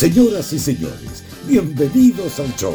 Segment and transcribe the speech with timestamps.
[0.00, 2.74] Señoras y señores, bienvenidos al show.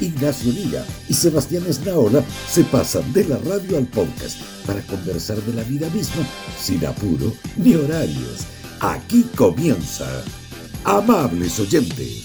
[0.00, 5.52] Ignacio Liga y Sebastián Esnaola se pasan de la radio al podcast para conversar de
[5.52, 6.24] la vida misma
[6.56, 8.46] sin apuro ni horarios.
[8.78, 10.06] Aquí comienza.
[10.84, 12.22] Amables oyentes.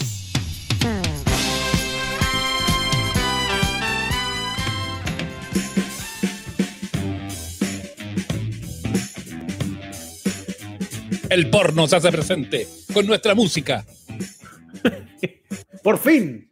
[11.31, 13.83] El porno se hace presente con nuestra música.
[15.83, 16.51] Por fin.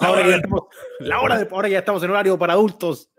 [0.00, 0.62] Ahora ya, estamos,
[1.00, 3.10] la hora de, ahora ya estamos en horario para adultos.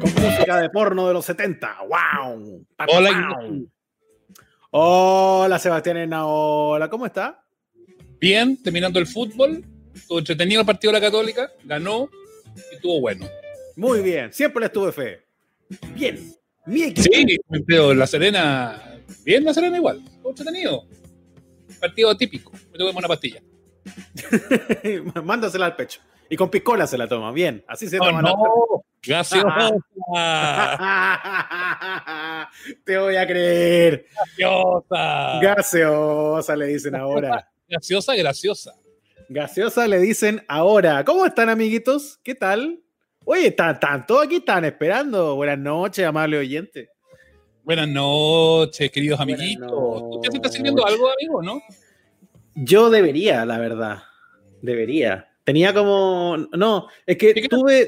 [0.00, 1.78] Con música de porno de los 70.
[1.88, 2.66] ¡Wow!
[2.88, 3.38] Hola,
[4.70, 7.42] Hola, Sebastián Hola, ¿cómo está?
[8.20, 9.64] Bien, terminando el fútbol.
[9.94, 11.50] Estuvo entretenido el partido de la Católica.
[11.64, 12.08] Ganó
[12.70, 13.26] y estuvo bueno.
[13.76, 15.22] Muy bien, siempre le estuve fe.
[15.94, 16.34] Bien.
[16.66, 17.02] Mi equipo.
[17.02, 19.00] Sí, pero La Serena.
[19.24, 20.02] Bien, La Serena igual.
[20.04, 20.84] Estuvo entretenido.
[21.80, 22.52] Partido típico.
[22.72, 23.40] Me tomé una pastilla.
[25.24, 26.00] Mándasela al pecho.
[26.30, 27.32] Y con piscola se la toma.
[27.32, 28.20] Bien, así se Oh, toma.
[28.22, 28.34] no.
[29.02, 29.70] Gaseosa.
[32.84, 34.06] Te voy a creer.
[34.36, 35.40] Gaseosa.
[35.40, 37.48] Gaseosa le dicen ahora.
[37.68, 38.74] Graciosa, graciosa.
[39.28, 41.04] Gaseosa le dicen ahora.
[41.04, 42.18] ¿Cómo están, amiguitos?
[42.22, 42.80] ¿Qué tal?
[43.24, 45.36] Oye, están todos aquí, están esperando.
[45.36, 46.88] Buenas noches, amable oyente.
[47.68, 49.70] Buenas noches, queridos Buenas amiguitos.
[49.70, 51.60] ¿Usted se está sirviendo algo, amigo, no?
[52.54, 53.98] Yo debería, la verdad.
[54.62, 55.28] Debería.
[55.44, 56.38] Tenía como.
[56.56, 57.86] No, es que ¿Sí que- tuve.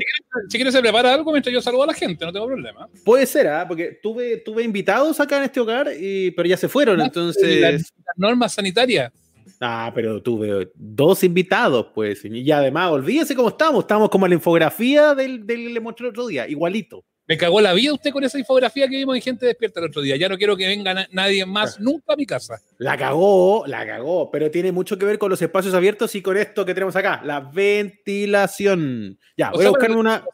[0.50, 2.90] Si quieres se prepara algo mientras yo saludo a la gente, no tengo problema.
[3.06, 3.64] Puede ser, ¿ah?
[3.66, 7.58] Porque tuve, tuve invitados acá en este hogar, y, pero ya se fueron, entonces.
[7.62, 9.10] Las normas sanitarias.
[9.62, 12.22] Ah, pero tuve dos invitados, pues.
[12.26, 13.84] Y además, olvídese cómo estamos.
[13.84, 17.02] Estamos como en la infografía del, del que le mostré el otro día, igualito.
[17.30, 20.02] Me cagó la vida usted con esa infografía que vimos en Gente Despierta el otro
[20.02, 20.16] día.
[20.16, 21.78] Ya no quiero que venga na- nadie más Ah.
[21.80, 22.60] nunca a mi casa.
[22.78, 26.36] La cagó, la cagó, pero tiene mucho que ver con los espacios abiertos y con
[26.36, 29.16] esto que tenemos acá, la ventilación.
[29.36, 30.24] Ya, O voy sea, a buscar pero- una.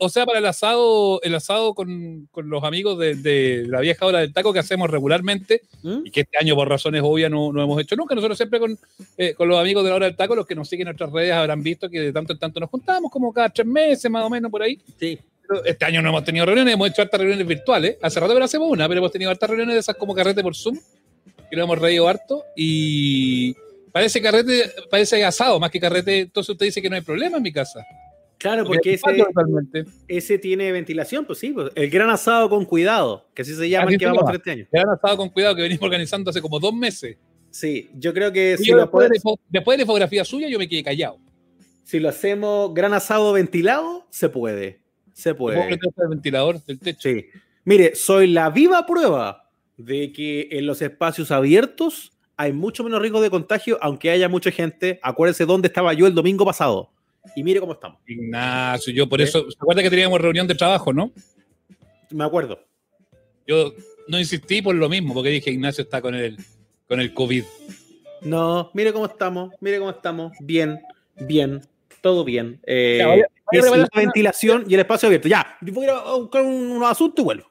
[0.00, 4.04] O sea, para el asado, el asado con, con los amigos de, de la vieja
[4.06, 6.06] hora del taco que hacemos regularmente ¿Mm?
[6.06, 8.14] y que este año por razones obvias no, no hemos hecho nunca.
[8.16, 8.76] Nosotros siempre con,
[9.18, 11.12] eh, con los amigos de la hora del taco, los que nos siguen en nuestras
[11.12, 14.24] redes habrán visto que de tanto en tanto nos juntamos, como cada tres meses más
[14.24, 14.80] o menos por ahí.
[14.98, 15.18] Sí.
[15.64, 17.96] Este año no hemos tenido reuniones, hemos hecho hartas reuniones virtuales.
[18.02, 20.42] Hace rato que no hacemos una, pero hemos tenido hartas reuniones de esas como carrete
[20.42, 20.78] por Zoom,
[21.50, 22.44] que nos hemos reído harto.
[22.56, 23.54] Y
[23.92, 26.20] parece carrete, parece asado más que carrete.
[26.20, 27.84] Entonces usted dice que no hay problema en mi casa.
[28.38, 28.98] Claro, porque
[30.08, 33.86] ese, tiene ventilación, pues sí, pues, el gran asado con cuidado, que así se llama
[33.86, 34.66] Así el que vamos a hacer este año.
[34.70, 37.16] Que han estado con cuidado que venimos organizando hace como dos meses.
[37.50, 39.18] Sí, yo creo que si yo lo, después, de,
[39.48, 41.18] después de la infografía suya, yo me quedé callado.
[41.84, 44.80] si lo hacemos gran asado ventilado, se puede.
[45.16, 45.72] Se ¿Puedo puede.
[45.72, 47.08] el ventilador del techo?
[47.08, 47.24] Sí.
[47.64, 53.22] Mire, soy la viva prueba de que en los espacios abiertos hay mucho menos riesgo
[53.22, 55.00] de contagio, aunque haya mucha gente.
[55.02, 56.90] Acuérdese dónde estaba yo el domingo pasado.
[57.34, 57.98] Y mire cómo estamos.
[58.06, 59.24] Ignacio, yo por ¿Eh?
[59.24, 59.50] eso.
[59.50, 61.10] ¿Se acuerda que teníamos reunión de trabajo, no?
[62.10, 62.60] Me acuerdo.
[63.46, 63.72] Yo
[64.08, 66.36] no insistí por lo mismo, porque dije Ignacio está con el,
[66.86, 67.42] con el COVID.
[68.20, 69.54] No, mire cómo estamos.
[69.60, 70.32] Mire cómo estamos.
[70.40, 70.78] Bien,
[71.20, 71.62] bien,
[72.02, 72.60] todo bien.
[72.66, 75.28] Eh, Ya, vaya- es preparar la ventilación y el espacio abierto.
[75.28, 77.50] Ya, yo voy a buscar un, unos asuntos y vuelvo.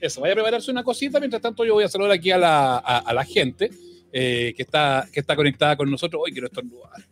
[0.00, 1.18] Eso, vaya a prepararse una cosita.
[1.20, 3.70] Mientras tanto, yo voy a saludar aquí a la, a, a la gente
[4.12, 6.22] eh, que, está, que está conectada con nosotros.
[6.24, 7.04] Hoy quiero estornudar.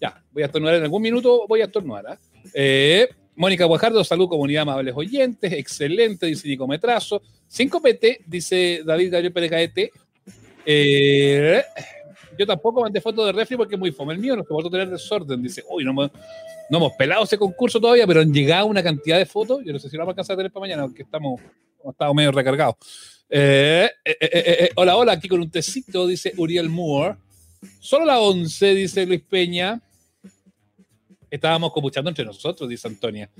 [0.00, 1.46] Ya, voy a estornudar en algún minuto.
[1.48, 2.06] Voy a estornudar.
[2.06, 2.18] ¿ah?
[2.54, 5.52] Eh, Mónica Guajardo, salud, comunidad amables oyentes.
[5.52, 7.22] Excelente, dice Nico Metrazo.
[7.50, 9.90] 5PT, dice David Gabriel Pérez.
[10.64, 11.62] Eh,
[12.38, 14.36] yo tampoco mandé fotos de refri porque es muy fome el mío.
[14.36, 15.42] No puedo tener desorden.
[15.42, 19.60] Dice, uy, no, hemos- pelado ese concurso todavía, pero han llegado una cantidad de fotos.
[19.64, 21.40] Yo no sé si lo vamos a alcanzar a tener para mañana, porque estamos,
[21.80, 22.76] hemos estado medio recargados.
[23.28, 27.16] Eh, eh, eh, hola, hola, aquí con un tecito, dice Uriel Moore.
[27.80, 29.80] Solo la 11, dice Luis Peña.
[31.30, 33.30] Estábamos copuchando entre nosotros, dice Antonia.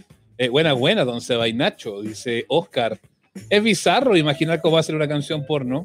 [0.51, 2.99] Buena, buena, don Seba y Nacho, dice Oscar.
[3.49, 5.85] Es bizarro imaginar cómo va a ser una canción porno.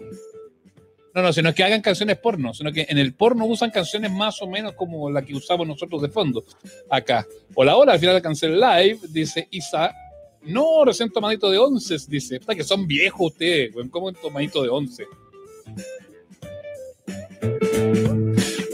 [1.17, 4.39] No, no, sino que hagan canciones porno, sino que en el porno usan canciones más
[4.43, 6.45] o menos como la que usamos nosotros de fondo
[6.91, 7.25] acá.
[7.55, 9.95] Hola, hola, al final alcancé el live, dice Isa.
[10.43, 12.39] No, recién tomadito de once, dice.
[12.39, 13.89] Puta que son viejos ustedes, weón.
[13.89, 15.05] ¿Cómo tomadito de once?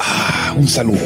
[0.01, 0.99] Ah, un saludo.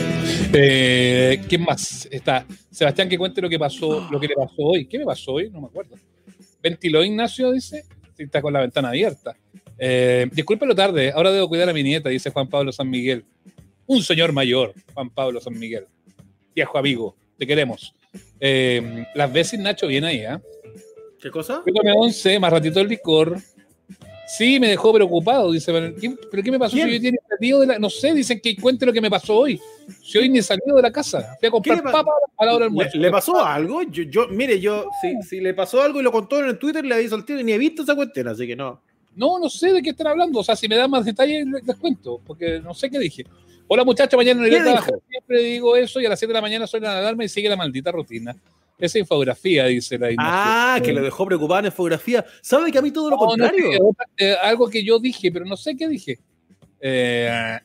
[0.54, 2.08] Eh, ¿Quién más?
[2.10, 4.88] Está Sebastián que cuente lo que pasó, lo que le pasó hoy.
[4.88, 5.52] ¿Qué me pasó hoy?
[5.52, 5.98] No me acuerdo.
[6.64, 7.86] Ventiló Ignacio, dice.
[8.18, 9.38] Está con la ventana abierta.
[9.80, 13.24] Eh, disculpe lo tarde, ahora debo cuidar a mi nieta, dice Juan Pablo San Miguel.
[13.86, 15.86] Un señor mayor, Juan Pablo San Miguel.
[16.56, 17.94] Viejo amigo, te queremos.
[18.40, 20.42] Eh, las veces Nacho viene ahí, ¿ah?
[21.22, 21.62] ¿Qué cosa?
[21.66, 23.38] Yo tomé 11, más ratito el licor.
[24.28, 25.52] Sí, me dejó preocupado.
[25.52, 26.90] Dice, ¿pero qué, me pasó ¿Quién?
[26.90, 27.80] si yo tenía salido de la.?
[27.80, 29.60] No sé, dicen que cuente lo que me pasó hoy.
[30.04, 31.38] Si hoy ni he salido de la casa.
[31.40, 32.98] Fui a comprar le pa- papas a la hora del ¿Le, almuerzo.
[32.98, 33.84] le pasó algo?
[33.84, 36.84] Yo, yo, mire, yo, si, si le pasó algo y lo contó en el Twitter,
[36.86, 38.82] le aviso al tío y ni he visto esa cuestión, así que no.
[39.18, 40.40] No, no sé de qué están hablando.
[40.40, 43.26] O sea, si me dan más detalles, les, cuento, porque no sé qué dije.
[43.68, 44.94] Hola, muchachos, mañana no iré ¿Qué a trabajar.
[45.10, 47.50] Siempre digo eso y a las 7 de la mañana suena la alarma y sigue
[47.50, 48.36] la maldita rutina.
[48.80, 52.24] Esa infografía, dice la Ah, que lo dejó preocupado en infografía.
[52.42, 53.70] ¿Sabe que a mí todo lo No, contrario?
[53.82, 56.20] otra- eh, algo que yo dije, pero no sé qué dije.
[56.80, 57.58] Eh,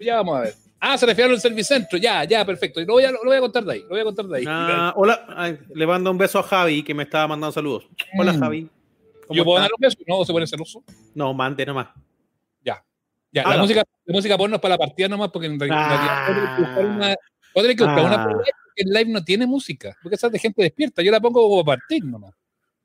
[0.00, 0.54] ya vamos a ver.
[0.80, 1.98] Ah, se refiere al servicentro.
[1.98, 2.80] Ya, ya, perfecto.
[2.80, 3.80] Lo voy, a, lo voy a contar de ahí.
[3.82, 4.44] Lo voy a contar de ahí.
[4.48, 7.86] Ah, hola, ay, le mando un beso a Javi que me estaba mandando saludos.
[8.18, 8.40] Hola Mm.
[8.40, 8.68] Javi.
[9.26, 9.62] ¿Cómo ¿Yo puedo está?
[9.64, 9.98] dar un beso?
[10.06, 10.82] No, ¿O se pone celoso.
[11.14, 11.88] No, mande nomás.
[12.62, 13.62] Ya, la Haga.
[13.62, 16.54] música, la música porno es para la partida nomás, porque en realidad Ah.
[16.56, 17.16] que buscar una, voy
[17.56, 18.28] a tener que buscar una Ah.
[18.30, 21.02] porque el live no tiene música, porque esa es de gente despierta.
[21.02, 22.32] Yo la pongo como partir nomás.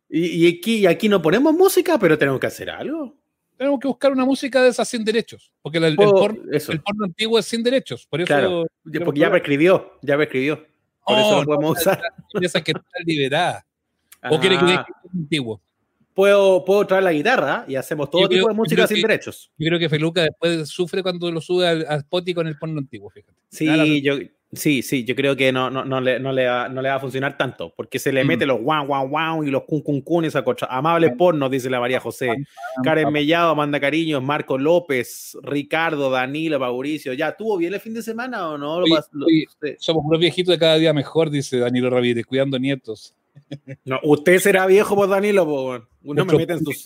[0.09, 3.13] Y, y aquí, aquí no ponemos música, pero tenemos que hacer algo.
[3.57, 6.81] Tenemos que buscar una música de esas sin derechos, porque el, el Puedo- porno, el
[6.81, 8.07] porno antiguo es sin derechos.
[8.07, 8.27] Por eso.
[8.27, 8.65] Claro.
[9.05, 10.65] Porque ya prescribió, ya prescribió.
[11.05, 12.01] Por eso Oh, lo podemos no, usar.
[12.41, 13.63] Esas que están liberadas.
[14.31, 15.61] ¿O quiere que Ah, antiguo?
[16.13, 19.01] Puedo, puedo traer la guitarra y hacemos todo Yo tipo creo- de música sin que-
[19.07, 19.51] derechos.
[19.57, 22.79] Yo creo que Feluca después sufre cuando lo sube al, a Spotify con el porno
[22.79, 23.33] antiguo, fíjate.
[23.49, 24.15] Sí, yo,
[24.51, 26.95] sí, sí, yo creo que no, no, no, le, no, le va, no le va
[26.95, 28.27] a funcionar tanto, porque se le Mm.
[28.27, 30.65] mete los guau, guau, guau y los cun, cun, cun, esa cosa.
[30.67, 32.35] Amables pornos, dice la María José.
[32.83, 37.13] Karen Mellado, Amanda Cariños, Marco López, Ricardo, Danilo, Mauricio.
[37.13, 38.79] ¿Ya tuvo bien el fin de semana o no?
[38.81, 39.45] Lo Sí, lo- sí.
[39.79, 43.15] Somos unos viejitos de cada día mejor, dice Danilo Ramírez, cuidando nietos.
[43.85, 45.87] No, usted será viejo por Danilo, po.
[46.03, 46.85] Uno me mete en sus.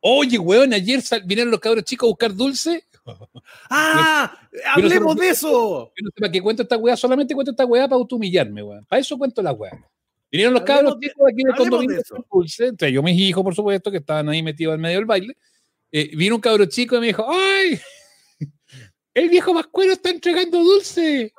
[0.00, 2.84] Oye, weón, ayer vinieron los cabros chicos a buscar dulce.
[3.70, 4.48] ¡Ah!
[4.74, 5.92] ¡Hablemos de eso!
[6.18, 8.84] Para qué cuento esta weá, solamente cuento esta weá para automillarme, weón.
[8.84, 9.72] Para eso cuento la weá.
[10.30, 12.92] Vinieron los Hablemos cabros de- chicos aquí en el hablemos condominio de con dulce, entre
[12.92, 15.36] yo mis hijos, por supuesto, que estaban ahí metidos en medio del baile.
[15.90, 17.78] Eh, vino un cabro chico y me dijo, ¡ay!
[19.14, 21.32] El viejo Pascuero está entregando dulce.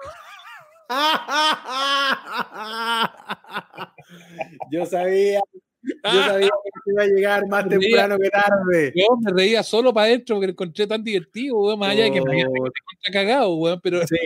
[4.72, 5.40] Yo sabía,
[5.82, 6.50] yo sabía
[6.86, 8.94] que iba a llegar más temprano que tarde.
[8.96, 12.14] Yo me reía solo para adentro porque lo encontré tan divertido, weón, más allá de
[12.14, 12.68] que me Oh,
[13.12, 14.18] cagado, weón, pero sí.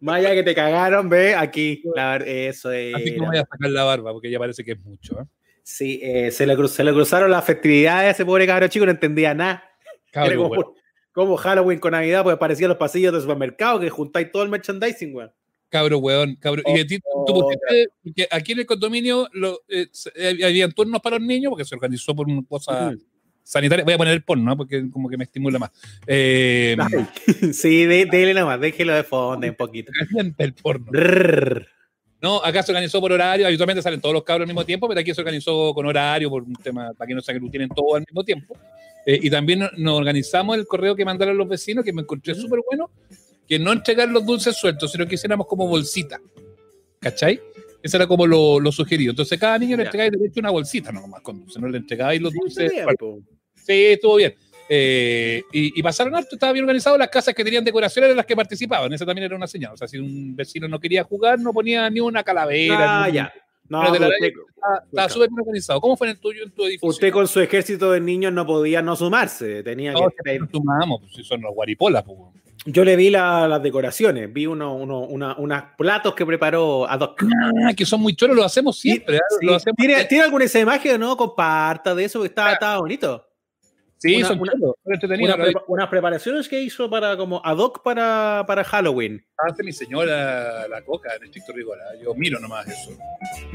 [0.00, 1.82] Más allá que te cagaron, ve aquí.
[1.94, 2.94] La eso es.
[2.94, 5.24] así que me voy a sacar la barba porque ya parece que es mucho, ¿eh?
[5.62, 8.84] Sí, eh, se, le cru- se le cruzaron las festividades a ese pobre cabro chico,
[8.84, 9.64] no entendía nada.
[10.12, 10.50] Cabrón,
[11.12, 15.14] como, Halloween con Navidad, pues parecían los pasillos del supermercado que juntáis todo el merchandising,
[15.14, 15.32] weón.
[15.74, 16.62] Cabro, weón, cabro.
[16.66, 19.88] Y a ti, tú, Oh, ¿por qué te- porque aquí en el condominio lo, eh,
[20.14, 22.92] eh, habían turnos para los niños porque se organizó por una cosa
[23.42, 23.84] sanitaria.
[23.84, 24.56] Voy a poner el porno, ¿no?
[24.56, 25.70] porque como que me estimula más.
[26.06, 26.76] Eh,
[27.52, 29.90] sí, de, dele nomás, déjelo de fondo un poquito.
[30.38, 30.86] el porno.
[32.22, 33.44] No, acá se organizó por horario.
[33.46, 36.44] Habitualmente salen todos los cabros al mismo tiempo, pero aquí se organizó con horario por
[36.44, 38.56] un tema para que no se aglutinen todos al mismo tiempo.
[39.06, 42.34] Eh, y también no- nos organizamos el correo que mandaron los vecinos, que me encontré
[42.36, 42.90] súper bueno,
[43.48, 46.20] que no entregar los dulces sueltos, sino que hiciéramos como bolsita.
[47.00, 47.40] ¿Cachai?
[47.82, 49.10] Eso era como lo, lo sugerido.
[49.10, 49.88] Entonces, cada niño le Ya.
[49.88, 52.70] entregáis derecho una bolsita nomás con dulces, no le entregáis los dulces.
[52.70, 53.18] Bien, Bueno, po.
[53.54, 54.34] sí, estuvo bien.
[54.70, 56.96] Eh, y, y pasaron harto, estaba bien organizado.
[56.96, 58.90] Las casas que tenían decoraciones eran las que participaban.
[58.94, 59.74] Esa también era una señal.
[59.74, 63.04] O sea, si un vecino no quería jugar, no ponía ni una calavera.
[63.04, 63.32] Ah, ni- ya.
[63.68, 64.32] No, de la usted,
[64.86, 65.80] Estaba, súper bien organizado.
[65.80, 66.88] ¿Cómo fue en el tuyo, en tu edificio?
[66.88, 69.62] usted con su ejército de niños no podía no sumarse.
[69.62, 70.38] Tenía No, que.
[70.38, 72.18] nos sumamos, pues si son los guaripolas, pues.
[72.66, 77.00] Yo le vi la- las decoraciones, vi uno, uno, una, unos platos que preparó ad
[77.00, 77.22] hoc.
[77.66, 79.16] Ah, que son muy choros, lo hacemos siempre.
[79.16, 79.20] ¿eh?
[79.40, 79.46] Sí.
[79.46, 81.16] Lo hacemos ¿Tiene, ¿Tiene alguna esa imagen o no?
[81.16, 83.26] Comparta de eso, que estaba, estaba bonito.
[84.08, 84.52] Sí, una- son una-.
[84.54, 89.24] Una prepa- unas preparaciones que hizo para como ad hoc para, para Halloween.
[89.38, 91.78] Hace mi señora la coca en estricto rigor.
[91.78, 92.00] ¿eh?
[92.04, 92.90] Yo miro nomás eso.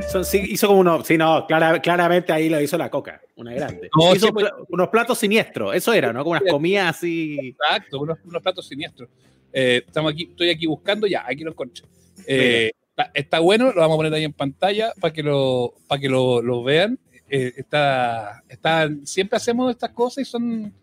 [0.09, 3.53] Son- sí, hizo como uno, sí, no, clara- claramente ahí lo hizo la coca, una
[3.53, 3.89] grande.
[3.97, 4.29] No, hizo
[4.69, 6.19] unos platos siniestros, eso era, ¿no?
[6.23, 7.37] Como unas comidas así.
[7.59, 9.09] Exacto, unos, unos platos siniestros.
[9.53, 11.83] Eh, estamos aquí, estoy aquí buscando, ya, aquí lo encontré.
[12.27, 15.99] Eh, está, está bueno, lo vamos a poner ahí en pantalla para que lo, para
[16.01, 16.99] que lo, lo vean.
[17.29, 20.73] Eh, está, está, siempre hacemos estas cosas y son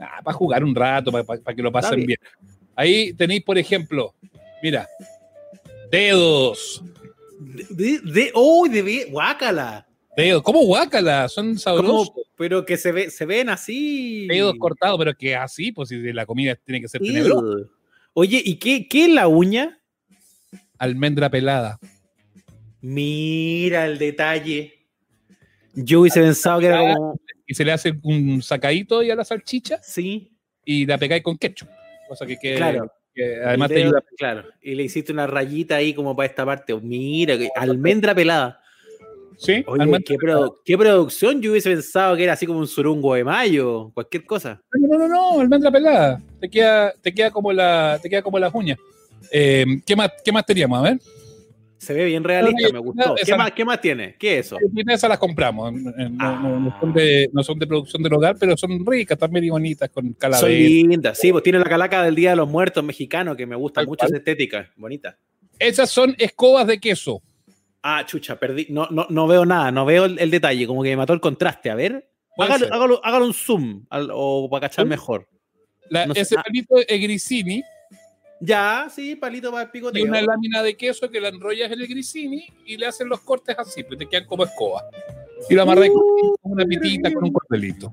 [0.00, 2.06] ah, para jugar un rato, para, para- para que lo pasen bien.
[2.06, 2.18] bien.
[2.74, 4.14] Ahí tenéis, por ejemplo,
[4.62, 4.88] mira,
[5.90, 6.82] dedos,
[7.70, 9.86] De, de, ¡Oh, de guácala!
[10.16, 11.28] dedos, ¿cómo guácala?
[11.28, 12.10] Son sabrosos.
[12.36, 14.26] Pero que se, ve, se ven así.
[14.28, 17.68] Dedos cortados, pero que así, pues si la comida tiene que ser tenebrosa.
[18.14, 19.80] Oye, ¿y qué, qué es la uña?
[20.78, 21.78] Almendra pelada.
[22.80, 24.77] Mira el detalle.
[25.84, 27.18] Yo hubiese pensado que era como.
[27.46, 30.32] y se le hace un sacadito y a la salchicha Sí,
[30.64, 31.68] y la pegáis con ketchup.
[32.08, 32.90] Cosa que, que- claro.
[33.14, 34.02] que además te ayuda.
[34.16, 34.44] Claro.
[34.62, 36.74] Y le hiciste una rayita ahí como para esta parte.
[36.74, 38.60] Mira, que- almendra pelada.
[39.38, 39.62] ¿Sí?
[39.68, 41.40] Oye, ¿qué, produ- qué producción?
[41.40, 44.60] Yo hubiese pensado que era así como un surungo de mayo, cualquier cosa.
[44.72, 46.20] No, no, no, no, almendra pelada.
[46.40, 48.78] Te queda, te queda como la, te queda como las uñas.
[49.30, 50.80] Eh, ¿qué, más, ¿Qué más teníamos?
[50.80, 50.98] A ver.
[51.78, 53.14] Se ve bien realista, me gustó.
[53.24, 54.16] ¿Qué más, ¿Qué más tiene?
[54.18, 54.56] ¿Qué es eso?
[54.74, 55.72] Y Esas las compramos.
[55.96, 59.50] Eh, No, son de, no son de producción del hogar, pero son ricas también y
[59.50, 60.48] bonitas con Son calavera.
[60.58, 63.84] lindas, sí, pues tiene la calaca del Día de los Muertos mexicano, que me gusta
[63.84, 65.16] mucho esa estética, bonita.
[65.58, 67.22] Esas son escobas de queso.
[67.82, 70.90] Ah, chucha, perdí, no, no, no veo nada, no veo el, el detalle, como que
[70.90, 71.70] me mató el contraste.
[71.70, 75.28] A ver, hágalo, hágalo, hágalo un zoom al- o para cachar mejor.
[75.90, 76.20] La- No sé.
[76.22, 76.42] ese Ah.
[76.44, 77.62] palito es grisini
[78.40, 80.04] Ya, sí, palito para el y picoteo.
[80.04, 83.56] una lámina de queso que la enrollas en el grisini y le hacen los cortes
[83.58, 84.84] así, pues te quedan como escoba.
[85.50, 87.92] Y lo amarras con Uh, con una pitita, con un cordelito.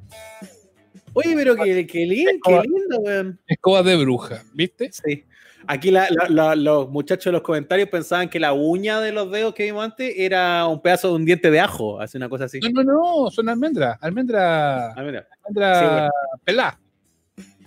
[1.14, 2.64] Oye, pero qué, qué, lin- qué Escoba.
[2.64, 3.40] lindo, weón.
[3.48, 4.92] Escobas de bruja, ¿viste?
[4.92, 5.24] Sí.
[5.68, 9.32] Aquí la- la- la- los muchachos de los comentarios pensaban que la uña de los
[9.32, 12.44] dedos que vimos antes era un pedazo de un diente de ajo, hace una cosa
[12.46, 12.60] así.
[12.60, 13.98] No, no, no, son almendras.
[14.02, 16.10] Almendra, almendra Sí, bueno.
[16.44, 16.80] pelá.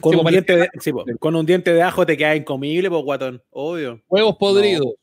[0.00, 2.36] Con, Sí, un pues, diente de, sí, po, con un diente de ajo te queda
[2.36, 3.42] incomible, pues guatón.
[3.50, 4.00] Obvio.
[4.08, 4.94] Huevos podridos.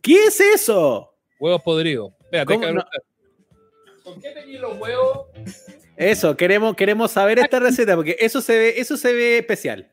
[0.00, 1.12] ¿Qué es eso?
[1.38, 2.12] Huevos podridos.
[2.22, 2.84] Espérate, ¿Cómo que- no?
[4.02, 5.26] ¿Con qué teñís los huevos?
[5.96, 9.90] Eso, queremos, queremos saber esta receta, porque eso se ve, eso se ve especial.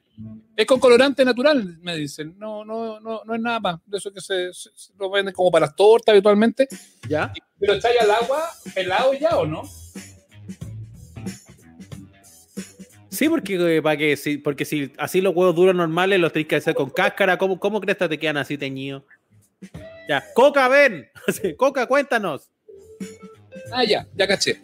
[0.56, 2.34] Es con colorante natural, me dicen.
[2.40, 3.80] No, no, no, no es nada más.
[3.86, 6.68] De eso que se, se- se lo venden como para las tortas habitualmente.
[7.08, 7.32] ¿Ya?
[7.60, 9.64] ¿Pero echáis al agua pelado ya o no?
[13.18, 16.48] Sí, porque eh, para que si, porque si así los huevos duros normales los tenés
[16.48, 19.02] que hacer con cáscara, ¿cómo, cómo crees que te quedan así teñidos?
[20.08, 21.10] Ya, Coca, ven.
[21.58, 22.52] Coca, cuéntanos.
[23.72, 24.62] Ah, ya, ya caché.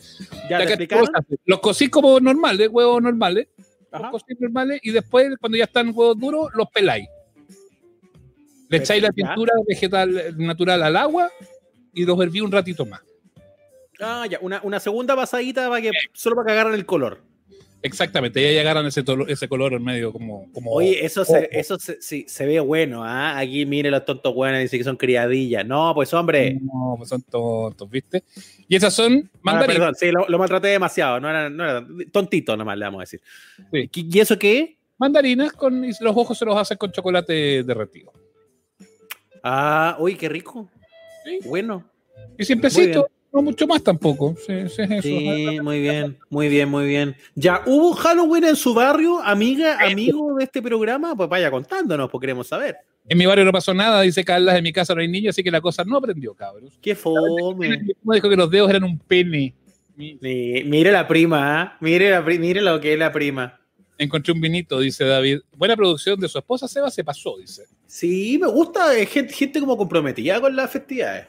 [0.47, 0.87] ¿Ya, Ya caché.
[1.45, 3.47] Los cocís como normales, huevos normales.
[3.91, 4.11] Ajá.
[4.11, 7.09] Los cocís normales y después, cuando ya están huevos duros, los peláis.
[8.69, 11.31] Le echáis la pintura vegetal natural al agua
[11.91, 13.01] y los herví un ratito más.
[13.99, 17.32] Ah, ya, una, una segunda pasadita para que, solo para que agarren el color.
[17.85, 20.49] Exactamente, y ahí agarran ese, tolo- ese color en medio como...
[20.53, 23.37] como Oye, eso se, eso se, sí, se ve bueno, ¿ah?
[23.37, 25.65] Aquí mire los tontos buenos, dice que son criadillas.
[25.65, 26.57] No, pues hombre.
[26.61, 28.23] No, pues son tontos, ¿viste?
[28.69, 29.77] Y esas son Ah, mandarinas.
[29.77, 31.19] perdón, sí, lo, lo maltraté demasiado.
[31.19, 33.21] No era, no era tontito nomás, le vamos a decir.
[33.71, 33.89] Sí.
[33.93, 34.77] ¿Y y eso qué?
[34.97, 38.13] mandarinas con y los ojos se los hacen con chocolate derretido.
[39.43, 40.69] Ah, uy, qué rico.
[41.25, 41.39] Sí.
[41.47, 41.83] Bueno.
[42.37, 44.35] Y simplecito, no mucho más tampoco.
[44.37, 45.01] Sí, sí, es eso.
[45.01, 47.15] Sí, muy bien, muy bien, muy bien.
[47.35, 51.15] Ya, ¿hubo Halloween en su barrio, amiga, amigo de este programa?
[51.15, 52.77] Pues vaya contándonos, porque queremos saber.
[53.09, 55.43] En mi barrio no pasó nada, dice Carla, en mi casa no hay niños, así
[55.43, 56.77] que la cosa no aprendió, cabros.
[56.81, 57.81] Qué fome.
[58.03, 59.53] Me dijo que los dedos eran un pene.
[59.95, 61.77] Mi- Mire la prima, ¿ah?
[61.81, 63.59] mire, la pri- mire lo que es la prima.
[63.97, 65.41] Encontré un vinito, dice David.
[65.55, 67.63] Buena producción de su esposa, Seba, se pasó, dice.
[67.85, 71.27] Sí, me gusta, es gente, gente como comprometida con las festividades.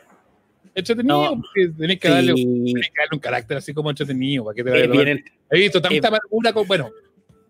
[0.74, 1.40] Entretenido, No.
[1.40, 4.44] porque tenés que, darle, Sí, tenés que darle un carácter así como entretenido.
[4.44, 6.90] Para que te eh, vaya vienen- He visto tanta Eh, amargura, con, bueno,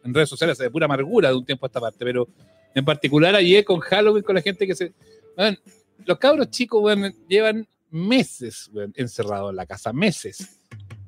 [0.05, 2.29] en redes sociales de pura amargura de un tiempo a esta parte, pero
[2.75, 4.93] en particular ayer con Halloween, con la gente que se...
[5.39, 5.59] weón,
[6.05, 10.59] los cabros chicos weón, llevan meses encerrados en la casa, meses.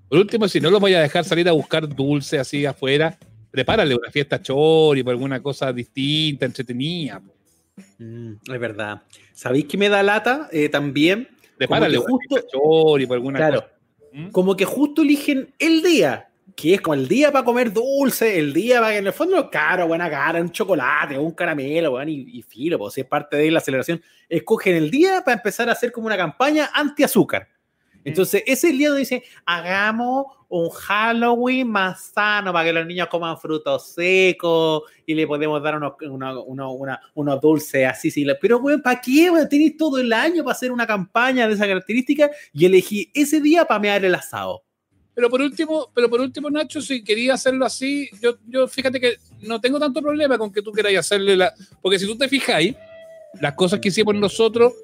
[0.09, 3.19] Por último, si no los voy a dejar salir a buscar dulce así afuera,
[3.51, 7.21] prepárale una fiesta chori por alguna cosa distinta, entretenida.
[7.99, 9.03] Mm, es verdad.
[9.35, 11.29] ¿Sabéis que me da lata eh, también?
[11.69, 13.73] Una justo- chori por alguna Claro, cosa.
[14.13, 14.29] ¿Mm?
[14.31, 18.53] como que justo eligen el día, que es como el día para comer dulce, el
[18.53, 22.27] día para que en el fondo, caro, buena cara, un chocolate, un caramelo, weón, y,
[22.33, 25.73] y filo, pues si es parte de la celebración, escogen el día para empezar a
[25.73, 27.49] hacer como una campaña anti-azúcar.
[28.07, 33.37] Entonces, ese día donde dice, hagamos un Halloween más sano para que los niños coman
[33.39, 38.11] frutos secos y le podemos dar unos, uno- uno- una- unos dulces así.
[38.11, 38.25] Sí.
[38.41, 39.31] Pero, weón, ¿para qué?
[39.31, 39.49] Weón?
[39.49, 43.65] Tenéis todo el año para hacer una campaña de esa característica y elegí ese día
[43.65, 44.63] para mear el asado.
[45.15, 49.17] Pero por último, pero por último, Nacho, si quería hacerlo así, yo, yo fíjate que
[49.41, 51.53] no tengo tanto problema con que tú queráis hacerle la.
[51.81, 52.77] Porque si tú te fijáis,
[53.41, 54.75] las cosas que hicimos nosotros,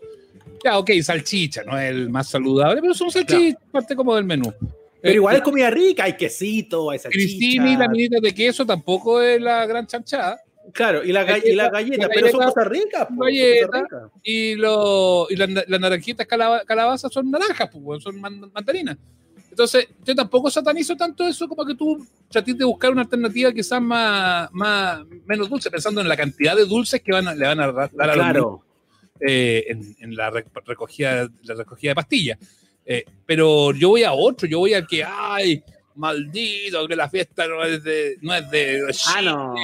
[0.64, 4.52] ya, ok, salchicha, no es el más saludable, pero son salchichas, parte como del menú.
[5.00, 7.24] Pero Eh, igual es comida rica, hay quesito, hay salchicha.
[7.26, 10.40] Cristina y la minita de queso tampoco es la gran chanchada.
[10.72, 13.02] Claro, y la, ga- y la galleta, la pero son galleta, cosas ricas.
[13.08, 13.66] po, son galleta.
[13.66, 14.02] cosas ricas.
[14.22, 18.96] Y, lo, y las naranjitas calaba- calabazas son naranjas, weón, son man- mandarinas.
[19.50, 23.82] Entonces, yo tampoco satanizo tanto eso como que tú trates de buscar una alternativa quizás
[23.82, 27.58] más, más menos dulce, pensando en la cantidad de dulces que van a- le van
[27.60, 28.62] a dar a Claro.
[29.26, 32.38] Eh, en, en la re- recogida, la recogida de pastillas.
[32.84, 35.62] Eh, pero yo voy a otro, yo voy al que, ay,
[35.94, 38.16] maldito, que la fiesta no es de...
[38.22, 38.80] No es de
[39.14, 39.54] Ah, no.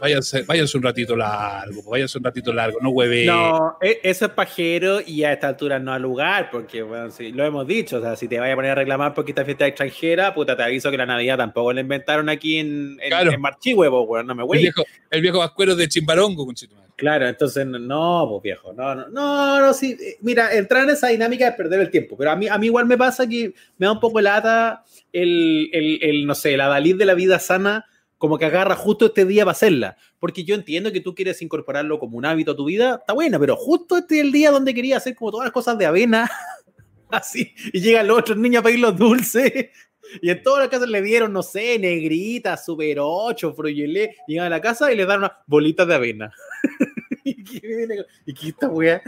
[0.00, 3.26] Váyanse, váyanse un ratito largo, pues, váyanse un ratito largo, no hueve.
[3.26, 7.32] No, e- eso es pajero y a esta altura no al lugar, porque bueno, sí,
[7.32, 9.64] lo hemos dicho, o sea, si te vayas a poner a reclamar porque esta fiesta
[9.66, 13.32] es extranjera, puta, te aviso que la Navidad tampoco la inventaron aquí en, en, Claro.
[13.32, 14.60] en Marchihue, po, weón, no me el güey.
[14.62, 16.87] viejo, el viejo vascuero de Chimbarongo, conchito madre.
[16.98, 21.06] Claro, entonces no, pues viejo, no, no, no, no, sí, eh, mira, entrar en esa
[21.06, 23.86] dinámica es perder el tiempo, pero a mí, a mí igual me pasa que me
[23.86, 27.86] da un poco lata el, el, el, no sé, la Dalí de la vida sana,
[28.18, 32.00] como que agarra justo este día para hacerla, porque yo entiendo que tú quieres incorporarlo
[32.00, 34.74] como un hábito a tu vida, está buena, pero justo este es el día donde
[34.74, 36.28] quería hacer como todas las cosas de avena,
[37.12, 39.68] así, y llegan los otros niños a pedir los dulces.
[40.22, 44.16] Y en todas las casas le dieron, no sé, negrita, super 8, fruyelé.
[44.26, 46.32] Llegan a la casa y le dan unas bolitas de avena.
[47.36, 49.02] ¿Y qué viene con- ¿Y qué esta weá?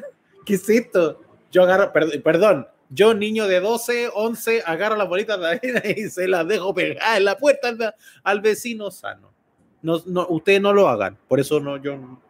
[0.45, 1.21] ¿Qué es esto?
[1.53, 6.09] Yo agarro, perd- perdón, yo niño de 12, 11, agarro las bolitas de avena y
[6.11, 9.33] se las dejo pegadas en la puerta al, al vecino sano.
[9.83, 12.21] No, no, ustedes no lo hagan, por eso no, yo no.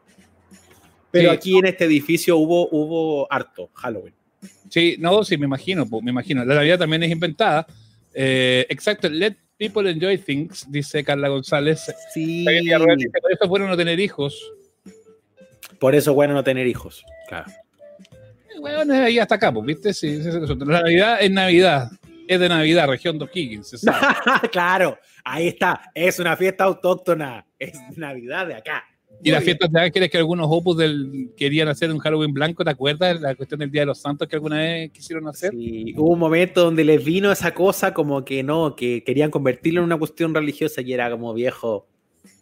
[1.11, 1.37] Pero Sí.
[1.37, 4.15] aquí en este edificio hubo, hubo harto Halloween.
[4.69, 6.45] Sí, no, sí, me imagino, me imagino.
[6.45, 7.67] La Navidad también es inventada.
[8.15, 11.93] Eh, exacto, let people enjoy things, dice Carla González.
[12.15, 12.45] Sí.
[12.49, 14.53] Eso es bueno no tener hijos.
[15.81, 17.05] Por eso es bueno no tener hijos.
[17.27, 17.51] Claro.
[18.61, 19.95] Bueno, ahí hasta acá, pues, ¿viste?
[19.95, 20.55] Sí, sí, sí, sí.
[20.59, 21.91] La Navidad es Navidad.
[22.29, 23.71] Es de Navidad, región de O'Higgins.
[23.71, 24.07] se sabe.
[24.53, 25.91] claro, ahí está.
[25.95, 27.45] Es una fiesta autóctona.
[27.59, 28.85] Es Navidad de acá.
[29.23, 32.71] Y las fiestas de ángeles que algunos opus del, querían hacer un Halloween blanco, ¿te
[32.71, 33.21] acuerdas?
[33.21, 35.51] La cuestión del Día de los Santos que alguna vez quisieron hacer.
[35.51, 39.81] Sí, hubo un momento donde les vino esa cosa como que no, que querían convertirlo
[39.81, 41.87] en una cuestión religiosa y era como viejo.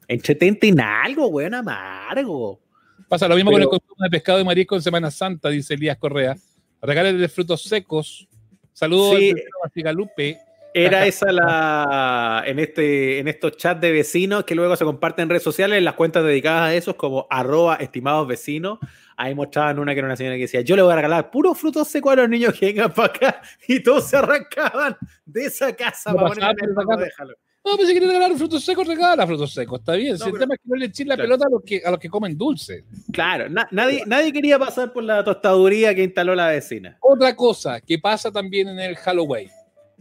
[0.07, 2.61] Entretente en algo, weón, amargo.
[3.08, 5.96] Pasa lo mismo con el consumo de pescado y marisco en Semana Santa, dice Elías
[5.96, 6.36] Correa.
[6.82, 8.28] Regales de frutos secos.
[8.74, 9.34] Saludos Sí.
[9.62, 10.38] Basigalupe.
[10.74, 15.30] Era esa la en este en estos chats de vecinos que luego se comparten en
[15.30, 18.78] redes sociales en las cuentas dedicadas a esos como arroba estimados vecinos.
[19.16, 21.58] Ahí mostraban una que era una señora que decía, yo le voy a regalar puros
[21.58, 25.74] frutos secos a los niños que vengan para acá y todos se arrancaban de esa
[25.74, 27.28] casa No para pasaba poner en
[27.70, 30.12] No, pues si quieres regalar frutos secos, regala frutos secos, está bien.
[30.12, 31.28] No, Si el pero- tema es que no le echen la Claro.
[31.28, 32.84] pelota a los que, a los que comen dulce.
[33.12, 36.97] Claro, na- nadie, nadie quería pasar por la tostaduría que instaló la vecina.
[37.00, 39.50] Otra cosa que pasa también en el Halloween.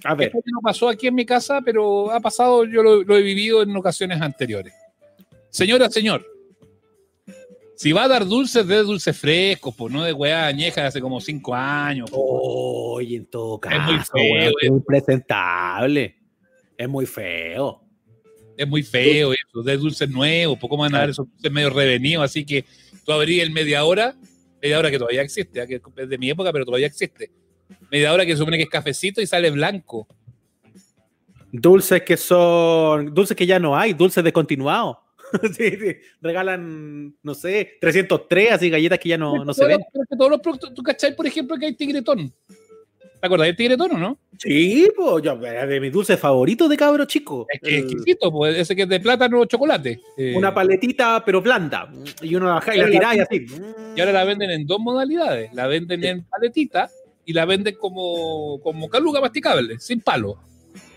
[0.04, 3.18] A ver, Esto no pasó aquí en mi casa, pero ha pasado, yo lo, lo
[3.18, 4.74] he vivido en ocasiones anteriores.
[5.50, 6.24] Señora, señor,
[7.76, 11.02] si va a dar dulces, de dulces frescos, pues no de weá añeja de hace
[11.02, 12.10] como cinco años.
[12.10, 12.22] pues.
[12.24, 14.54] Oye, en todo caso, Es muy feo, eh.
[14.62, 16.16] es muy presentable.
[16.78, 17.82] Es muy feo.
[18.56, 21.70] Es muy feo eso, de dulces nuevos, pues cómo van a dar esos dulces medio
[21.70, 22.66] revenidos, así que
[23.06, 24.16] tú abrías el media hora,
[24.62, 25.68] media hora que todavía existe, ¿ah?
[25.68, 27.30] que es de mi época, pero todavía existe.
[27.92, 30.08] Media hora que se supone que es cafecito y sale blanco.
[31.52, 33.14] Dulces que son.
[33.14, 34.98] Dulces que ya no hay, dulces descontinuados.
[35.56, 35.96] sí, sí.
[36.22, 39.80] Regalan, no sé, 303, así galletas que ya no, no se ven.
[39.94, 42.34] los- todos los productos, tú cachai, por ejemplo, que hay tigretón.
[43.20, 44.20] ¿Te acuerdas del tigretón o no?
[44.38, 47.48] Sí, pues yo, de mis dulces favoritos de cabro chico.
[47.52, 50.00] Es que exquisito, pues, ese que es de plátano o chocolate.
[50.18, 51.92] Eh, una paletita, pero blanda.
[52.22, 53.46] Y uno la baja y la tiraba y así.
[53.96, 55.52] y ahora la venden en dos modalidades.
[55.54, 56.90] La venden en paletita
[57.26, 60.38] y la venden como, como caluga masticable, sin palo.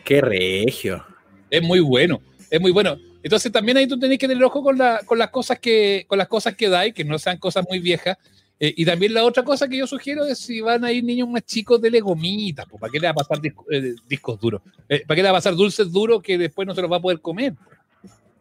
[0.05, 1.03] Qué regio.
[1.49, 2.97] Es muy bueno, es muy bueno.
[3.23, 6.19] Entonces también ahí tú tenés que tener ojo con, la- con las cosas que con
[6.19, 8.17] las cosas que dais, que no sean cosas muy viejas.
[8.63, 11.27] Eh, y también la otra cosa que yo sugiero es si van a ir niños
[11.29, 14.61] más chicos, de gomitas, pues, ¿para qué le va a pasar eh, discos duros?
[14.87, 16.99] Eh, ¿Para qué le va a pasar dulces duros que después no se los va
[16.99, 17.55] a poder comer?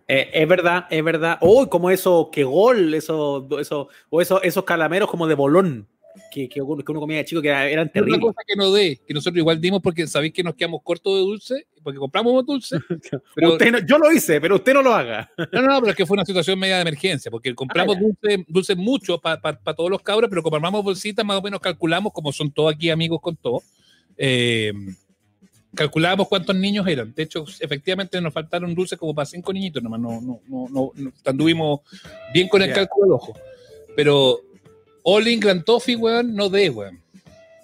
[0.05, 1.37] Es verdad, es verdad.
[1.39, 5.87] Oh, como eso, que gol, eso, eso, o eso, esos calameros como de bolón
[6.31, 8.19] que, que uno, comía de chico que era- eran Una terribles.
[8.21, 11.19] cosa que no dé, que nosotros igual dimos porque sabéis que nos quedamos cortos de
[11.19, 12.77] dulce, porque compramos dulce,
[13.35, 15.31] pero Usted no- yo lo hice, pero usted no lo haga.
[15.51, 18.45] no, no, pero es que fue una situación media de emergencia, porque compramos Ah, dulce,
[18.47, 19.39] dulce mucho para
[19.75, 22.89] todos los cabros, pero como armamos bolsitas, más o menos calculamos, como son todos aquí
[22.89, 23.61] amigos con todo,
[24.17, 24.73] eh,
[25.75, 27.13] calculábamos cuántos niños eran.
[27.13, 30.91] De hecho, efectivamente nos faltaron dulces como para cinco niñitos, nomás no, no, no, no,
[30.95, 31.81] no anduvimos
[32.33, 33.33] bien con el cálculo del ojo.
[33.95, 34.39] Pero
[35.03, 36.99] All in Grand Toffee, weón, no de, weón.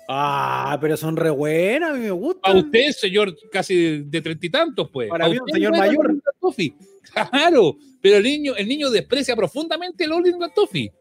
[0.07, 2.57] Ah, pero son re buenas, a mí me A gustan.
[2.57, 5.09] usted, señor, casi de treinta y tantos, pues.
[5.09, 6.15] Para A mí, un señor mayor.
[6.39, 6.73] Toffee.
[7.31, 10.91] Claro, pero el niño, el niño desprecia profundamente el All in Grand Toffee.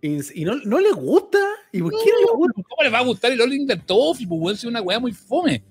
[0.00, 1.38] Y, y no, no le gusta.
[1.72, 2.62] ¿Y por qué no le gusta?
[2.68, 4.26] ¿Cómo le va a gustar el All in Grand Toffee?
[4.28, 5.64] Pues, weón, es una weá muy fome.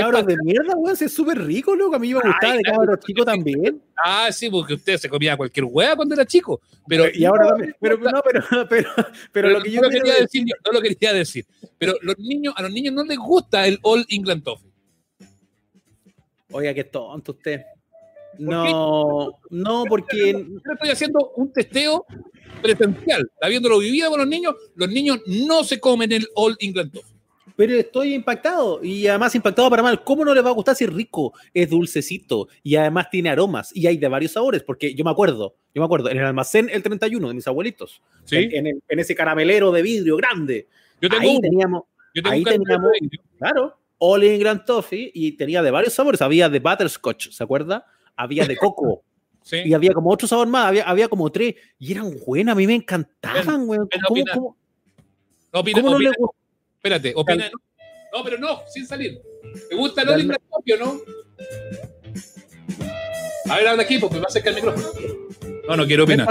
[0.00, 1.96] Cabros de mierda, weón, si es súper rico, loco.
[1.96, 3.82] A mí me gustaba Ay, de claro, cabros chico también.
[3.96, 6.60] Ah, sí, porque usted se comía cualquier weá cuando era chico.
[6.86, 7.74] Pero, y ahora también.
[7.80, 8.88] Pero, no, pero, pero, pero,
[9.32, 11.46] pero lo que yo no quería decir- decir, no lo quería decir.
[11.78, 14.70] Pero los niños, a los niños no les gusta el All England Toffee.
[16.52, 17.62] Oiga, qué tonto usted.
[18.38, 20.32] No, no, porque.
[20.32, 22.04] Yo estoy haciendo un testeo
[22.62, 24.54] presencial, habiéndolo vivido con los niños.
[24.74, 27.15] Los niños no se comen el All England Toffee.
[27.56, 30.04] Pero estoy impactado y además impactado para mal.
[30.04, 31.32] ¿Cómo no les va a gustar si es rico?
[31.54, 34.62] Es dulcecito y además tiene aromas y hay de varios sabores.
[34.62, 38.02] Porque yo me acuerdo, yo me acuerdo, en el almacén el 31 de mis abuelitos,
[38.24, 38.36] Sí.
[38.36, 40.68] en, en el- en ese caramelero de vidrio grande,
[41.00, 41.82] Yo tengo ahí teníamos,
[42.14, 42.92] Yo tengo ahí teníamos-
[43.38, 46.20] claro, All England Toffee y tenía de varios sabores.
[46.20, 47.86] Había de butterscotch, ¿se acuerda?
[48.16, 49.02] Había de coco
[49.42, 49.58] Sí.
[49.64, 52.66] y había como otro sabor más, había, había como tres y eran buenas, a mí
[52.66, 53.80] me encantaban, güey.
[54.06, 54.56] ¿Cómo, cómo-
[55.54, 56.35] No, opina- cómo no opina- le gusta?
[56.86, 57.50] Espérate, opina.
[58.12, 59.20] No, pero no, sin salir.
[59.68, 60.14] ¿Te gusta el Dale.
[60.16, 61.00] All England Toffee o no?
[63.50, 64.86] A ver, habla aquí, porque me va a acercar el micrófono.
[65.68, 66.26] No, no quiero opinar.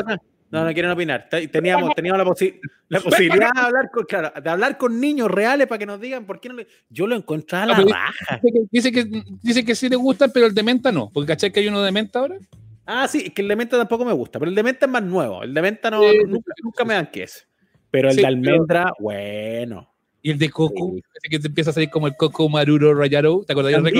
[0.51, 1.27] No, no quieren opinar.
[1.29, 5.29] Te- Teníamos, teníamos la, posi- la posibilidad de hablar, con, claro, de hablar con niños
[5.29, 6.67] reales para que nos digan por qué no le.
[6.89, 8.39] Yo lo encontraba a la No, raja.
[8.41, 11.09] Dice que, dice que, dice que sí le gustan, pero el de menta no.
[11.11, 12.37] Porque ¿cachai que hay uno de menta ahora?
[12.85, 14.91] Ah, sí, es que el de menta tampoco me gusta, pero el de menta es
[14.91, 15.43] más nuevo.
[15.43, 17.47] El de menta no, Sí, nunca, nunca me dan que es.
[17.89, 19.94] Pero el Sí, de pero- almendra, bueno.
[20.25, 21.29] Y el de coco, Sí.
[21.29, 23.43] que te empieza a salir como el coco maruro rayado.
[23.45, 23.99] ¿Te acordás del que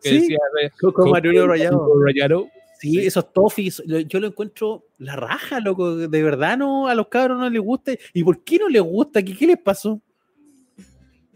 [0.00, 1.76] sí, decía eh, coco maduro rallado.
[1.78, 2.48] maruro rallado?
[2.80, 3.06] Sí, Sí.
[3.06, 5.94] esos toffees, yo lo encuentro la raja, loco.
[5.96, 7.92] De verdad no, a los cabros no les gusta.
[8.14, 9.22] ¿Y por qué no les gusta?
[9.22, 10.00] ¿Qué, qué les pasó?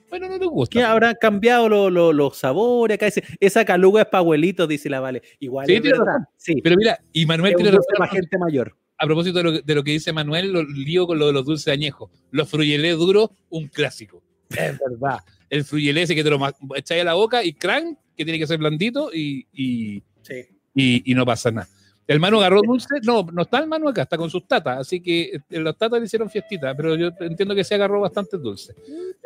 [0.09, 0.73] Bueno, no le gusta.
[0.79, 2.95] ¿Qué habrán cambiado lo- lo- los sabores?
[2.95, 5.21] Acá dice, esa caluga es para abuelitos, dice la Vale.
[5.41, 6.05] Igual Sí, es verdad.
[6.07, 6.25] razón.
[6.37, 8.09] Sí, Pero mira, y Manuel tiene razón.
[8.11, 8.75] gente mayor.
[9.03, 11.45] A propósito de lo, de lo que dice Manuel, lo lío con lo de los
[11.45, 12.09] dulces añejos.
[12.31, 14.23] Los fruyelé duros, un clásico.
[14.51, 15.19] Es verdad.
[15.51, 16.39] El fruyelé ese que te lo
[16.77, 20.35] echáis a la boca y crank, que tiene que ser blandito y, y, Sí.
[20.75, 21.69] y, y no pasa nada.
[22.07, 25.01] El Manu agarró dulce, no, no está el Manu acá, está con sus tatas, así
[25.01, 28.73] que eh, los tatas le hicieron fiestita, pero yo entiendo que se agarró bastante dulce.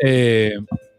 [0.03, 0.55] Eh,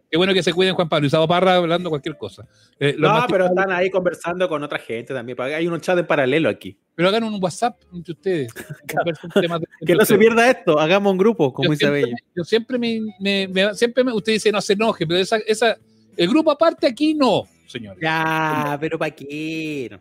[0.10, 2.46] qué bueno que se cuiden Juan Pablo y Sabo Parra hablando cualquier cosa.
[2.80, 5.40] Eh, No, pero están ahí conversando con otra gente también.
[5.42, 6.78] Hay un chat en paralelo aquí.
[6.96, 8.54] pero hagan un WhatsApp entre ustedes.
[8.98, 10.80] conversen temas de- Que no se pierda esto.
[10.80, 14.34] Hagamos un grupo, como yo dice siempre, yo siempre me, me- me- siempre me, usted
[14.34, 15.78] dice no se enoje, pero esa, esa,
[16.16, 17.98] el grupo aparte aquí no, señor.
[18.02, 19.88] Ya, pero ¿para qué?
[19.92, 20.00] No,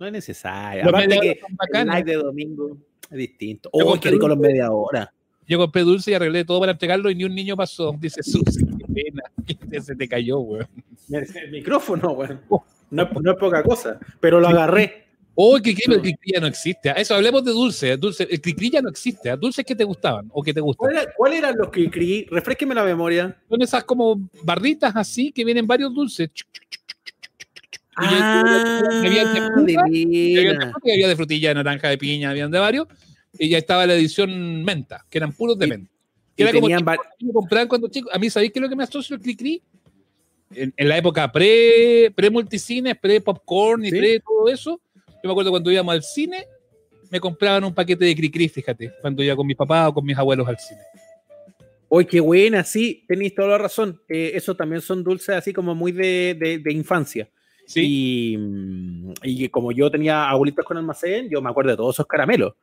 [0.00, 0.84] no es necesario.
[0.84, 1.40] Los Aparte que
[1.74, 2.76] el live de domingo
[3.10, 3.68] es distinto.
[3.72, 5.12] Oh, qué rico los media hora.
[5.46, 7.94] Yo compré dulce y arreglé todo para entregarlo y ni un niño pasó.
[7.98, 8.60] Dice Susi,
[8.92, 9.22] pena,
[9.82, 10.66] se te cayó, weón.
[11.10, 12.16] El micrófono.
[12.90, 15.04] No, es- no es poca cosa, pero lo agarré.
[15.40, 16.92] Oh, el cri-cri, pero el cri-cri ya no existe.
[16.96, 17.96] Eso, hablemos de dulce.
[17.96, 19.30] dulce el cri-cri ya no existe.
[19.36, 20.78] Dulces que te gustaban o que te gustan.
[20.90, 22.26] ¿Cuál era- ¿Cuáles eran los creí?
[22.30, 23.36] Refresqueme la memoria.
[23.48, 26.30] Son esas como barritas así que vienen varios dulces.
[26.34, 26.44] Y
[28.00, 30.70] Ah, había de fruta, de Y había de veras.
[30.72, 32.86] fruta, y había de frutilla, de naranja, de piña, habían de varios.
[33.38, 35.90] Y ya estaba la edición menta, que eran puros de menta.
[36.38, 36.84] Y era como tenían
[37.18, 38.08] que compraban cuando chico.
[38.12, 39.62] A mí, ¿sabéis qué es lo que me asocio el cri-cri?
[40.54, 43.98] En, en la época pre, pre multicines, pre popcorn y ¿Sí?
[43.98, 44.80] pre todo eso.
[45.06, 46.46] Yo me acuerdo cuando íbamos al cine,
[47.10, 50.16] me compraban un paquete de cri-cri, fíjate, cuando iba con mis papás o con mis
[50.16, 50.80] abuelos al cine.
[51.90, 54.00] Uy, qué buena, sí, tenéis toda la razón.
[54.08, 57.28] Eh, eso también son dulces así como muy de, de- de infancia.
[57.66, 58.34] Sí,
[59.22, 62.54] Y, y como yo tenía abuelitos con almacén, yo me acuerdo de todos esos caramelos.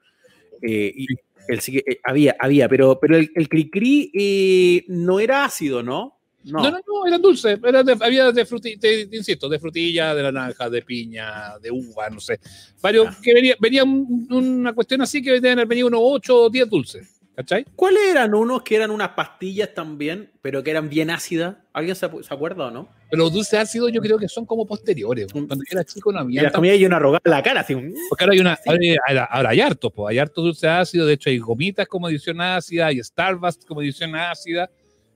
[0.61, 1.07] Eh, y
[1.47, 6.13] el, eh, había, había, pero, pero el, el cri-cri eh, no era ácido, ¿no?
[6.43, 6.61] No.
[6.61, 7.57] No, no, no, eran dulces.
[7.63, 11.71] Era de- había de frutilla, te, te insisto, de frutilla, de naranja, de piña, de
[11.71, 12.39] uva, no sé.
[12.81, 13.17] Varios Ah.
[13.19, 16.69] que venía, venía un- una cuestión así que deben haber venido unos 8 o 10
[16.69, 17.14] dulces.
[17.35, 17.65] ¿Cachai?
[17.75, 21.57] ¿Cuáles eran unos que eran unas pastillas también, pero que eran bien ácidas?
[21.73, 22.87] ¿Alguien se, se acuerda o no?
[23.09, 25.27] Pero los dulces ácidos yo creo que son como posteriores.
[25.33, 26.43] Cuando yo era chico no Y había.
[26.43, 27.75] las tanto- comía y una rogada en la cara, así.
[28.07, 28.55] Porque ahora hay una.
[28.55, 28.61] Sí.
[28.69, 30.11] Ahora, hay- ahora hay hartos, pues.
[30.11, 31.07] Hay hartos dulces ácidos.
[31.07, 34.69] De hecho, hay gomitas como edición ácida, hay Starbucks como edición ácida.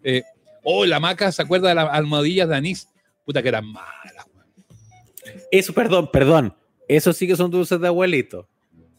[0.03, 0.23] Eh,
[0.63, 2.89] oh, la maca se acuerda de las almohadillas de anís.
[3.25, 4.25] Puta que eran malas.
[5.51, 6.53] Eso, perdón, perdón.
[6.87, 8.47] Eso sí que son dulces de abuelito.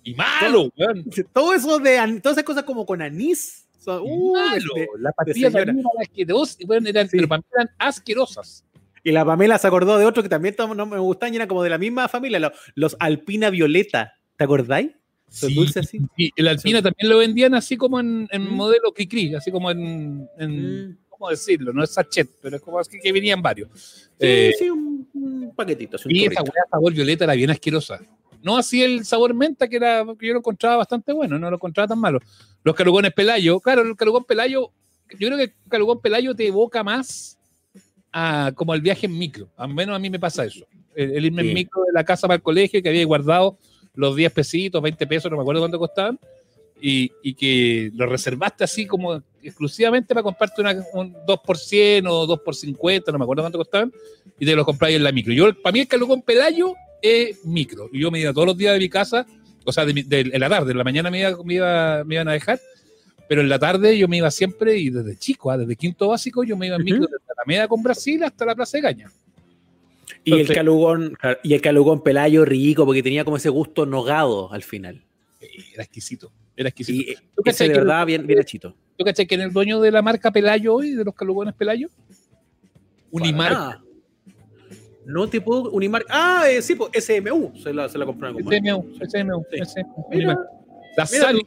[0.03, 1.05] Y malo, weón.
[1.33, 3.67] Todo eso de todas esas cosas como con anís.
[3.79, 4.75] son- uh, malo.
[4.75, 5.85] de- Las pastillas de anís
[6.87, 7.17] eran Sí.
[7.17, 8.65] pero para mí eran asquerosas.
[9.03, 11.63] y la Pamela se acordó de otro que también no me gustan y eran como
[11.63, 14.13] de la misma familia, los, los Alpina Violeta.
[14.37, 14.91] ¿Te acordáis?
[15.31, 15.55] Son Sí.
[15.55, 16.01] dulces así.
[16.19, 18.51] Y el alpina también lo vendían así como en, en Mm.
[18.55, 20.97] modelo Kikri, así como en, en- Mm.
[21.09, 21.73] ¿cómo decirlo?
[21.73, 23.71] No es sachet, pero es como así que venían varios.
[23.75, 25.97] Sí, Eh, sí, un, un paquetito.
[25.97, 28.01] así, un y esa weá sabor violeta era bien asquerosa.
[28.42, 31.57] No así el sabor menta, que era que yo lo encontraba bastante bueno, no lo
[31.57, 32.20] encontraba tan malo.
[32.62, 34.70] Los calugones pelayo, claro, el calugón pelayo,
[35.18, 37.38] yo creo que el calugón pelayo te evoca más
[38.12, 39.48] a como el viaje en micro.
[39.57, 40.64] Al menos a mí me pasa eso.
[40.94, 41.48] El, el irme Sí.
[41.48, 43.57] en micro de la casa para el colegio, que había guardado
[43.94, 46.18] los 10 pesitos, 20 pesos, no me acuerdo cuánto costaban,
[46.81, 52.07] y, y que lo reservaste así como exclusivamente para comprarte una, un 2 por 100
[52.07, 53.92] o 2 por 50, no me acuerdo cuánto costaban,
[54.38, 55.33] y te lo compráis en la micro.
[55.35, 57.89] Yo, para mí el calugón pelayo es micro.
[57.93, 59.27] Y yo me iba todos los días de mi casa,
[59.65, 62.15] o sea, de, de- en la tarde, en la mañana me, iba- me, iba- me
[62.17, 62.61] iban a dejar,
[63.29, 66.43] pero en la tarde yo me iba siempre, y desde chico, ah, desde quinto básico,
[66.45, 69.11] yo me iba en micro desde la media con Brasil hasta la Plaza de Caña.
[70.25, 74.63] Y el calugón, y el calugón pelayo rico, porque tenía como ese gusto nogado al
[74.63, 75.03] final.
[75.41, 77.13] Eh, Era exquisito, era exquisito.
[77.13, 78.75] Y ¿Tú ese de verdad bien, bien hechito.
[78.99, 81.89] ¿Tú cachai que en el dueño de la marca Pelayo hoy, de los calugones Pelayo?
[83.11, 83.79] Unimar.
[85.12, 85.70] No te puedo.
[85.70, 86.05] Unimar.
[86.09, 89.59] Ah, eh, sí, pues SMU se la, se la compraron SMU, SMU, Sí.
[89.64, 90.38] SMU, Mira.
[90.96, 91.38] Las mira tú.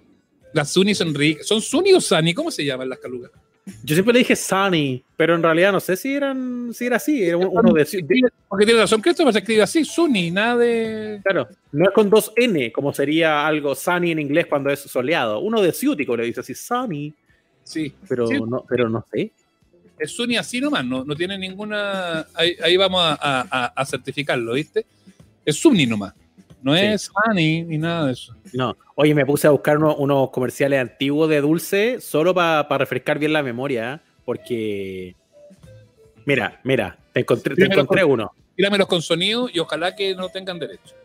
[0.54, 1.46] las Suni son ricas.
[1.48, 2.34] ¿Son Suni o Sani?
[2.34, 3.32] ¿Cómo se llaman las calugas?
[3.86, 7.24] Yo siempre le dije Sunny, pero en realidad no sé si eran si era así.
[7.24, 10.58] Era un- uno de, de- Porque tiene razón que esto se escribe así, Suni, nada
[10.58, 11.22] de.
[11.24, 15.40] Claro, no es con dos N, como sería algo sunny en inglés cuando es soleado.
[15.40, 17.14] Uno de ciútico le dice así, sunny,
[17.66, 18.38] Sí, pero, Sí.
[18.46, 19.32] no, pero no sé.
[20.04, 22.26] Es Suni así nomás, no, no tiene ninguna.
[22.34, 24.86] Ahí, ahí vamos a, a- a- a certificarlo, ¿viste?
[25.46, 26.14] Es Suni nomás.
[26.62, 26.82] No Sí.
[26.84, 28.36] es Sani ni nada de eso.
[28.54, 28.78] No.
[28.96, 33.34] Oye, me puse a buscar uno- unos comerciales antiguos de dulce solo para refrescar bien
[33.34, 34.10] la memoria, ¿eh?
[34.26, 35.16] porque.
[36.26, 38.32] Mira, mira, te encontré, te uno.
[38.56, 40.96] Tíramelos con sonido y ojalá que no tengan derecho.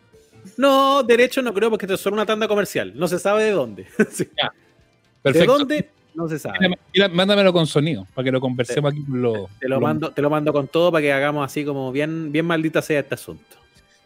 [0.57, 2.93] No, derecho no creo porque esto es solo una tanda comercial.
[2.95, 3.87] No se sabe de dónde.
[4.13, 4.25] Sí.
[4.25, 5.59] ¿De Perfecto.
[5.59, 5.91] dónde?
[6.19, 6.59] No se sabe.
[6.93, 9.49] Mira, mándamelo con sonido para que lo conversemos aquí con los.
[9.61, 12.45] Te lo, mando, te lo mando con todo para que hagamos así como bien, bien
[12.45, 13.57] maldita sea este asunto.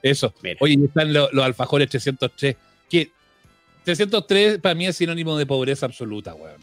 [0.02, 0.34] Eso.
[0.42, 0.58] Mira.
[0.60, 2.54] Oye, están los, los alfajores 303.
[2.90, 3.10] Que
[3.84, 6.60] 303 para mí es sinónimo de pobreza absoluta, weón.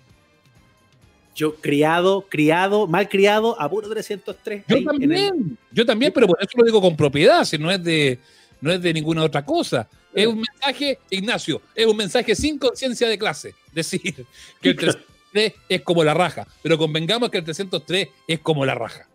[1.35, 4.65] Yo criado, criado, mal criado, a puro 303.
[4.67, 7.57] Yo ahí en el- también, yo también, pero por eso lo digo con propiedad, si
[7.57, 8.19] no es de,
[8.61, 9.89] no es de ninguna otra cosa.
[10.13, 13.55] Es un mensaje, Ignacio, es un mensaje sin conciencia de clase.
[13.73, 14.27] Decir
[14.61, 18.75] que el 303 es como la raja, pero convengamos que el 303 es como la
[18.75, 19.07] raja.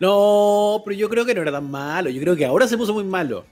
[0.00, 2.10] No, pero yo creo que no era tan malo.
[2.10, 3.44] Yo creo que ahora se puso muy malo.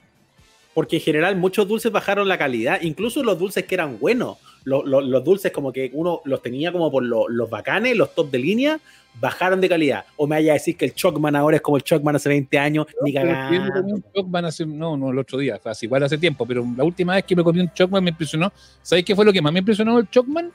[0.75, 2.81] Porque en general muchos dulces bajaron la calidad.
[2.83, 4.39] Incluso los dulces que eran buenos.
[4.65, 8.15] Los, los- los dulces como que uno los tenía como por lo- los bacanes, los
[8.15, 8.81] top de línea,
[9.21, 10.05] bajaron de calidad.
[10.17, 12.59] O me vaya a decir que el Chocman ahora es como el Chocman hace 20
[12.59, 12.87] años.
[13.03, 13.81] ni cagando.
[13.95, 16.85] un Chocman hace- no, no, el otro día, fue así, igual hace tiempo, pero la
[16.85, 18.53] última vez que me comí un Chocman me impresionó.
[18.83, 20.51] ¿Sabes qué fue lo que más me impresionó del Chocman?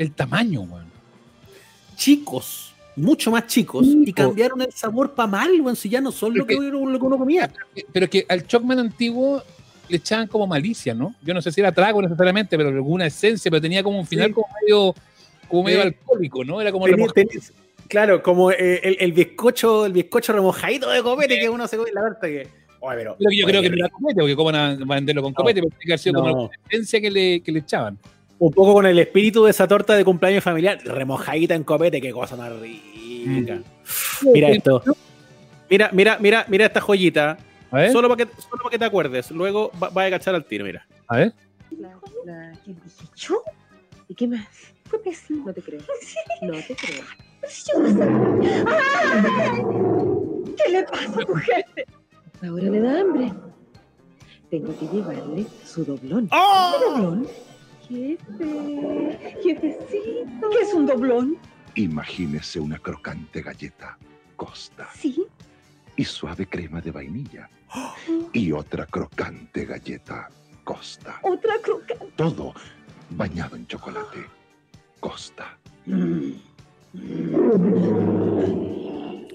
[0.00, 0.86] El tamaño, weón.
[1.96, 3.86] Chicos, mucho más chicos.
[3.86, 4.02] Chico.
[4.06, 5.76] Y cambiaron el sabor para mal, weón.
[5.76, 7.52] Si ya no son lo que, Porque- lo que uno comía.
[7.92, 9.42] Pero que al Chocman antiguo
[9.88, 11.14] le echaban como malicia, ¿no?
[11.22, 14.28] Yo no sé si era trago necesariamente, pero alguna esencia, pero tenía como un final
[14.28, 14.32] Sí.
[14.32, 14.94] como medio,
[15.48, 15.86] como medio Sí.
[15.88, 16.60] alcohólico, ¿no?
[16.60, 17.06] Era como Tenía-
[17.88, 21.90] claro, como eh, el, el bizcocho, el bizcocho remojadito de copete que uno se come.
[21.92, 22.48] La verdad que.
[22.82, 25.34] Oye, pero, yo oye, creo que no era copete, porque cómo van a venderlo con
[25.34, 26.42] copete, pero tiene que haber sido como No.
[26.44, 27.98] la esencia que le, que le echaban.
[28.40, 32.10] Un poco con el espíritu de esa torta de cumpleaños familiar, remojadita en copete, qué
[32.10, 33.56] cosa más rica.
[33.56, 34.32] Mm.
[34.32, 34.82] Mira esto.
[35.68, 37.36] Mira, mira, mira, mira esta joyita.
[37.70, 39.30] A ver, Solo para que, solo para que te acuerdes.
[39.30, 40.86] Luego va, va a cachar al tiro, mira.
[41.08, 41.34] a ver.
[41.78, 41.90] La,
[42.24, 43.42] la, ¿qué dije yo?
[44.08, 44.46] ¿Y qué más?
[44.86, 45.46] Fue pésimo.
[45.46, 45.80] No te creo.
[46.40, 47.04] No te creo.
[50.56, 51.64] ¿Qué le pasa, mujer?
[52.42, 53.32] Ahora le da hambre.
[54.50, 56.28] Tengo que llevarle su doblón.
[56.32, 56.72] ¡Oh!
[56.74, 57.28] ¿Su doblón?
[57.90, 60.48] Jefe, jefecito.
[60.50, 61.36] ¿Qué es un doblón?
[61.74, 63.98] Imagínese una crocante galleta
[64.36, 65.26] Costa Sí.
[65.96, 67.50] y suave crema de vainilla.
[68.32, 70.28] Y otra crocante galleta
[70.62, 71.18] Costa.
[71.22, 71.94] Otra croca.
[72.14, 72.54] Todo
[73.10, 74.18] bañado en chocolate.
[75.00, 75.58] Costa.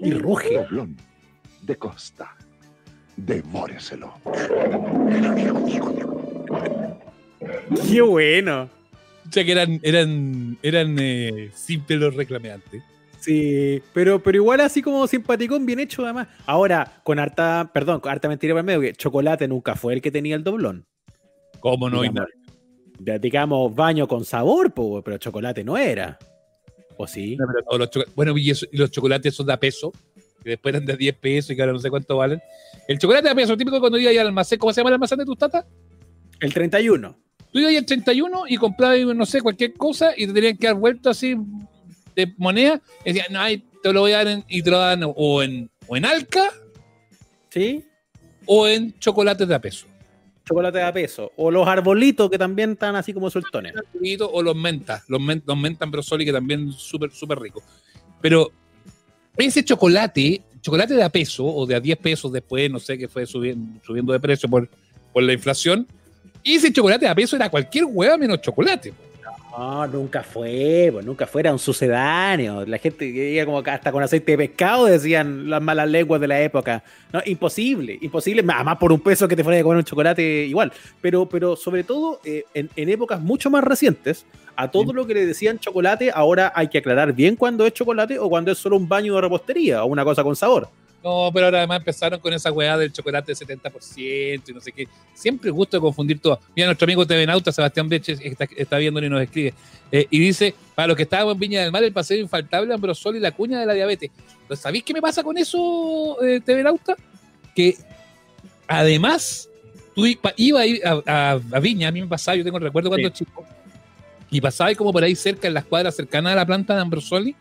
[0.02, 0.56] Y ruge.
[0.56, 0.96] Doblón
[1.62, 2.38] de Costa.
[3.18, 4.14] Devóreselo.
[7.90, 8.70] ¡Qué bueno!
[9.28, 12.84] O sea que eran, eran, eran eh, simples los reclameantes.
[13.20, 16.28] Sí, pero, pero igual así como simpaticón, bien hecho además.
[16.46, 20.02] Ahora, con harta, perdón, con harta mentira para el medio, que chocolate nunca fue el
[20.02, 20.86] que tenía el doblón.
[21.60, 22.02] ¿Cómo no?
[22.04, 22.30] digamos,
[23.00, 26.20] ya digamos, baño con sabor, po, pero chocolate no era.
[26.98, 27.36] ¿O sí?
[27.36, 29.92] No, los bueno, y, eso- y los chocolates esos de a peso,
[30.44, 32.40] que después eran de 10 pesos y que ahora no sé cuánto valen.
[32.88, 35.18] El chocolate de a peso, típico cuando ibas al almacén, ¿cómo se llama el almacén
[35.18, 35.66] de tus tatas?
[36.40, 37.18] El 31.
[37.56, 40.76] Tú ibas al 31 y comprabas, no sé, cualquier cosa y te tenían que dar
[40.76, 41.38] vuelto así
[42.14, 42.82] de moneda.
[43.06, 45.42] Y decían, no, ahí te lo voy a dar en, y te lo dan o
[45.42, 46.52] en, o en alca
[47.50, 47.82] ¿Sí?
[48.46, 49.88] o en chocolates de a peso.
[50.46, 51.32] Chocolate de a peso.
[51.38, 53.74] O los arbolitos que también están así como sueltones.
[54.34, 57.64] O los mentas, los, men- los mentas brosoli que también súper, súper ricos.
[58.20, 58.52] Pero
[59.38, 63.08] ese chocolate, chocolate de a peso o de a 10 pesos después, no sé, que
[63.08, 64.70] fue subiendo, subiendo de precio por,
[65.14, 65.88] por la inflación,
[66.54, 68.94] ese chocolate a peso era cualquier hueá menos chocolate.
[69.58, 72.66] No, nunca fue, pues nunca fue, era un sucedáneo.
[72.66, 76.28] La gente que iba como hasta con aceite de pescado, decían las malas lenguas de
[76.28, 76.84] la época.
[77.14, 80.74] No, imposible, imposible, además por un peso que te fuera a comer un chocolate igual.
[81.00, 84.26] Pero, pero sobre todo eh, en, en épocas mucho más recientes,
[84.58, 88.20] a todo lo que le decían chocolate, ahora hay que aclarar bien cuándo es chocolate
[88.20, 90.68] o cuando es solo un baño de repostería o una cosa con sabor.
[91.06, 94.72] No, pero ahora además empezaron con esa weá del chocolate de 70% y no sé
[94.72, 94.88] qué.
[95.14, 96.40] Siempre gusto de confundir todo.
[96.56, 99.54] Mira, nuestro amigo TV Nauta, Sebastián Beches, está, está viendo y nos escribe.
[99.92, 103.18] eh, y dice, para los que estábamos en Viña del Mar, el paseo infaltable Ambrosol
[103.18, 104.10] y la cuña de la diabetes.
[104.48, 106.96] ¿Pero ¿Sabéis qué me pasa con eso, eh, TV Nauta?
[107.56, 107.76] Que
[108.68, 109.48] además,
[109.94, 112.64] tú iba a, ir a, a- a Viña, a mí me pasaba, yo tengo el
[112.64, 113.46] recuerdo cuando chico,
[114.32, 117.36] y pasaba como por ahí cerca, en las cuadras cercanas a la planta de Ambrosoli,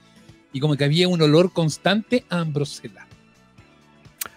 [0.53, 3.07] y como que había un olor constante a Ambrosela.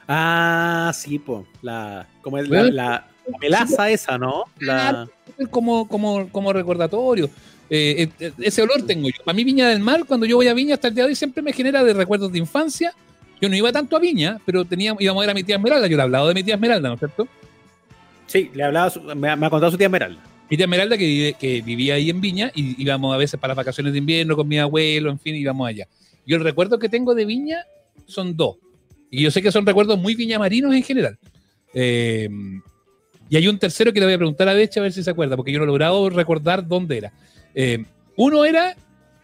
[0.07, 1.45] Ah, sí, po.
[1.61, 4.45] La, como el- la, Bueno, la- la melaza esa, ¿no?
[4.59, 5.07] La,
[5.51, 7.29] como, como, como recordatorio.
[7.69, 9.21] Eh, eh, ese olor tengo yo.
[9.25, 11.15] Para mí, Viña del Mar, cuando yo voy a Viña hasta el día de hoy,
[11.15, 12.93] siempre me genera de recuerdos de infancia.
[13.41, 15.87] Yo no iba tanto a Viña, pero teníamos, íbamos a ver a mi tía Esmeralda.
[15.87, 17.27] Yo le he hablado de mi tía Esmeralda, ¿no es cierto?
[18.25, 20.21] sí, le hablaba, su- me, ha- me ha contado su tía Esmeralda.
[20.49, 23.51] Mi tía Esmeralda que, vive- que vivía ahí en Viña y íbamos a veces para
[23.51, 25.87] las vacaciones de invierno con mi abuelo, en fin, íbamos allá.
[26.25, 27.57] Yo el recuerdo que tengo de Viña
[28.05, 28.55] son dos.
[29.09, 31.17] Y yo sé que son recuerdos muy viñamarinos en general.
[31.73, 32.29] Eh,
[33.29, 35.09] y hay un tercero que le voy a preguntar a Becha a ver si se
[35.11, 37.13] acuerda, porque yo no he logrado recordar dónde era.
[37.53, 37.83] Eh,
[38.15, 38.75] uno era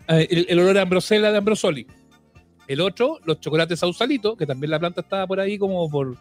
[0.08, 1.88] eh, el, olor a Ambrosela de Ambrosoli.
[2.68, 6.18] El otro, los chocolates Sausalito, que también la planta estaba por ahí como por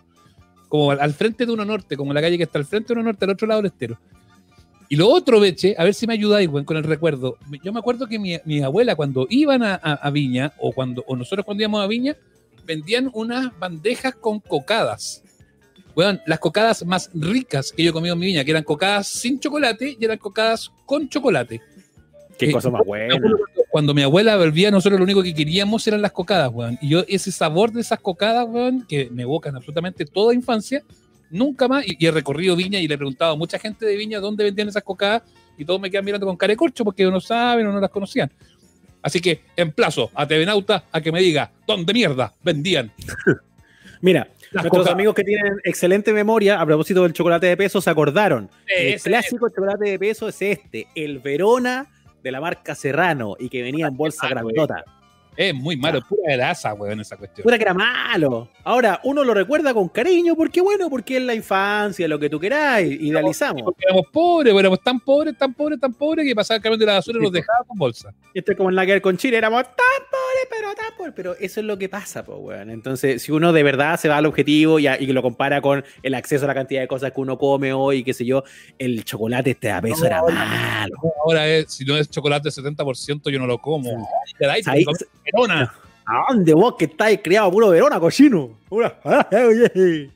[0.69, 3.03] como al, frente de uno norte, como la calle que está al frente de uno
[3.03, 3.99] norte, al otro lado del estero.
[4.89, 7.37] Y lo otro, Beche, a ver si me ayudáis, güey, con el recuerdo.
[7.63, 11.05] Yo me acuerdo que mi, mi abuela, cuando iban a, a- a Viña, o cuando
[11.07, 12.17] o nosotros cuando íbamos a Viña,
[12.65, 15.23] vendían unas bandejas con cocadas.
[15.95, 19.07] Weón, las cocadas más ricas que yo he comido en mi viña, que eran cocadas
[19.09, 21.61] sin chocolate y eran cocadas con chocolate.
[22.39, 23.15] Qué Eh, cosa más buena.
[23.71, 26.79] Cuando mi abuela volvía, nosotros lo único que queríamos eran las cocadas, weón.
[26.81, 30.83] Y yo, ese sabor de esas cocadas, weón, que me evocan absolutamente toda infancia,
[31.31, 31.87] nunca más.
[31.87, 34.45] Y, y he recorrido Viña y le he preguntado a mucha gente de Viña dónde
[34.45, 35.23] vendían esas cocadas
[35.59, 37.91] y todos me quedan mirando con cara de corcho porque no saben o no las
[37.91, 38.33] conocían.
[39.03, 42.93] Así que emplazo a TV Nauta a que me diga dónde mierda vendían
[44.03, 47.89] Mira, las nuestros amigos que tienen excelente memoria, a propósito del chocolate de peso, se
[47.89, 48.51] acordaron.
[48.67, 51.87] el clásico chocolate de peso es este, el Verona
[52.21, 54.57] de la marca Serrano y que venía en bolsa Ah, güey.
[55.37, 57.43] Es muy malo, es pura grasa, weón, esa cuestión.
[57.45, 58.51] Pura que era malo.
[58.65, 62.39] Ahora, uno lo recuerda con cariño, porque bueno, porque es la infancia, lo que tú
[62.39, 63.63] queráis, idealizamos.
[63.63, 66.87] Porque éramos pobres, éramos tan pobres, tan pobres, tan pobres que pasaba el camión de
[66.87, 68.13] la basura y nos dejaba con bolsa.
[68.35, 69.75] Esto es como en la que con Chile, éramos tan
[70.11, 71.15] pobres, pero tan pobres.
[71.17, 72.69] Pero eso es lo que pasa, pues, weón.
[72.71, 75.83] Entonces, si uno de verdad se va al objetivo y, a- y lo compara con
[76.03, 78.45] el acceso a la cantidad de cosas que uno come hoy, qué sé yo,
[78.79, 80.95] el chocolate este a peso era malo.
[81.25, 84.07] Ahora, es, si no es chocolate 70%, yo no lo como.
[84.39, 84.63] Caray,
[85.25, 85.73] Verona.
[86.05, 88.51] ¿A dónde vos que estáis criado puro Verona, cochino?
[88.69, 88.99] Pura-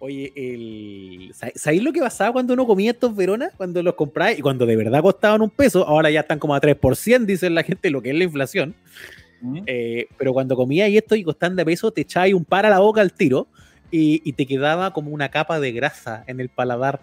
[0.00, 1.32] Oye, el...
[1.34, 3.50] ¿sab- ¿sabéis lo que pasaba cuando uno comía estos Verona?
[3.56, 6.60] Cuando los compráis y cuando de verdad costaban un peso, ahora ya están como a
[6.60, 8.74] 3%, dicen la gente, lo que es la inflación.
[9.66, 12.70] Eh, pero cuando comías y esto y costaban de peso, te echabas un par a
[12.70, 13.46] la boca al tiro
[13.90, 17.00] y, y te quedaba como una capa de grasa en el paladar.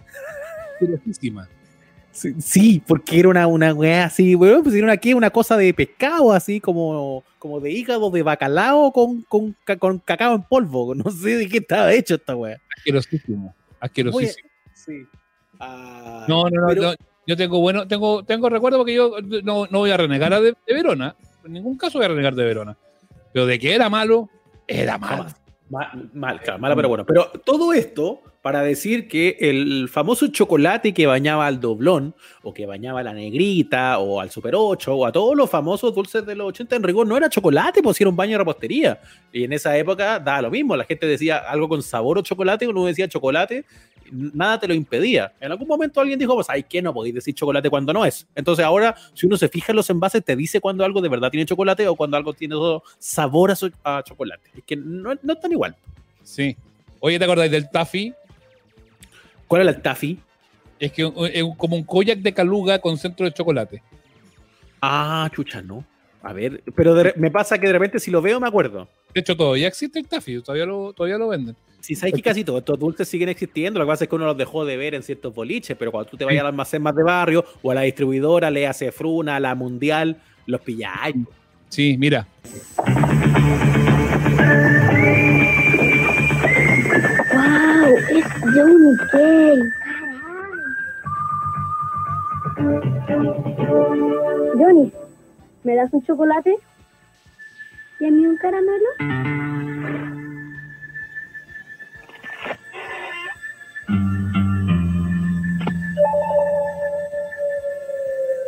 [2.12, 5.15] Sí, sí, porque era una, una weá así, weón, pues era una, ¿qué?
[5.15, 10.36] una cosa de pescado, así como, como de hígado de bacalao con, con, con cacao
[10.36, 10.93] en polvo.
[10.95, 12.60] No sé de qué estaba hecho esta weá.
[12.78, 13.56] Asquerosísimo.
[13.80, 14.50] Asquerosísimo.
[14.74, 15.04] Sí.
[15.60, 16.93] Ah, No, no, no, pero- no,
[17.28, 20.52] Yo tengo bueno, tengo, tengo recuerdo porque yo no, no voy a renegar a de,
[20.67, 21.15] de Verona.
[21.45, 22.78] En ningún caso voy a renegar de Verona.
[23.32, 24.30] Pero de que era malo,
[24.67, 25.17] era malo.
[25.24, 25.36] Jamás.
[25.69, 27.06] Ma- mal, claro, mala, pero bueno.
[27.06, 32.65] Pero todo esto para decir que el famoso chocolate que bañaba al doblón, o que
[32.65, 36.36] bañaba a la negrita, o al Super 8, o a todos los famosos dulces de
[36.36, 38.99] los 80, en rigor no era chocolate, pues era un baño de repostería.
[39.32, 42.67] Y en esa época daba lo mismo, la gente decía algo con sabor o chocolate,
[42.67, 43.63] uno decía chocolate,
[44.12, 45.34] nada te lo impedía.
[45.39, 48.27] En algún momento alguien dijo, pues, ay, que no podéis decir chocolate cuando no es.
[48.34, 51.30] Entonces ahora, si uno se fija en los envases, te dice cuando algo de verdad
[51.30, 52.56] tiene chocolate o cuando algo tiene
[52.97, 54.49] sabor a chocolate.
[54.58, 55.75] Es que no, no es tan igual.
[56.23, 56.56] Sí.
[56.99, 58.13] Oye, ¿te acordáis del Taffy?
[59.51, 60.17] ¿Cuál era el taffy?
[60.79, 63.83] Es que es como un koyak de caluga con centro de chocolate.
[64.81, 65.83] Ah, chucha, no.
[66.23, 68.87] A ver, pero de me pasa que de repente si lo veo me acuerdo.
[69.13, 71.58] De hecho, todavía existe el Taffy, todavía lo, todavía lo venden.
[71.81, 74.25] Si sabes que casi todos estos dulces siguen existiendo, lo que pasa es que uno
[74.25, 76.95] los dejó de ver en ciertos boliches, pero cuando tú te vayas al almacén más
[76.95, 81.17] de barrio o a la distribuidora, le hace Fruna, a la Mundial, los pilláis.
[81.67, 82.25] Sí, mira.
[94.57, 94.91] Johnny,
[95.63, 96.55] ¿me das un chocolate?
[97.99, 98.89] ¿Y a mí un caramelo?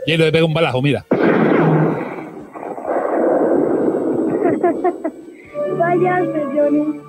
[0.06, 1.06] Y ahí le pega un balazo, mira.
[5.78, 7.02] Fallaste, Johnny.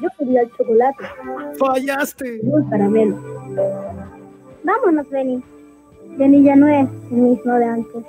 [0.00, 1.04] Yo quería el chocolate.
[1.58, 2.40] Fallaste.
[2.42, 3.16] y un caramelo.
[4.64, 5.42] Vámonos, Benny.
[6.16, 8.04] Benny ya no es el mismo de antes.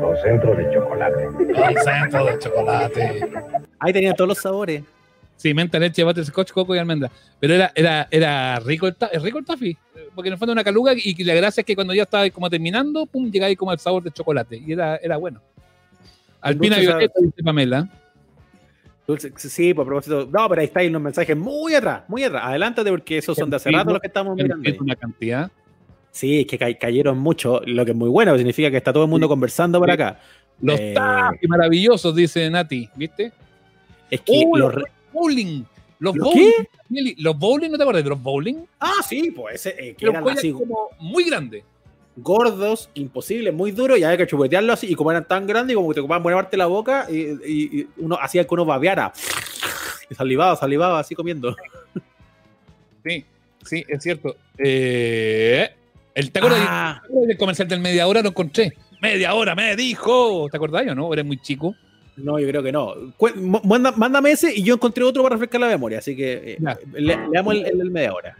[0.00, 1.24] Los centros de chocolate.
[1.24, 3.30] El centro de chocolate.
[3.78, 4.82] Ahí tenía todos los sabores.
[5.36, 7.10] Sí, menta, leche, butterscotch, coco y almendra.
[7.38, 9.76] Pero era, era, era rico el, es rico el taffy.
[10.14, 12.50] Porque en el fondo una caluga y la gracia es que cuando ya estaba como
[12.50, 14.56] terminando, pum, llegaba ahí como el sabor de chocolate.
[14.58, 15.40] Y era, era bueno.
[16.40, 17.88] Alpina dulce Violeta, dice Pamela.
[19.06, 20.28] Dulce, sí, por propósito.
[20.30, 22.42] No, pero ahí está ahí unos mensajes muy atrás, muy atrás.
[22.44, 24.68] Adelántate porque esos son de hace rato los que estamos mirando.
[24.68, 24.76] ahí.
[24.78, 25.50] una cantidad.
[26.12, 29.04] Sí, es que ca- cayeron mucho, lo que es muy bueno, significa que está todo
[29.04, 30.18] el mundo conversando por acá.
[30.60, 30.94] Los Eh,
[31.48, 32.88] maravillosos, dice Nati.
[32.96, 33.32] ¿Viste?
[34.10, 34.74] Es que Oh, los
[35.12, 35.64] bowling.
[36.00, 36.50] Los ¿Los bowling.
[36.88, 38.56] Mili, Los bowling, ¿no te acuerdas de los bowling?
[38.80, 41.62] Ah, sí, pues ese, eh, que Los eran así como muy grandes.
[42.16, 45.76] gordos, imposibles, muy duros, y había que chupetearlo así, y como eran tan grandes, y
[45.76, 48.52] como que te ocupaban buena parte de la boca, y, y- y uno hacía que
[48.54, 49.12] uno babeara.
[50.10, 51.54] Y salivaba, salivaba así comiendo.
[53.04, 53.24] Sí,
[53.64, 54.34] sí, es cierto.
[54.58, 55.70] Eh,
[56.14, 58.22] el, ¿Te acuerdas Ah, del comercial del media hora?
[58.22, 58.72] Lo encontré.
[59.00, 60.48] Media hora, me dijo.
[60.50, 61.12] ¿Te acordás o no?
[61.12, 61.74] Eres muy chico.
[62.16, 62.94] no, yo creo que no.
[63.64, 66.58] Manda- mándame ese y yo encontré otro para refrescar la memoria, así que eh,
[66.92, 68.36] le, leamos el, el- el media hora.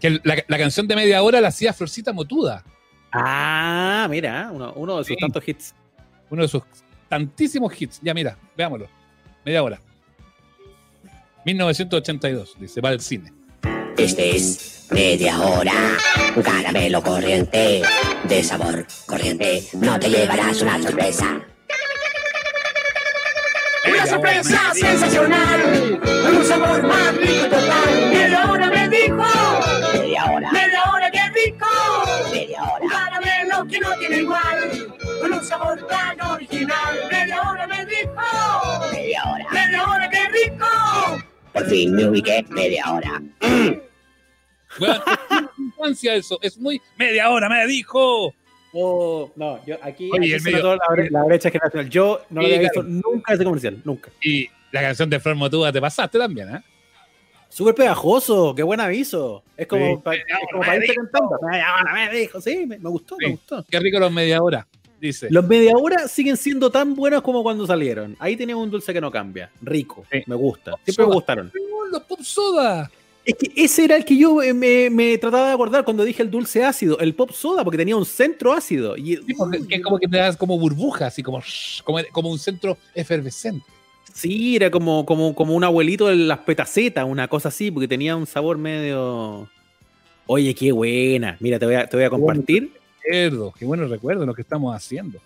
[0.00, 2.64] Que el- la, la canción de media hora la hacía Florcita Motuda.
[3.12, 5.16] Ah, mira, uno, uno de sus Sí.
[5.20, 5.74] tantos hits.
[6.30, 6.62] Uno de sus
[7.08, 8.00] tantísimos hits.
[8.02, 8.86] Ya, mira, veámoslo.
[9.44, 9.80] Media hora.
[11.44, 13.32] 1982, dice, va al cine.
[13.98, 15.72] Este es media hora.
[16.36, 17.82] Un caramelo corriente,
[18.22, 19.64] de sabor corriente.
[19.72, 21.40] No te llevarás una sorpresa.
[23.88, 28.10] Una sorpresa sensacional, con un sabor más rico total.
[28.12, 29.24] Media hora me dijo.
[29.92, 30.52] Media hora.
[30.52, 31.66] Media hora, qué rico.
[32.30, 32.84] Media hora.
[32.84, 34.88] Un caramelo que no tiene igual,
[35.20, 37.08] con un sabor tan original.
[37.10, 38.92] Media hora me dijo.
[38.92, 39.46] Media hora.
[39.50, 40.66] Media hora, qué rico.
[41.52, 43.20] Por fin me ubiqué media hora.
[44.78, 46.38] Bueno, es eso.
[46.42, 46.80] Es muy.
[46.96, 48.34] Media hora, me dijo.
[48.72, 51.88] Oh, no, yo aquí, Oye, aquí medio- la, bre- la brecha generacional.
[51.88, 52.82] Yo no lo había claro.
[52.86, 54.10] visto nunca ese comercial, nunca.
[54.22, 56.60] Y la canción de Flor Motuda te pasaste también, ¿eh?
[57.48, 59.42] Súper pegajoso, qué buen aviso.
[59.56, 60.00] Es como, Sí.
[60.04, 61.30] pa- es como Me para irte cantando.
[61.50, 63.24] Media hora, me dijo, sí, me, me gustó, Sí.
[63.24, 63.64] me gustó.
[63.70, 64.66] Qué rico los media hora,
[65.00, 65.28] dice.
[65.30, 68.16] Los media hora siguen siendo tan buenos como cuando salieron.
[68.20, 69.50] Ahí tenemos un dulce que no cambia.
[69.62, 70.22] Rico, Sí.
[70.26, 70.72] me gusta.
[70.84, 71.14] Siempre me Soda.
[71.14, 71.52] gustaron.
[71.72, 72.90] Oh, los pop soda.
[73.28, 76.22] Es que ese era el que yo eh, me, me trataba de acordar cuando dije
[76.22, 78.96] el dulce ácido, el pop soda, porque tenía un centro ácido.
[78.96, 81.42] Y, Sí, porque- que es como que te das como burbujas, así como,
[81.84, 83.64] como, como un centro efervescente.
[84.14, 88.16] Sí, era como, como, como un abuelito de las petacetas, una cosa así, porque tenía
[88.16, 89.48] un sabor medio.
[90.26, 91.36] Oye, qué buena.
[91.40, 92.72] Mira, te voy a, te voy a compartir.
[93.04, 95.20] Recuerdo, qué buenos recuerdos lo que estamos haciendo.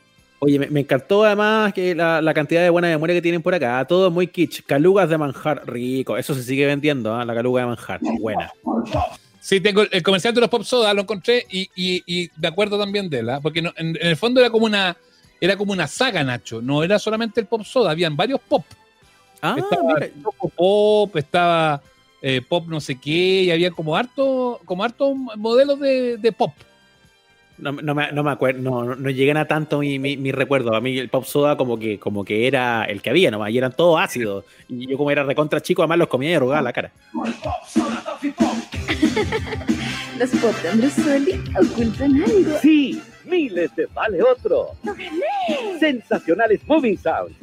[0.45, 3.55] Oye, me, me encantó además que la, la cantidad de buena memoria que tienen por
[3.55, 3.85] acá.
[3.85, 4.63] Todo muy kitsch.
[4.67, 6.17] Calugas de manjar, rico.
[6.17, 7.25] Eso se sigue vendiendo, ¿ah?
[7.25, 8.01] la caluga de manjar.
[8.21, 8.51] Buena.
[9.41, 12.77] Sí, tengo el- comercial de los pop soda, lo encontré y, y, y de acuerdo
[12.77, 13.39] también de él, ¿ah?
[13.41, 14.97] porque no- en, en el fondo era como una
[15.41, 16.61] era como una saga, Nacho.
[16.61, 18.65] No era solamente el pop soda, habían varios pop.
[19.41, 20.09] Ah, estaba mira.
[20.57, 21.81] Pop, estaba
[22.21, 26.53] eh, pop no sé qué, y había como harto, como harto modelos de, de pop.
[27.63, 30.75] No, no me, no me acuerdo, no, no, llegan a tanto mi, mi, mi recuerdo.
[30.75, 33.59] A mí el pop soda como que, como que era el que había nomás, y
[33.59, 34.45] eran todos ácidos.
[34.69, 36.91] Y yo como era recontra chico, además los comía y arrugaba la cara.
[40.19, 42.59] Los pop de Ambrosoli ocultan algo.
[42.61, 43.01] Sí,
[43.33, 44.69] miles de vale otro.
[44.85, 45.79] ¡Lo gané!
[45.81, 47.35] Sensacionales Moving Sound.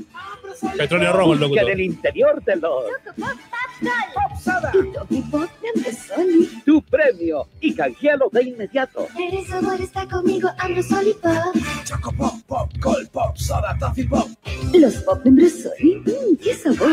[0.78, 1.72] Petróleo rojo, el Que en locutor.
[1.72, 2.84] el interior de los
[3.16, 6.62] Pop Pop de Ambrosoli.
[6.66, 9.08] Tu premio y canjealo de inmediato.
[9.18, 11.56] El sabor está conmigo, Ambrosoli Pop.
[11.86, 14.28] Choco Pop, Pop, Gold Pop, Soda, Toffee Pop.
[14.74, 15.96] Los pop de Ambrosoli.
[16.06, 16.90] Mm, ¡Qué sabor!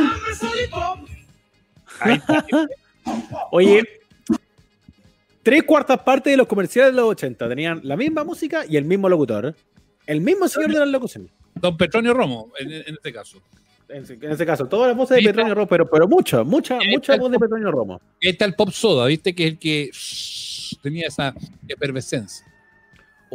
[2.00, 2.44] Ahí está.
[3.50, 3.82] Oye,
[5.46, 8.84] tres cuartas partes de los comerciales de los 80 tenían la misma música y el
[8.84, 9.54] mismo locutor.
[10.04, 11.30] El mismo señor de la locución.
[11.54, 13.40] Don Petronio Romo, en, en este caso.
[13.88, 17.12] En, en ese caso, todas las voces de Petronio Romo, pero, pero mucho, mucha, mucha
[17.12, 18.00] está voz de Petronio Romo.
[18.20, 19.36] Está el pop soda, ¿viste?
[19.36, 21.32] Que es el que shh, tenía esa
[21.68, 22.44] efervescencia.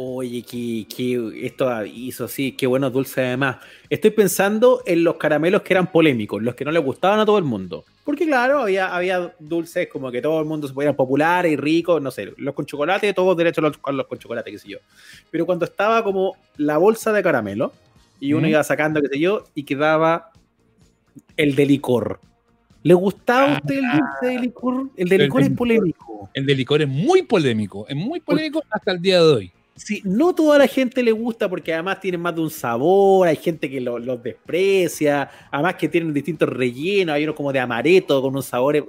[0.04, 3.58] Oye, que, que esto hizo sí, qué buenos dulces además.
[3.88, 7.38] Estoy pensando en los caramelos que eran polémicos, los que no le gustaban a todo
[7.38, 7.84] el mundo.
[8.04, 12.00] Porque claro, había, había dulces como que todo el mundo se podía popular y rico,
[12.00, 14.78] no sé, los con chocolate, todos derechos los, los con chocolate, qué sé yo.
[15.30, 17.72] Pero cuando estaba como la bolsa de caramelo,
[18.18, 18.50] y uno Mm.
[18.50, 20.32] iba sacando, qué sé yo, y quedaba
[21.36, 22.18] el de licor.
[22.82, 24.90] ¿Le gustaba a usted el dulce de licor?
[24.96, 26.30] El de licor es polémico.
[26.34, 29.52] El de licor es muy polémico, es muy polémico hasta el día de hoy.
[29.74, 33.36] Sí, no toda la gente le gusta porque además tienen más de un sabor, hay
[33.36, 38.20] gente que lo- los desprecia, además que tienen distintos rellenos, hay uno como de amareto
[38.20, 38.84] con un sabor.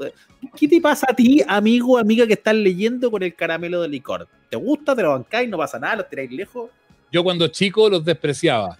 [0.55, 4.27] ¿Qué te pasa a ti, amigo, amiga que estás leyendo con el caramelo de licor?
[4.49, 4.93] ¿Te gusta?
[4.95, 5.49] ¿Te lo bancáis?
[5.49, 5.95] ¿No pasa nada?
[5.97, 6.69] ¿Lo tiráis lejos?
[7.11, 8.77] Yo cuando chico los despreciaba.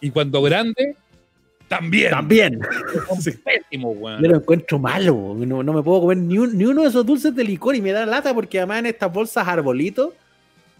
[0.00, 0.96] Y cuando grande,
[1.68, 2.10] también.
[2.10, 2.60] También.
[3.06, 4.20] Son pésimos, weón.
[4.22, 7.06] Yo lo encuentro malo, no, no me puedo comer ni, un- ni uno de esos
[7.06, 10.10] dulces de licor y me da lata porque además en estas bolsas arbolitos,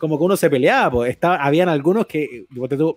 [0.01, 2.47] como que uno se peleaba, pues estaba, habían algunos que,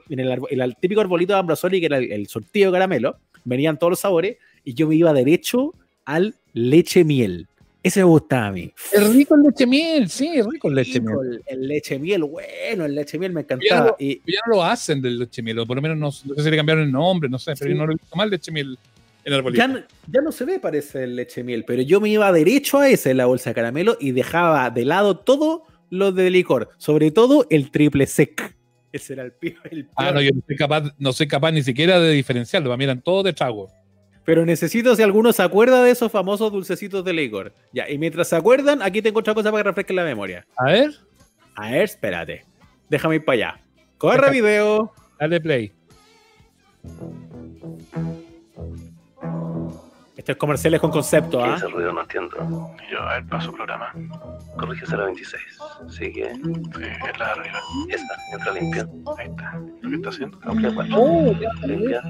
[0.10, 3.78] en el, el típico arbolito de Ambrosoli, que era el, el sortillo de caramelo, venían
[3.78, 5.74] todos los sabores y yo me iba derecho
[6.06, 7.48] al leche miel.
[7.84, 8.72] Ese me gustaba a mí.
[8.94, 11.42] Es rico el leche miel, sí, es rico el leche miel.
[11.48, 13.86] El, el leche miel, bueno, el leche miel me Ya encantaba.
[13.88, 16.36] lo, Y, ya no lo hacen del leche miel, o por lo menos no, no
[16.38, 17.74] sé si le cambiaron el nombre, no sé, pero Sí.
[17.74, 18.78] yo no lo he visto mal leche miel
[19.26, 19.62] en el arbolito.
[19.62, 19.80] Ya no,
[20.10, 23.14] ya no se ve, parece, el leche miel, pero yo me iba derecho a ese,
[23.14, 27.70] la bolsa de caramelo, y dejaba de lado todo lo de licor, sobre todo el
[27.70, 28.56] triple sec.
[28.92, 29.62] Ese era el peor.
[29.70, 32.78] el Ah, no, yo no soy capaz, no soy capaz ni siquiera de diferenciarlo, para
[32.78, 33.72] mí eran todos de trago.
[34.26, 37.54] Pero necesito si alguno se acuerda de esos famosos dulcecitos de licor.
[37.74, 40.48] Ya, y mientras se acuerdan, aquí tengo otra cosa para que refresquen la memoria.
[40.58, 40.92] A ver,
[41.56, 42.46] A ver, espérate.
[42.90, 43.62] Déjame ir para allá.
[43.98, 44.92] Corre video.
[45.20, 45.72] dale play.
[50.24, 51.56] Estos comerciales con concepto, ¿Qué ¿ah?
[51.58, 51.92] es el ruido?
[51.92, 52.38] No entiendo.
[52.90, 53.94] Yo, a ver, paso programa.
[54.58, 55.44] Corrígese la 26.
[55.90, 56.34] Sigue.
[56.34, 57.60] Sí, es la de arriba.
[57.90, 58.88] Esta, entra limpia.
[59.18, 59.62] Ahí está.
[59.82, 60.40] ¿Lo que está haciendo?
[60.44, 60.96] Amplia 4.
[60.98, 61.36] ¡Oh!
[61.66, 62.02] Limpia.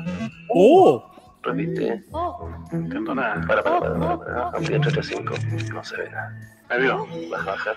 [0.49, 1.11] ¡Oh!
[1.41, 2.03] Repite.
[2.11, 3.41] No entiendo nada.
[3.47, 4.17] Para, para, para, para.
[4.19, 4.47] para.
[4.49, 5.33] Amplia 35.
[5.73, 6.39] No se ve nada.
[6.69, 7.07] ¿Me vio?
[7.31, 7.71] Baja, baja.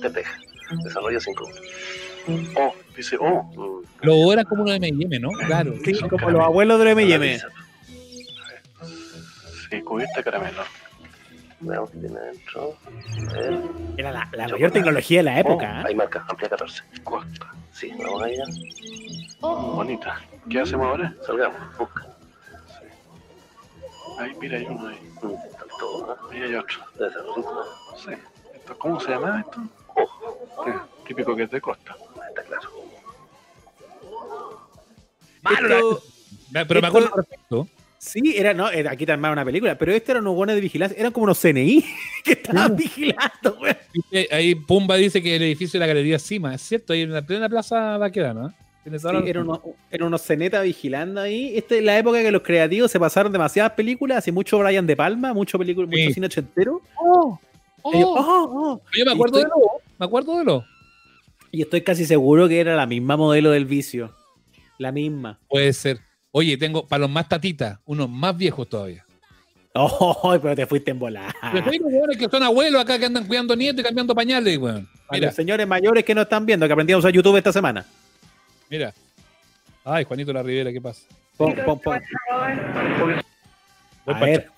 [0.00, 0.38] Despeja.
[0.84, 1.44] Desarrolla 5.
[2.56, 3.82] Oh, dice, oh.
[4.00, 5.28] Los O eran como uno de M&M, ¿no?
[5.46, 5.74] Claro.
[5.84, 7.40] Sí, como los abuelos de M&M.
[9.76, 10.62] Sí, cubierta de caramelo.
[11.60, 12.76] Veamos qué tiene adentro.
[13.96, 15.84] Era la, la mayor tecnología de la época, Oh, ¿ah?
[15.86, 16.82] Ahí marca, amplia 14.
[17.02, 17.52] Costa.
[17.72, 18.44] Sí, vamos allá.
[19.40, 20.20] Bonita.
[20.50, 21.14] ¿Qué hacemos ahora?
[21.26, 22.06] Salgamos, busca.
[24.18, 24.98] Ahí, mira, hay uno ahí.
[25.16, 26.22] Están todos, ¿ah?
[26.30, 26.78] Ahí hay otro.
[26.98, 27.64] Debe ser rico.
[28.04, 28.10] Sí.
[28.54, 29.60] Esto, ¿Cómo se llama esto?
[30.64, 30.70] Sí,
[31.06, 31.96] típico que es de costa.
[32.28, 32.70] Está claro.
[35.50, 36.02] Esto-
[36.68, 37.68] Pero me acuerdo perfecto.
[37.98, 40.96] Sí, era, no, era, aquí armaba una película, pero este era unos buenos de vigilancia,
[40.98, 41.84] eran como unos CNI
[42.24, 43.74] que estaban vigilando, güey.
[44.30, 47.22] Ahí Pumba dice que el edificio de la Galería Cima, es cierto, ahí en la
[47.22, 48.54] plena plaza Baquedano, ¿no?
[48.86, 48.92] Sí,
[49.28, 51.56] eran unos, eran unos cenetas vigilando ahí.
[51.56, 54.94] Esta es la época que los creativos se pasaron demasiadas películas, hace mucho Brian De
[54.94, 56.02] Palma, mucho película, Sí.
[56.02, 56.80] mucho cine ochentero.
[56.96, 57.36] Oh,
[57.92, 58.14] Y yo, oh.
[58.20, 58.82] oh, oh.
[58.96, 60.64] Yo me acuerdo estoy- de lo, me acuerdo de lo.
[61.50, 64.14] Y estoy casi seguro que era la misma modelo del vicio.
[64.78, 65.40] La misma.
[65.48, 65.98] Puede ser.
[66.38, 69.02] Oye, tengo para los más tatitas, unos más viejos todavía.
[69.72, 71.34] Oh, pero te fuiste en volar.
[71.50, 74.86] Pero tengo hueones que son abuelos acá que andan cuidando nietos y cambiando pañales, weón.
[75.10, 77.86] Mira, los señores mayores que no están viendo, que aprendimos a usar YouTube esta semana.
[78.68, 78.92] mira.
[79.82, 81.06] Ay, Juanito La Rivera, ¿qué pasa?
[81.38, 82.02] Pon, pon, pon.
[84.06, 84.50] A ver.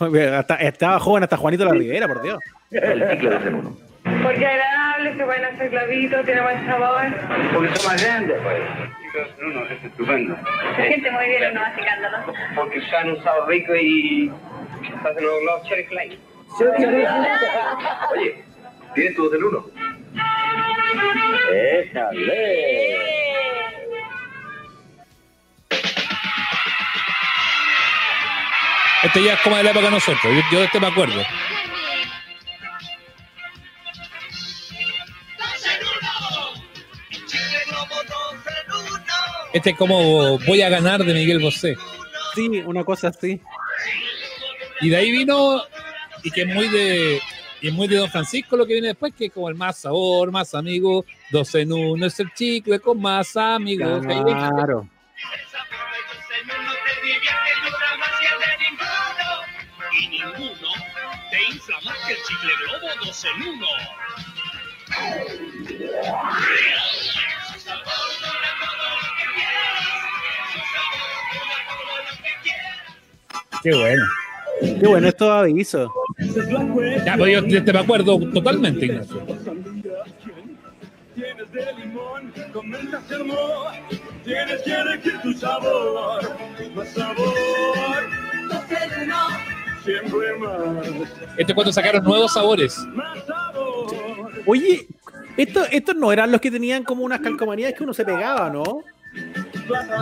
[0.34, 2.38] Hasta- estaba joven hasta Juanito La Rivera, por Dios.
[2.72, 3.76] El ciclo de uno.
[4.02, 7.02] Porque agradable, se pueden hacer clavitos, tiene buen sabor.
[7.54, 9.03] Porque son más grandes, pues.
[9.14, 10.36] No, no, es estupendo.
[10.74, 12.18] Se siente muy bien uno masticándolo.
[12.56, 14.32] Porque se han usado rico y
[15.04, 16.18] hacen los globos cherry fly.
[18.12, 18.44] Oye,
[18.94, 19.66] ¿tienes tu del 1?
[21.52, 22.98] ¡Éjale!
[29.04, 30.24] Este ya es como de la época de nosotros.
[30.24, 31.22] Yo, yo de este me acuerdo.
[39.54, 41.76] Este es como Voy a ganar de Miguel Bosé.
[42.34, 43.40] Sí, una cosa así.
[44.80, 45.62] Y de ahí vino,
[46.24, 47.20] y que es muy de,
[47.60, 49.78] y es muy de Don Francisco lo que viene después, que es como el más
[49.78, 54.04] sabor, más amigo, dos en uno es el chicle con más amigos.
[54.04, 54.88] Claro.
[59.96, 60.68] Y ninguno
[61.30, 63.68] te infla más que el chicle globo dos en uno.
[73.64, 74.04] Qué bueno.
[74.60, 75.90] Qué bueno estos avisos.
[77.04, 79.26] Ya, pues yo este me acuerdo totalmente, Ignacio.
[81.14, 83.74] tienes de limón, con menta sermón.
[84.24, 86.22] Tienes que elegir tu sabor,
[86.76, 87.34] más sabor.
[88.48, 89.16] Doce en uno,
[89.84, 90.86] siempre más,
[91.38, 92.78] Este es cuando sacaron nuevos sabores.
[92.94, 94.30] más sabor.
[94.46, 94.86] Oye,
[95.36, 98.62] esto- estos no eran los que tenían como unas calcomanías que uno se pegaba, ¿no?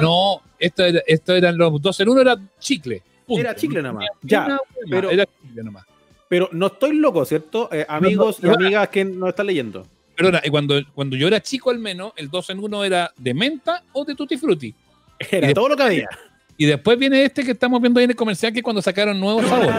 [0.01, 3.03] No, esto, era- esto eran los dos en uno, era chicle.
[3.27, 3.41] Punto.
[3.41, 4.07] Era chicle nada más.
[4.11, 4.61] Una Ya, más,
[4.91, 5.85] pero- Era chicle nomás.
[6.29, 7.69] Pero no estoy loco, ¿cierto?
[7.73, 8.65] Eh, amigos y no, no.
[8.65, 9.87] amigas que nos están leyendo.
[10.17, 13.35] Perdona, y cuando, cuando yo era chico al menos, el 2 en 1 era de
[13.35, 14.75] menta o de tutti frutti.
[15.19, 16.09] Era Y todo lo que había.
[16.57, 19.19] Y después viene este que estamos viendo ahí en el comercial, que es cuando sacaron
[19.19, 19.75] nuevos sabores.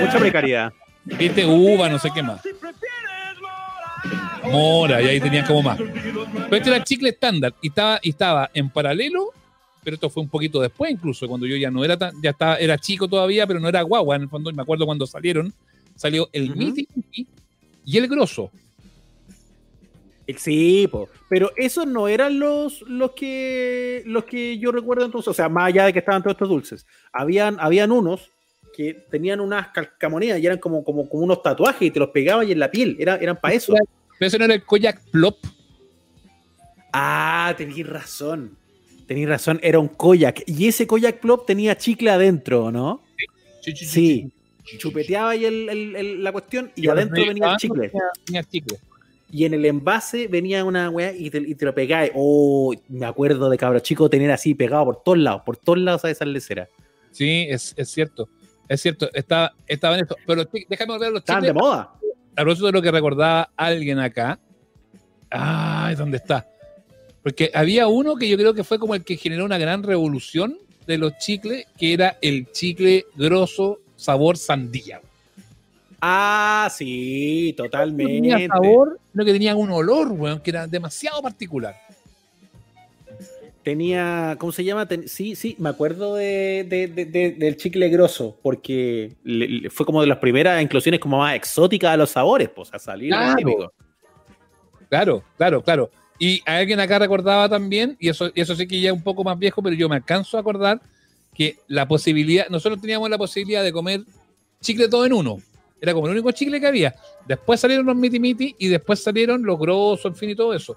[0.00, 0.72] Mucha precariedad.
[1.04, 2.40] Viste, uva, no sé qué más.
[3.40, 4.52] Mora.
[4.52, 5.78] Mora, y ahí tenían como más.
[5.78, 9.32] Pero este era el chicle estándar y estaba, y estaba en paralelo,
[9.82, 12.56] pero esto fue un poquito después incluso, cuando yo ya no era tan, ya estaba,
[12.56, 15.52] era chico todavía, pero no era guagua en el fondo, y me acuerdo cuando salieron,
[15.96, 16.86] salió el Miti
[17.84, 18.50] y el grosso.
[20.26, 21.08] Eh, Sí, po.
[21.28, 25.64] pero esos no eran los, los que los que yo recuerdo entonces, o sea, más
[25.64, 28.30] allá de que estaban todos estos dulces, habían, habían unos
[28.76, 32.46] que tenían unas calcamonías y eran como, como, como unos tatuajes y te los pegabas
[32.46, 33.74] y en la piel, era, eran para eso.
[34.18, 35.36] Pero ese no era el Koyak Plop.
[36.92, 38.56] Ah, tenías razón.
[39.10, 40.44] Tenías razón, era un koyak.
[40.46, 43.02] Y ese koyak plop tenía chicle adentro, ¿no?
[43.60, 44.30] Sí.
[44.78, 47.88] Chupeteaba ahí el- el- el- la cuestión y adentro venía el chicle.
[47.88, 48.78] Tenía, tenía chicle.
[49.32, 52.10] Y en el envase venía una weá y te, y te lo pegabas.
[52.14, 56.04] Oh, me acuerdo de cabro chico tener así pegado por todos lados, por todos lados
[56.04, 56.68] a esa lecera.
[57.10, 58.28] Sí, es, es cierto.
[58.68, 60.14] Es cierto, estaba, estaba en esto.
[60.24, 61.94] Pero déjame volver a los Estaban de moda.
[62.36, 64.38] A propósito de lo que recordaba alguien acá.
[65.30, 66.46] Ay, ¿dónde está?
[67.22, 70.56] Porque había uno que yo creo que fue como el que generó una gran revolución
[70.86, 75.00] de los chicles, que era el chicle grosso sabor sandía.
[76.00, 78.12] Ah, sí, No totalmente.
[78.14, 81.74] tenía sabor, sino que tenía un olor, weón, que era demasiado particular.
[83.62, 84.86] Tenía, ¿cómo se llama?
[84.86, 89.70] Ten- sí, sí, me acuerdo de, de- de- de- del chicle grosso, porque le- le-
[89.70, 93.10] fue como de las primeras inclusiones como más exóticas de los sabores, pues, a salir.
[93.10, 93.72] Claro.
[94.88, 95.90] Claro, claro, claro.
[96.20, 99.24] Y alguien acá recordaba también, y eso, y eso sí que ya es un poco
[99.24, 100.80] más viejo, pero yo me alcanzo a acordar
[101.34, 104.02] que la posibilidad, nosotros teníamos la posibilidad de comer
[104.60, 105.38] chicle todo en uno.
[105.80, 106.94] Era como el único chicle que había.
[107.26, 110.76] Después salieron los miti miti y después salieron los grosos, en fin, y todo eso.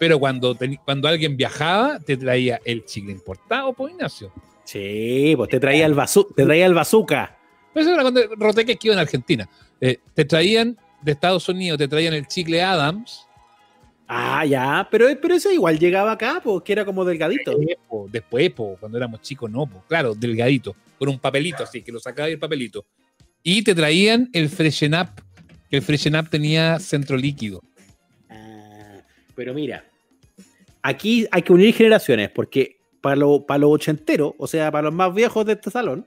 [0.00, 4.32] Pero cuando, teni- cuando alguien viajaba, te traía el chicle importado, pues Ignacio.
[4.64, 7.38] Sí, pues te traía el, bazu te traía el bazooka.
[7.72, 9.48] Pero eso era cuando Roteque que iba en Argentina.
[9.80, 13.26] Eh, te traían de Estados Unidos, te traían el chicle Adams,
[14.06, 17.56] Ah, ya, pero, pero eso igual llegaba acá, porque era como delgadito.
[18.10, 19.82] Después, po, cuando éramos chicos, no, po.
[19.88, 22.84] claro, delgadito, con un papelito así, que lo sacaba y el papelito.
[23.42, 25.08] Y te traían el Freshen Up,
[25.70, 27.62] que el Freshen Up tenía centro líquido.
[28.28, 29.00] Ah,
[29.34, 29.84] pero mira,
[30.82, 34.94] aquí hay que unir generaciones, porque para los para los ochenteros, o sea, para los
[34.94, 36.06] más viejos de este salón,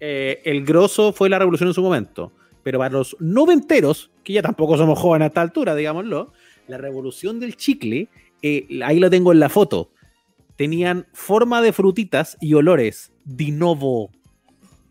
[0.00, 2.32] eh, el grosso fue la revolución en su momento.
[2.62, 6.32] Pero para los noventeros, que ya tampoco somos jóvenes a esta altura, digámoslo,
[6.70, 8.08] la revolución del chicle,
[8.42, 9.90] eh, ahí lo tengo en la foto,
[10.56, 13.12] tenían forma de frutitas y olores.
[13.24, 14.10] Dinovo.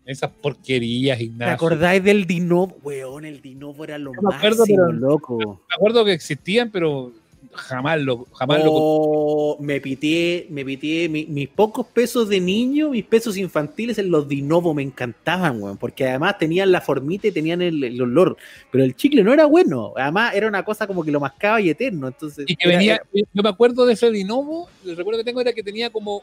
[0.06, 1.54] Esas porquerías, ¿Te Ignacio.
[1.54, 2.76] acordáis del Dinovo?
[2.82, 5.38] Weón, el Dinovo era lo No me acuerdo, máximo, pero- loco.
[5.68, 7.12] Me acuerdo que existían, pero
[7.52, 12.90] jamás lo, jamás lo Oh, me pité, me pité mi- mis pocos pesos de niño,
[12.90, 17.32] mis pesos infantiles en los Dinovo me encantaban, weón, porque además tenían la formita y
[17.32, 18.36] tenían el, el olor,
[18.70, 21.68] pero el chicle no era bueno, además era una cosa como que lo mascaba y
[21.70, 25.24] eterno, entonces Y que era- venía, yo me acuerdo de ese Dinovo, el recuerdo que
[25.24, 26.22] tengo era que tenía como,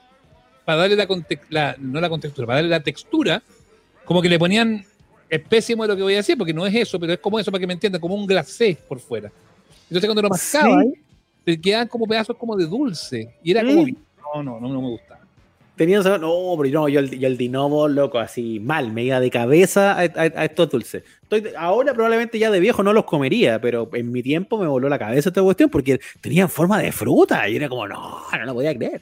[0.66, 1.08] para darle la,
[1.50, 3.44] la- no la contextura, para darle la textura,
[4.06, 4.86] como que le ponían,
[5.30, 7.52] es pésimo lo que voy a decir, porque no es eso, pero es como eso,
[7.52, 9.30] para que me entiendan, como un glacé por fuera.
[9.90, 10.94] Entonces cuando lo mascaba, Sí.
[11.48, 13.68] Te quedaban como pedazos como de dulce, y era Mm.
[13.68, 15.22] como, no, no, no, no me gustaba.
[15.78, 19.20] tenían sabor- no, pero no, yo el, yo el Dinovo, loco, así mal, me iba
[19.22, 21.04] de cabeza a, a- a estos dulces.
[21.22, 24.90] Estoy, ahora probablemente ya de viejo no los comería, pero en mi tiempo me voló
[24.90, 28.54] la cabeza esta cuestión porque tenían forma de fruta y era como, no, no lo
[28.56, 29.02] podía creer.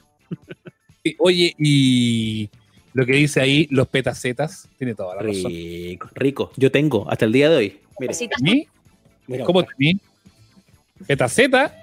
[1.02, 2.48] Y, oye, y
[2.92, 5.50] lo que dice ahí, los petacetas, tiene toda la razón.
[5.50, 6.52] Rico, rico.
[6.56, 7.80] Yo tengo hasta el día de hoy.
[9.28, 9.98] Mira, ¿Cómo tení?
[11.06, 11.74] ¿Petaceta?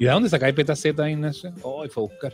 [0.00, 1.52] ¿Y de dónde sacáis petaceta, Ignacio?
[1.60, 2.32] Hoy fue a buscar.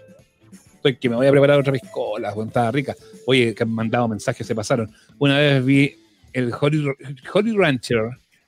[0.77, 2.95] Estoy que me voy a preparar otra piscola, estaba rica.
[3.27, 4.89] Oye, que han mandado mensajes, se pasaron.
[5.19, 5.97] Una vez vi
[6.33, 8.03] el Holly Rancher,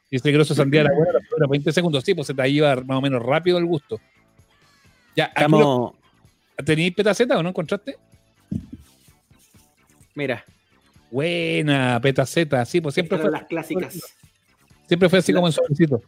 [0.08, 2.04] y este grosso sandía la buena, dura 20 segundos.
[2.04, 4.00] Sí, pues se te iba más o menos rápido el gusto.
[5.16, 5.94] Ya, Estamos,
[6.64, 7.96] ¿tenéis petaceta o no encontraste?
[10.14, 10.44] mira,
[11.10, 14.16] Buena, petaceta, sí, pues siempre estas fue, las clásicas.
[14.86, 16.02] siempre fue así como en sobrecito.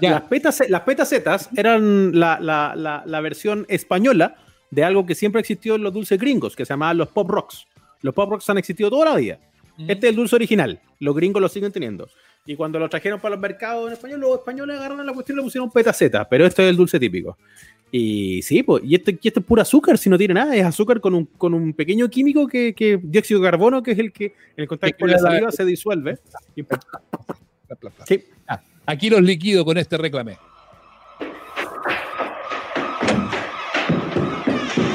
[0.00, 0.10] Ya.
[0.10, 4.36] Las petas, las petacetas eran la, la- la- la versión española
[4.70, 7.66] de algo que siempre existió en los dulces gringos, que se llamaban los pop rocks.
[8.02, 9.38] Los pop rocks han existido toda la vida.
[9.78, 10.80] Este es el dulce original.
[10.98, 12.08] Los gringos lo siguen teniendo.
[12.46, 15.40] Y cuando lo trajeron para los mercados en español, los españoles agarraron la cuestión y
[15.40, 16.28] le pusieron petaceta.
[16.28, 17.36] Pero este es el dulce típico.
[17.92, 20.64] Y sí, pues, y este, y este es puro azúcar, si no tiene nada, es
[20.64, 24.12] azúcar con un, con un pequeño químico que, que dióxido de carbono, que es el
[24.12, 26.18] que en el contacto con la la- saliva se disuelve.
[26.56, 26.62] Y-
[28.06, 28.24] Sí.
[28.46, 30.38] Ah, aquí los liquido con este reclamé.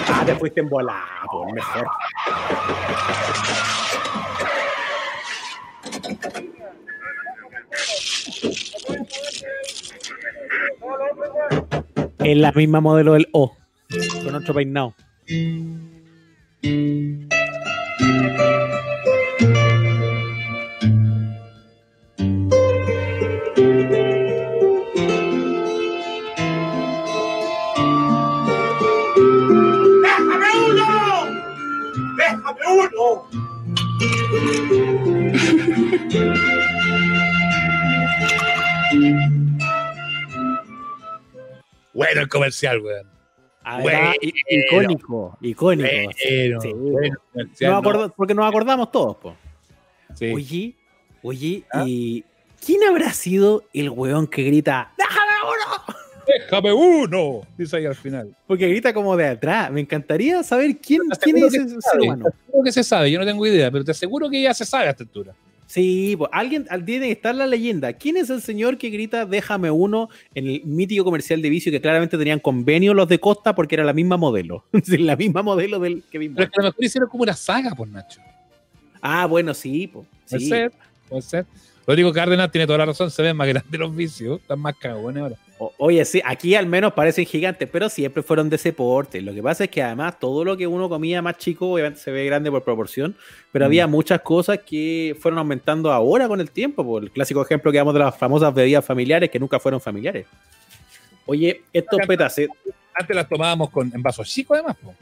[0.08, 1.88] Ah, te fuiste en volada, pues, mejor.
[12.20, 13.56] Es la misma modelo del O,
[14.24, 14.96] con otro peinado.
[42.16, 43.08] Bueno el comercial, weón.
[43.64, 44.12] Ah, Bueno.
[44.22, 45.90] icónico, icónico.
[45.90, 47.18] Bueno,
[47.54, 47.66] Sí.
[48.16, 49.36] porque nos acordamos todos, po.
[50.14, 50.32] Sí.
[50.34, 50.76] Oye,
[51.24, 51.84] oye, ¿Ah?
[51.86, 52.24] ¿y
[52.64, 54.94] quién habrá sido el weón que grita?
[54.98, 55.96] ¡Déjame uno!
[56.28, 57.42] Déjame uno.
[57.58, 58.36] Dice ahí al final.
[58.48, 59.72] Porque grita como de atrás.
[59.72, 62.26] Me encantaría saber quién, quién es ese se ser humano.
[62.46, 64.88] seguro que se sabe, yo no tengo idea, pero te aseguro que ya se sabe
[64.88, 65.34] a esta altura.
[65.68, 67.94] Sí, pues alguien al- tiene que estar la leyenda.
[67.94, 71.82] ¿Quién es el señor que grita déjame uno en el mítico comercial de vicio que
[71.82, 74.64] claramente tenían convenio los de Costa porque era la misma modelo?
[74.88, 76.36] La misma modelo del que vimos.
[76.38, 78.22] Pero es que a lo mejor hicieron como una saga, por Nacho.
[79.02, 80.06] Ah, bueno, sí, pues.
[80.30, 80.72] Puede ser,
[81.10, 81.46] puede ser.
[81.88, 85.22] Rodrigo Cárdenas tiene toda la razón, se ven más grandes los vicios, están más cagones
[85.22, 85.36] ahora.
[85.78, 89.22] Oye, sí, aquí al menos parecen gigantes, pero siempre fueron de ese porte.
[89.22, 92.12] Lo que pasa es que además todo lo que uno comía más chico, obviamente se
[92.12, 93.16] ve grande por proporción,
[93.52, 93.68] pero Mm.
[93.68, 96.84] había muchas cosas que fueron aumentando ahora con el tiempo.
[96.86, 100.26] Por el clásico ejemplo que damos de las famosas bebidas familiares que nunca fueron familiares.
[101.26, 102.56] Oye, estos petacetas,
[102.98, 104.78] Antes las tomábamos con, en vasos chicos, además.
[104.82, 104.94] po.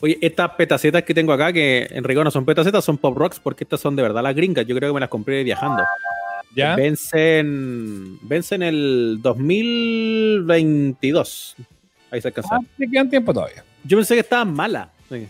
[0.00, 3.40] oye, estas petacetas que tengo acá, que en rigor no son petacetas, son pop rocks,
[3.40, 4.66] porque estas son de verdad las gringas.
[4.66, 5.82] Yo creo que me las compré viajando.
[6.58, 6.76] ¿Ya?
[6.76, 11.56] Vencen, vencen el 2022.
[12.10, 12.56] Ahí se alcanza.
[12.56, 13.64] Ah, te quedan tiempo todavía.
[13.84, 14.88] Yo pensé que estaban malas.
[15.08, 15.26] Sí.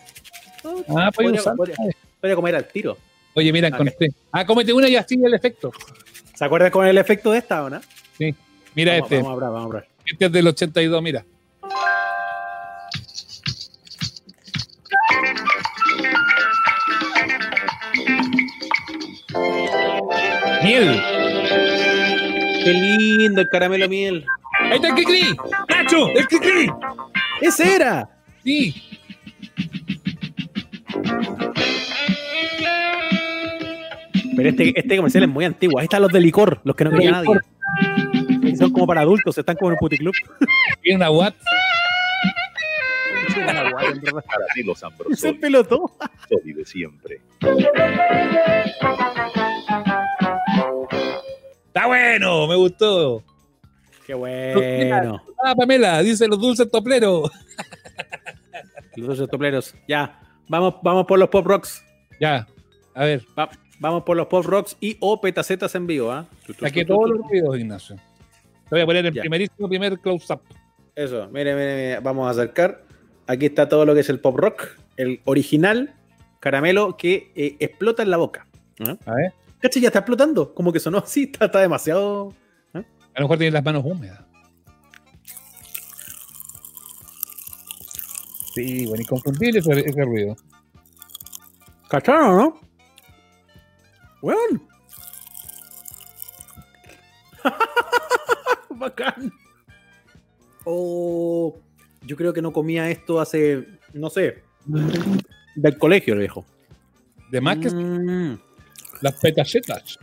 [0.88, 1.54] Ah, Podría- usar.
[1.56, 1.76] podría-
[2.20, 2.96] podría comer al tiro.
[3.34, 4.08] Oye, mira, encontré.
[4.32, 5.70] Ah, cómete una y así el efecto.
[6.34, 7.80] ¿Se acuerdan con el efecto de esta o no?
[8.16, 8.34] Sí.
[8.74, 9.16] Mira Vamos, este.
[9.22, 9.88] Vamos a probar, vamos a probar.
[10.06, 11.24] Este es del 82, mira.
[20.64, 21.17] Miel.
[22.64, 24.24] Qué lindo el caramelo miel.
[24.60, 25.36] Ahí está el Kikri.
[25.68, 26.70] Nacho, el Kikri.
[27.40, 28.08] ¡Ese era!
[28.44, 28.74] Sí.
[34.36, 35.78] Pero este, este comercial es muy antiguo.
[35.78, 37.38] Ahí están los de licor, los que no quería nadie.
[38.40, 40.14] Que Son como para adultos, están como en un puticlub.
[40.82, 41.34] Tiene una Watt.
[43.46, 45.90] Para ti los Se Ambrosoli, pelotó.
[46.28, 47.20] Soli de siempre.
[51.78, 53.22] Está bueno, me gustó.
[54.04, 55.22] Qué bueno.
[55.44, 57.30] Ah, Pamela, dice los dulces topleros.
[58.96, 59.76] Los dos topleros.
[59.86, 60.18] Ya.
[60.48, 61.84] Vamos, vamos por los pop rocks.
[62.18, 62.48] Ya,
[62.94, 63.22] a ver.
[63.38, 63.48] Va-
[63.78, 66.26] vamos por los pop rocks y o petacetas en vivo, ¿ah?
[66.58, 67.94] Saqué tu, todos los ruidos, Ignacio.
[67.94, 69.20] Te voy a poner el Ya.
[69.20, 70.40] primerísimo primer close-up.
[70.96, 72.82] Eso, mire, mire, mire, vamos a acercar.
[73.28, 74.64] Aquí está todo lo que es el pop rock,
[74.96, 75.94] el original
[76.40, 78.48] caramelo que eh, explota en la boca.
[78.84, 78.96] ¿Ah?
[79.06, 79.32] A ver.
[79.60, 80.54] Cacha, ya está explotando.
[80.54, 82.34] Como que sonó así, está, está demasiado.
[82.72, 84.20] A lo mejor tiene las manos húmedas.
[88.54, 90.36] Sí, bueno, inconfundible ese, ese ruido.
[91.88, 92.60] ¿Cacharon, no?
[94.22, 94.62] Weón.
[98.70, 99.32] Bacán.
[100.64, 101.56] Oh,
[102.02, 104.42] yo creo que no comía esto hace, no sé,
[105.56, 106.44] del colegio, lo viejo.
[107.30, 108.38] De más que Mm.
[109.00, 109.98] Las petacetas.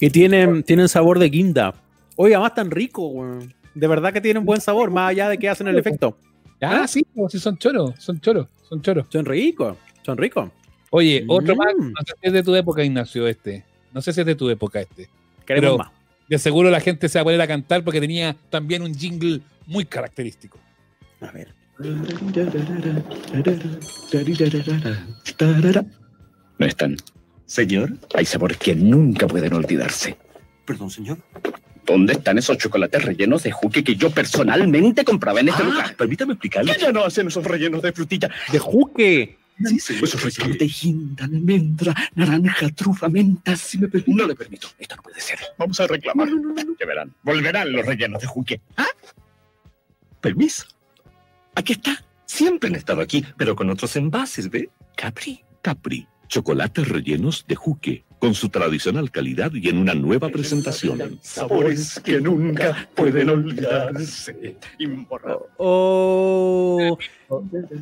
[0.00, 1.74] Y tienen, tienen sabor de guinda.
[2.16, 3.54] Oiga, más tan rico, weón.
[3.74, 6.16] De verdad que tienen buen sabor, más allá de que hacen el efecto.
[6.60, 9.06] Ah, sí, pues, sí, son choros, son choros, son choros.
[9.10, 10.50] Son ricos, son ricos.
[10.90, 11.90] Oye, otro más, Mm.
[11.92, 13.64] no sé si es de tu época, Ignacio, este.
[13.92, 15.08] No sé si es de tu época este.
[15.46, 15.90] Queremos Pero- más.
[16.28, 19.40] De seguro la gente se va a poner a cantar porque tenía también un jingle
[19.66, 20.58] muy característico.
[21.20, 21.54] A ver.
[26.58, 26.96] No están.
[27.48, 30.18] Señor, hay sabores que nunca pueden olvidarse.
[30.66, 31.16] Perdón, señor.
[31.86, 35.96] ¿Dónde están esos chocolates rellenos de juque que yo personalmente compraba en este Ah, lugar?
[35.96, 36.74] Permítame explicarle.
[36.74, 38.30] ¿Qué ya no hacen esos rellenos de frutilla?
[38.52, 39.38] De juque.
[39.64, 40.04] Sí, señor.
[40.04, 44.12] Esos rellenos de guinda, almendra, naranja, trufa, menta, si me permite.
[44.14, 44.68] No le permito.
[44.78, 45.38] Esto no puede ser.
[45.56, 46.28] Vamos a reclamar.
[46.78, 47.14] Ya verán.
[47.22, 48.60] Volverán los rellenos de juque.
[48.76, 48.86] ¿Ah?
[50.20, 50.66] Permiso.
[51.54, 52.04] Aquí está.
[52.26, 54.68] Siempre han estado aquí, pero con otros envases, ¿ve?
[54.94, 55.40] Capri.
[55.62, 61.18] Capri, chocolates rellenos de juque, con su tradicional calidad y en una nueva presentación.
[61.22, 64.56] Sabores que nunca pueden olvidarse.
[65.56, 66.98] Oh.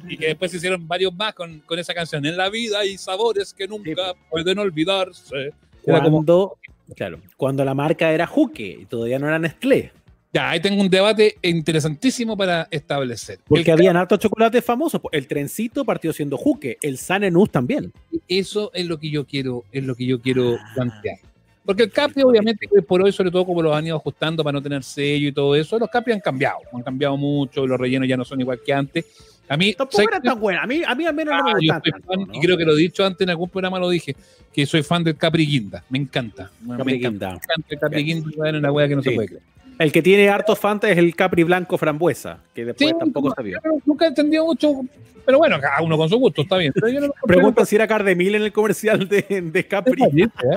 [0.08, 2.24] Y que después se hicieron varios más con, con esa canción.
[2.26, 5.52] En la vida hay sabores que nunca pueden olvidarse.
[5.84, 6.58] Era como, Cuando,
[6.94, 9.92] claro, cuando la marca era Juque y todavía no era Nestlé.
[10.36, 13.38] Ya, ahí tengo un debate interesantísimo para establecer.
[13.48, 15.00] Porque El habían hartos chocolates famosos.
[15.12, 16.76] El trencito partió siendo Juque.
[16.82, 17.90] El Sanenus también.
[18.28, 21.16] Eso es lo que yo quiero, es lo que yo quiero plantear.
[21.64, 24.62] Porque el Capri, obviamente, por hoy, sobre todo como los han ido ajustando para no
[24.62, 28.16] tener sello y todo eso, los Capri han cambiado, han cambiado mucho, los rellenos ya
[28.16, 29.04] no son igual que antes.
[29.48, 30.28] A mí, Tampoco ¿sabes era qué?
[30.28, 30.62] tan buena.
[30.62, 31.82] A mí, a mí al menos no me Ah, gustan
[32.28, 32.34] ¿no?
[32.34, 34.14] y creo que lo he dicho antes en algún programa, lo dije,
[34.52, 35.82] que soy fan del Capri Guinda.
[35.88, 36.50] Me encanta.
[36.60, 37.28] Me encanta, Guinda.
[37.30, 39.42] me encanta el Capri Guinda, una wea que no se puede creer.
[39.78, 43.60] El que tiene hartos Fanta es el Capri Blanco Frambuesa, que después Sí, tampoco sabía.
[43.64, 44.80] yo Nunca he entendido mucho,
[45.24, 46.72] pero bueno, cada uno con su gusto, está bien.
[46.74, 50.02] Yo no Preguntan si era Cardemil en el comercial de, de Capri.
[50.12, 50.56] Me parece,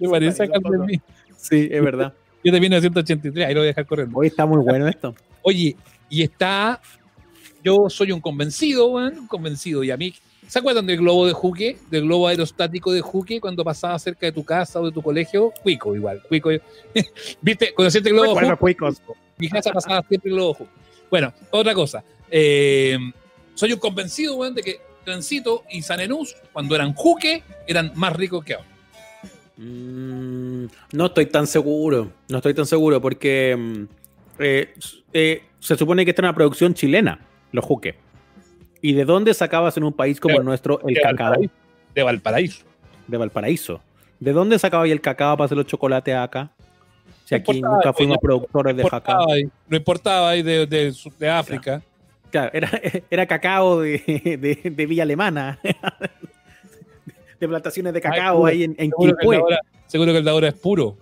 [0.00, 0.08] ¿eh?
[0.10, 1.00] Parece a Cardemil.
[1.36, 2.12] Sí, es verdad.
[2.44, 4.18] Yo de 1983, ahí lo voy a dejar corriendo.
[4.18, 5.14] Hoy está muy bueno esto.
[5.42, 5.76] Oye,
[6.08, 6.80] y está.
[7.64, 9.82] Yo soy un convencido, un convencido.
[9.82, 10.12] Y a mí.
[10.52, 11.78] ¿Se acuerdan del globo de Juque?
[11.90, 15.50] Del globo aerostático de Juque cuando pasaba cerca de tu casa o de tu colegio?
[15.62, 16.22] Cuico, igual.
[16.28, 16.50] Cuico.
[17.40, 17.72] ¿Viste?
[17.72, 18.76] ¿Conociste el globo Bueno, Juque?
[18.76, 19.00] cuicos.
[19.38, 20.70] Mi casa pasaba siempre el globo Juque.
[21.10, 22.04] Bueno, otra cosa.
[22.30, 22.98] Eh,
[23.54, 28.44] soy un convencido, weón, de que Transito y Sanenús, cuando eran Juque, eran más ricos
[28.44, 28.68] que ahora.
[29.56, 32.12] Mm, no estoy tan seguro.
[32.28, 33.84] No estoy tan seguro porque mm,
[34.38, 34.74] eh,
[35.14, 37.20] eh, se supone que esta es una producción chilena,
[37.52, 37.94] los juques.
[38.82, 41.30] ¿Y de dónde sacabas en un país como De- el nuestro el de cacao?
[41.30, 41.54] Valparaíso.
[41.94, 42.64] De Valparaíso.
[43.06, 43.80] De Valparaíso.
[44.20, 46.50] ¿De dónde sacabas el cacao para hacer los chocolates acá?
[47.24, 49.30] Si No aquí nunca fuimos no productores de cacao.
[49.30, 51.80] ahí, no importaba ahí de, de, de África.
[52.30, 52.70] Claro, era,
[53.10, 55.58] era cacao de, Villa Alemana.
[57.40, 60.30] de plantaciones de cacao Ay, ahí en, en seguro, que ahora, seguro que el de
[60.30, 60.96] ahora es puro.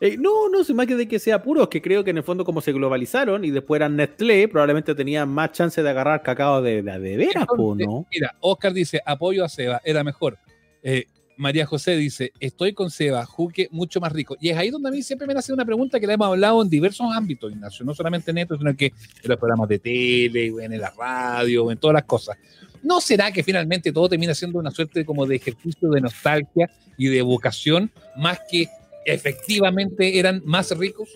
[0.00, 2.18] Eh, no, no, sin más que de que sea puro, es que creo que en
[2.18, 6.22] el fondo como se globalizaron y después eran Nestlé, probablemente tenían más chance de agarrar
[6.22, 8.06] cacao de, de, de veras, Entonces, ¿no?
[8.10, 10.38] Mira, Oscar dice, apoyo a Seba, era mejor.
[10.82, 11.06] Eh,
[11.38, 14.36] María José dice, estoy con Seba, Juque mucho más rico.
[14.40, 16.62] Y es ahí donde a mí siempre me nace una pregunta que la hemos hablado
[16.62, 20.46] en diversos ámbitos, Ignacio, no solamente en esto, sino que en los programas de tele,
[20.46, 22.36] en la radio, en todas las cosas.
[22.82, 27.08] ¿No será que finalmente todo termina siendo una suerte como de ejercicio de nostalgia y
[27.08, 28.68] de vocación, más que
[29.06, 31.08] efectivamente eran más ricos?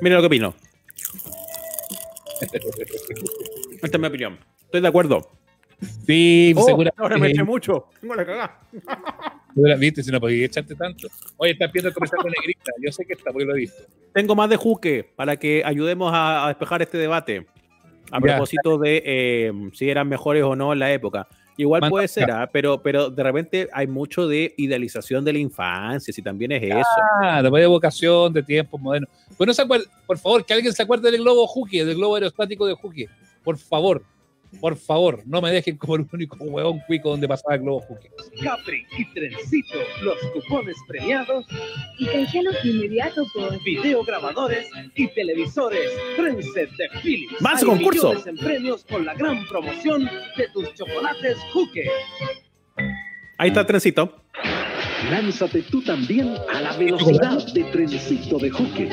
[0.00, 0.54] Mira lo que opino.
[2.40, 4.38] Esta es mi opinión.
[4.64, 5.30] Estoy de acuerdo.
[6.06, 7.88] Sí, Oh, ahora me eché mucho.
[8.00, 8.60] Tengo la cagada.
[9.78, 11.08] Viste, si no podía echarte tanto.
[11.36, 12.72] Oye, estás viendo comercial de negrita.
[12.82, 13.82] Yo sé que está, porque lo he visto.
[14.12, 17.46] Tengo más de juque para que ayudemos a, a despejar este debate.
[18.10, 18.20] A Ya.
[18.20, 21.26] propósito de eh, si eran mejores o no en la época.
[21.56, 22.48] Igual puede ser, ¿ah?
[22.52, 27.00] pero, pero de repente hay mucho de idealización de la infancia, si también es eso.
[27.22, 29.08] Ah, de vocación, de tiempos modernos.
[29.38, 32.66] No se acuerda, por favor, que alguien se acuerde del globo Juque, del globo aerostático
[32.66, 33.08] de Juque.
[33.44, 34.02] Por favor,
[34.60, 38.10] por favor, no me dejen como el único huevón cuico donde pasaba el globo Juque.
[38.42, 41.46] Capri y Trencito, los cupones premiados
[41.98, 47.40] Y canjealos de inmediato por videograbadores y televisores Trencet de Philips.
[47.40, 48.14] ¡Más Hay concurso!
[48.26, 50.04] en premios con la gran promoción
[50.36, 51.88] de tus chocolates Juque.
[53.38, 54.22] Ahí está el trencito.
[55.10, 58.88] Lánzate tú también a la velocidad de trencito de Juque.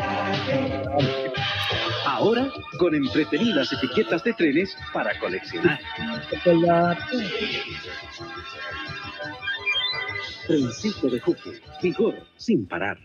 [2.06, 2.48] Ahora
[2.78, 5.80] con entretenidas etiquetas de trenes para coleccionar.
[10.48, 11.52] Trencito de Juque.
[11.82, 12.98] Vigor sin parar.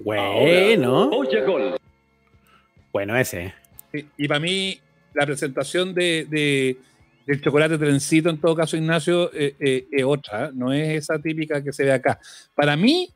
[0.00, 1.08] Bueno.
[1.10, 1.76] Oye gol.
[2.92, 3.54] Bueno, ese.
[4.16, 4.78] Y para mí,
[5.14, 6.76] la presentación de, de-
[7.26, 10.50] del chocolate trencito, en todo caso, Ignacio, eh, eh, es otra, ¿eh?
[10.54, 12.18] no es esa típica que se ve acá.
[12.54, 13.08] Para mí,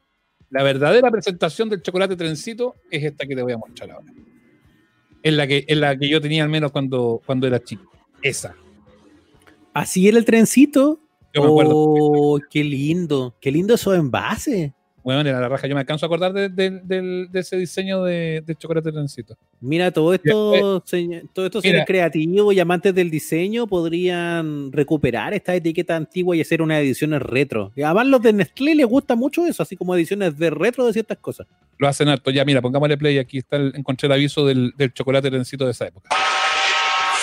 [0.51, 4.13] la verdadera presentación del chocolate trencito es esta que te voy a mostrar ahora.
[5.23, 7.91] Es la que, es la que yo tenía al menos cuando, cuando era chico.
[8.23, 8.55] Esa.
[9.75, 11.01] Así era el trencito.
[11.35, 11.73] Yo me acuerdo.
[11.75, 13.37] Oh, qué lindo.
[13.41, 14.73] Qué lindo esos envases.
[15.07, 15.69] Bueno, era la raja.
[15.69, 19.37] Yo me alcanzo a acordar de, de- del- de ese diseño de, de chocolate trencito.
[19.61, 25.55] Mira, todo esto, señor- todo esto seres creativos y amantes del diseño podrían recuperar esta
[25.55, 27.71] etiqueta antigua y hacer unas ediciones retro.
[27.77, 30.93] Y además los de Nestlé les gusta mucho eso, así como ediciones de retro de
[30.93, 31.47] ciertas cosas.
[31.79, 32.33] Lo hacen harto.
[32.33, 33.19] Ya, mira, pongámosle play.
[33.19, 36.11] Aquí está el- encontré el aviso del, del chocolate trencito de esa época.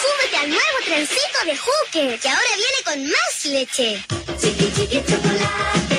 [0.02, 3.98] Súbete al nuevo trencito de Juque, que ahora viene con más leche.
[4.40, 5.93] Chiqui, chiqui, chocolate.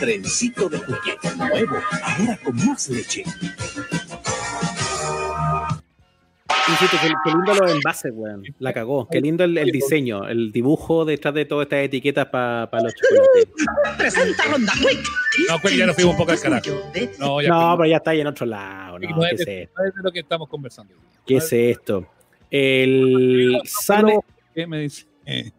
[0.00, 3.24] Trencito de juguete nuevo, ahora con más leche.
[6.70, 8.42] Insisto, qué, qué lindo los envases, weón.
[8.58, 9.08] La cagó.
[9.08, 13.48] Qué lindo el, el diseño, el dibujo detrás de todas estas etiquetas para los chocolates.
[13.96, 15.08] Presenta Ronda Quick.
[15.48, 16.70] No, pues ya nos fuimos un poco al carajo.
[17.18, 17.76] No, ya No, fuimos.
[17.78, 18.98] pero ya está ahí en otro lado.
[18.98, 19.74] No, No ¿qué es de, esto?
[19.80, 20.94] no es de lo que estamos conversando.
[21.26, 22.06] ¿Qué es esto?
[22.50, 24.18] El Sane,
[24.54, 25.06] ¿Qué me dice?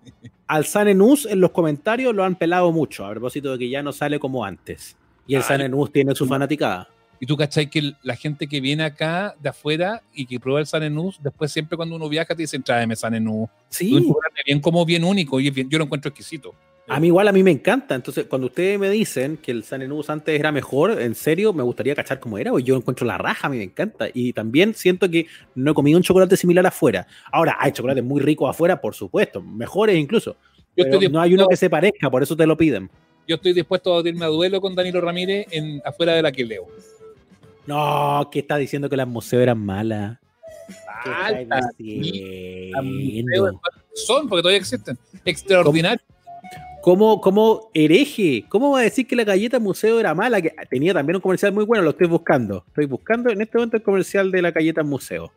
[0.49, 3.83] Al Sane News en los comentarios lo han pelado mucho, a propósito de que ya
[3.83, 4.97] no sale como antes.
[5.27, 6.89] Y el Ah, Sane News tiene su fanaticada.
[7.19, 10.65] Y tú cachai que la gente que viene acá de afuera y que prueba el
[10.65, 13.47] Sanenús, después siempre cuando uno viaja te dicen, tráeme Sanenús.
[13.69, 14.11] Sí.
[14.45, 16.55] Bien como bien único y bien- yo lo encuentro exquisito.
[16.89, 17.93] A mí igual a mí me encanta.
[17.93, 21.61] Entonces, cuando ustedes me dicen que el Sane News antes era mejor, en serio, me
[21.61, 22.51] gustaría cachar cómo era.
[22.51, 24.07] Porque yo encuentro la raja, a mí me encanta.
[24.13, 27.05] Y también siento que no he comido un chocolate similar afuera.
[27.31, 29.41] Ahora, hay chocolates muy ricos afuera, por supuesto.
[29.41, 30.35] Mejores incluso.
[30.75, 32.89] Yo Pero estoy no hay uno que se parezca, por eso te lo piden.
[33.27, 36.43] Yo estoy dispuesto a irme a duelo con Danilo Ramírez en, afuera de la que
[36.43, 36.65] leo.
[37.67, 40.17] No, ¿qué está diciendo que las museos eran malas?
[41.03, 42.71] ¿Qué Falta, sí?
[43.93, 44.97] Son, porque todavía existen.
[45.23, 46.03] Extraordinario.
[46.81, 48.45] ¿Cómo, cómo hereje?
[48.47, 50.41] ¿Cómo va a decir que la galleta museo era mala?
[50.41, 52.63] Que tenía también un comercial muy bueno, lo estoy buscando.
[52.67, 55.31] Estoy buscando en este momento el comercial de la galleta museo.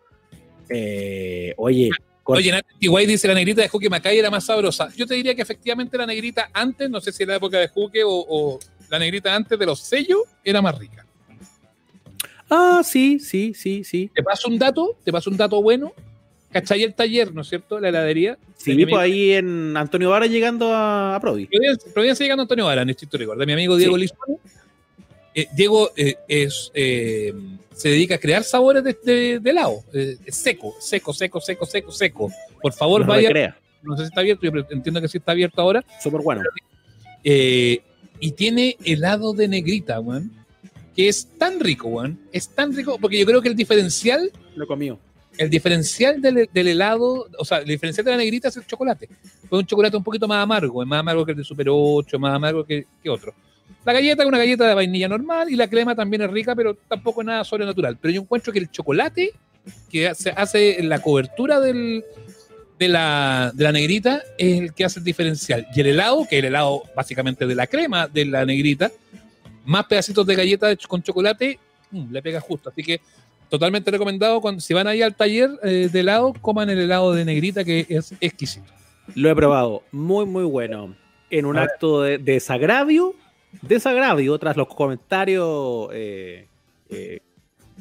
[0.68, 1.90] Eh, oye,
[2.22, 4.88] con- Oye, Nati Guay dice la negrita de Juque Macay era más sabrosa.
[4.96, 7.66] Yo te diría que efectivamente la negrita antes, no sé si en la época de
[7.68, 11.04] Juque o, o la negrita antes de los sellos, era más rica.
[12.48, 14.10] Ah, sí, sí, sí, sí.
[14.14, 15.92] Te paso un dato, te paso un dato bueno.
[16.52, 17.80] ¿Cachai el taller, no es cierto?
[17.80, 18.38] La heladería.
[18.56, 21.46] Sí, pues ahí en Antonio Vara llegando a, a Prodi.
[21.46, 24.00] Providencia, Providencia llegando a Antonio Vara, en Distrito Rigor, de mi amigo Diego Sí.
[24.02, 24.18] Lizón.
[25.34, 27.32] Eh, Diego eh, es, eh,
[27.74, 29.82] se dedica a crear sabores de, de- de helado.
[30.28, 32.30] Seco, seco, seco, seco, seco, seco.
[32.60, 33.28] Por favor, No vaya.
[33.28, 33.58] recrea.
[33.82, 35.82] No sé si está abierto, yo entiendo que sí está abierto ahora.
[36.02, 36.42] Súper bueno.
[37.24, 40.30] Y tiene helado de negrita, weón.
[40.94, 42.20] Que es tan rico, weón.
[42.30, 44.98] Es tan rico, porque yo creo que el diferencial, Lo comió.
[45.38, 49.08] El diferencial del, helado, o sea, el diferencial de la negrita es el chocolate.
[49.48, 52.18] Fue un chocolate un poquito más amargo, es más amargo que el de Super 8,
[52.18, 53.34] más amargo que, otro.
[53.84, 56.74] La galleta es una galleta de vainilla normal y la crema también es rica, pero
[56.88, 57.96] tampoco es nada sobrenatural.
[58.00, 59.32] Pero yo encuentro que el chocolate
[59.90, 62.04] que hace, hace la cobertura del,
[62.78, 65.66] de, la, de la negrita es el que hace el diferencial.
[65.74, 68.90] Y el helado, que es el helado básicamente de la crema de la negrita,
[69.64, 71.58] más pedacitos de galleta con chocolate,
[71.90, 72.70] mm, le pega justo.
[72.70, 73.00] Así que
[73.52, 74.40] totalmente recomendado.
[74.40, 77.84] Cuando, si van ahí al taller eh, de helado, coman el helado de negrita que
[77.86, 78.72] es exquisito.
[79.14, 79.82] Lo he probado.
[79.92, 80.96] Muy, muy bueno.
[81.28, 83.14] En un acto de desagravio,
[83.60, 86.46] desagravio tras los comentarios eh,
[86.88, 87.20] eh,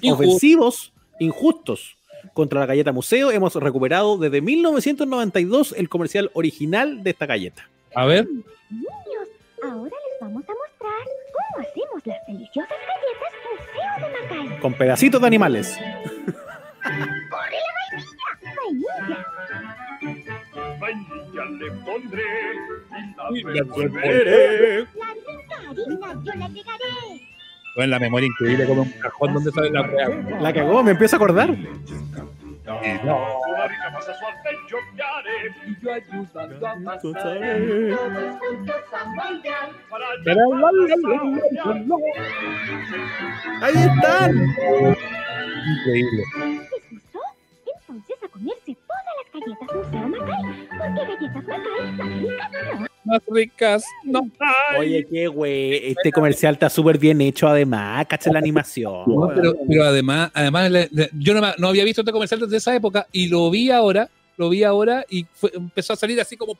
[0.01, 0.23] Injusto.
[0.23, 1.97] ofensivos, injustos
[2.33, 7.69] contra la galleta museo, hemos recuperado desde 1992 el comercial original de esta galleta.
[7.95, 8.27] A ver.
[8.27, 9.29] Niños,
[9.63, 13.40] ahora les vamos a mostrar cómo hacemos las deliciosas galletas.
[14.61, 15.77] Con pedacitos de animales.
[15.77, 17.75] ¡Corre la
[18.61, 19.25] vainilla!
[20.79, 20.79] ¡Vainilla!
[20.79, 22.23] Vainilla le pondré
[23.33, 24.79] y la la devolveré.
[24.79, 25.05] La
[25.69, 27.27] harina yo la llegaré.
[27.75, 29.87] Bueno, la memoria increíble como un cajón donde sale la.
[30.41, 31.55] La cagó, me empiezo a acordar.
[32.63, 33.89] Una rica
[35.17, 37.01] haré y yo ayudando a amasar.
[37.01, 39.69] Todos juntos a moldear.
[39.89, 40.05] Para
[43.61, 44.31] Ahí están.
[45.79, 46.23] Increíble.
[49.45, 50.43] Galletas Museo Macay.
[50.77, 52.91] Porque galletas Macay más ricas no.
[53.03, 53.83] Más ricas.
[54.03, 54.29] No.
[54.79, 55.87] Oye, qué güey.
[55.91, 58.05] Este comercial está súper bien hecho, además.
[58.07, 59.03] Cacha la animación.
[59.07, 62.57] No, pero, pero además, además le- le- yo no, no había visto este comercial desde
[62.57, 66.37] esa época y lo vi ahora, lo vi ahora y fue- empezó a salir así
[66.37, 66.57] como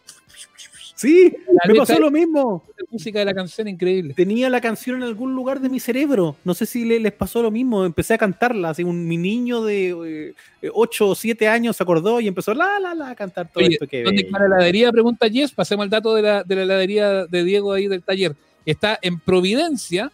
[0.96, 2.64] Sí, La me pasó lo mismo.
[2.78, 4.14] la música de la canción increíble.
[4.14, 6.36] Tenía la canción en algún lugar de mi cerebro.
[6.44, 7.86] No sé si le- les pasó lo mismo.
[7.86, 8.70] Empecé a cantarla.
[8.70, 10.34] Así un mi niño de
[10.74, 13.74] 8 o 7 años se acordó y empezó la la la a cantar todo Oye,
[13.74, 14.92] esto que ¿Dónde está la heladería?
[14.92, 15.52] Pregunta Jess.
[15.52, 18.36] Pasemos al dato de la, de la heladería de Diego ahí del taller.
[18.66, 20.12] está en Providencia,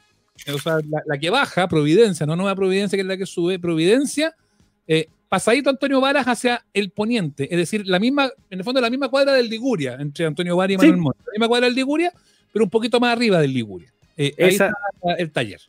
[0.53, 3.59] o sea, la, la que baja, Providencia, no Nueva Providencia, que es la que sube,
[3.59, 4.33] Providencia,
[4.87, 8.89] eh, pasadito Antonio Varas hacia el poniente, es decir, la misma, en el fondo la
[8.89, 12.11] misma cuadra del Liguria, entre Antonio Varas y Manuel Montt, la misma cuadra del Liguria,
[12.53, 13.91] pero un poquito más arriba del Liguria.
[14.15, 15.59] Eh, ahí Esa- está el taller.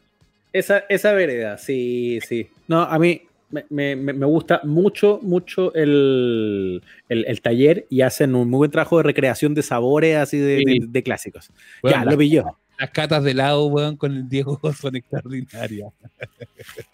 [0.52, 2.48] Esa, esa vereda, sí, sí.
[2.68, 8.00] No, a mí me, me- me- me gusta mucho, mucho el, el- el taller y
[8.02, 10.64] hacen un muy buen trabajo de recreación de sabores así de, Sí.
[10.80, 11.50] de- de clásicos.
[11.82, 12.56] Bueno, ya, la- lo pilló.
[12.78, 15.92] Las catas de helado, weón, con el Diego son extraordinarias.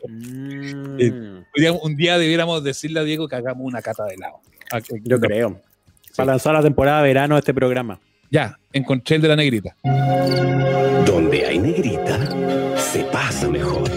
[0.08, 0.98] Mm.
[0.98, 4.40] Eh, un día debiéramos decirle a Diego que hagamos una cata de helado.
[4.72, 5.60] Ah, Yo creo.
[6.16, 8.00] Para lanzar la temporada de verano de este programa.
[8.30, 9.76] Ya, encontré el de la negrita.
[11.04, 12.18] Donde hay negrita,
[12.78, 13.90] se pasa mejor.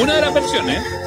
[0.00, 1.03] Una de las versiones.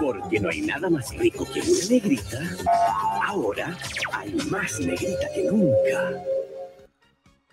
[0.00, 2.40] Porque no hay nada más rico que una negrita.
[3.26, 3.76] Ahora
[4.12, 6.22] hay más negrita que nunca.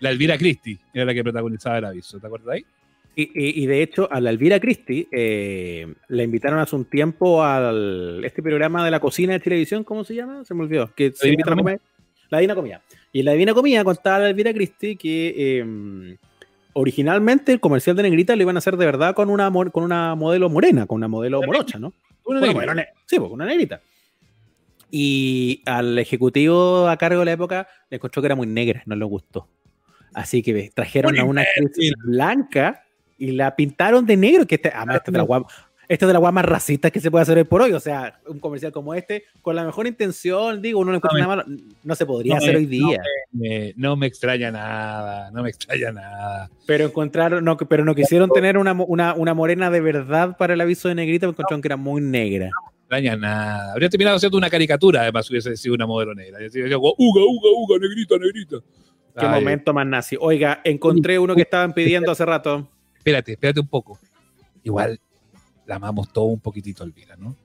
[0.00, 2.20] La Elvira Christie era la que protagonizaba el aviso.
[2.20, 2.64] ¿Te acuerdas ahí?
[3.16, 7.42] Y, y- y de hecho, a la Elvira Christie eh, la invitaron hace un tiempo
[7.42, 10.44] al este programa de la cocina de televisión, ¿cómo se llama?
[10.44, 10.92] Se me olvidó.
[10.94, 11.62] Que se invitan a Comida.
[11.62, 11.80] comer.
[12.28, 12.82] La Divina Comida.
[13.12, 16.16] Y en la Divina Comida contaba la Elvira Christie que eh,
[16.74, 20.14] originalmente el comercial de Negrita lo iban a hacer de verdad con una, con una
[20.14, 21.94] modelo morena, con una modelo morocha, ¿no?
[22.24, 22.54] Una Bueno, negrita.
[22.58, 23.80] bueno, ne- sí, pues, una negrita.
[24.90, 28.94] Y al ejecutivo a cargo de la época le encontró que era muy negra, no
[28.96, 29.48] le gustó.
[30.14, 32.84] Así que trajeron a una actriz blanca
[33.18, 35.24] y la pintaron de negro, que este, además esta la
[35.88, 37.72] Esta es de las guas más racistas que se puede hacer hoy por hoy.
[37.72, 41.20] O sea, un comercial como este, con la mejor intención, digo, uno no encuentra me-
[41.20, 43.00] nada malo, no se podría No hacer me- hoy día.
[43.32, 46.50] No me, no me extraña nada, no me extraña nada.
[46.66, 50.60] Pero encontraron, no, pero no quisieron tener una, una, una morena de verdad para el
[50.60, 52.46] aviso de negrita, porque encontraron que era muy negra.
[52.46, 53.72] No me extraña nada.
[53.72, 56.38] Habría terminado siendo una caricatura, además, hubiese sido una modelo negra.
[56.38, 57.20] Decía, uga, uga,
[57.56, 58.56] uga, negrita, negrita.
[59.18, 60.16] Qué Ay, momento más nazi.
[60.20, 62.68] Oiga, encontré uno que estaban pidiendo hace rato.
[62.98, 63.98] Espérate, espérate un poco.
[64.62, 64.98] Igual
[65.66, 66.86] la amamos todo un poquitito,
[67.18, 67.36] ¿no?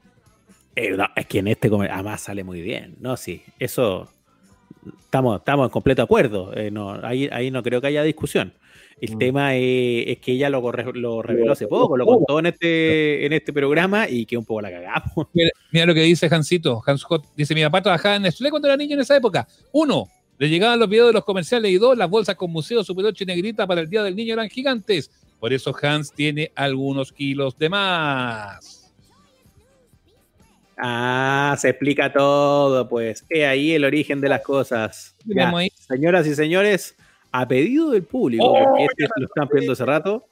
[0.76, 3.18] Eh, no, es que en este comer- además sale muy bien, ¿no?
[3.18, 4.08] Sí, eso
[5.04, 6.56] estamos, estamos en completo acuerdo.
[6.56, 8.54] eh, no, ahí, ahí no creo que haya discusión.
[9.02, 12.46] El tema es, es que ella lo, corre- lo reveló hace poco, lo contó en
[12.46, 15.28] este, en este programa y que un poco la cagamos.
[15.34, 16.82] Mira, mira lo que dice Hansito.
[16.86, 19.48] Hans Hot dice: Mi papá trabajaba en Nestlé cuando era niño en esa época.
[19.72, 20.08] Uno,
[20.38, 23.24] le llegaban los videos de los comerciales y dos, las bolsas con museo Super 8
[23.24, 25.10] y negrita para el Día del Niño eran gigantes.
[25.42, 28.94] Por eso Hans tiene algunos kilos de más.
[30.78, 33.26] Ah, se explica todo, pues.
[33.28, 35.16] Es ahí el origen de las cosas.
[35.26, 36.96] Ya, señoras y señores,
[37.32, 40.28] a pedido del público, Oh, porque este lo están pidiendo hace rato.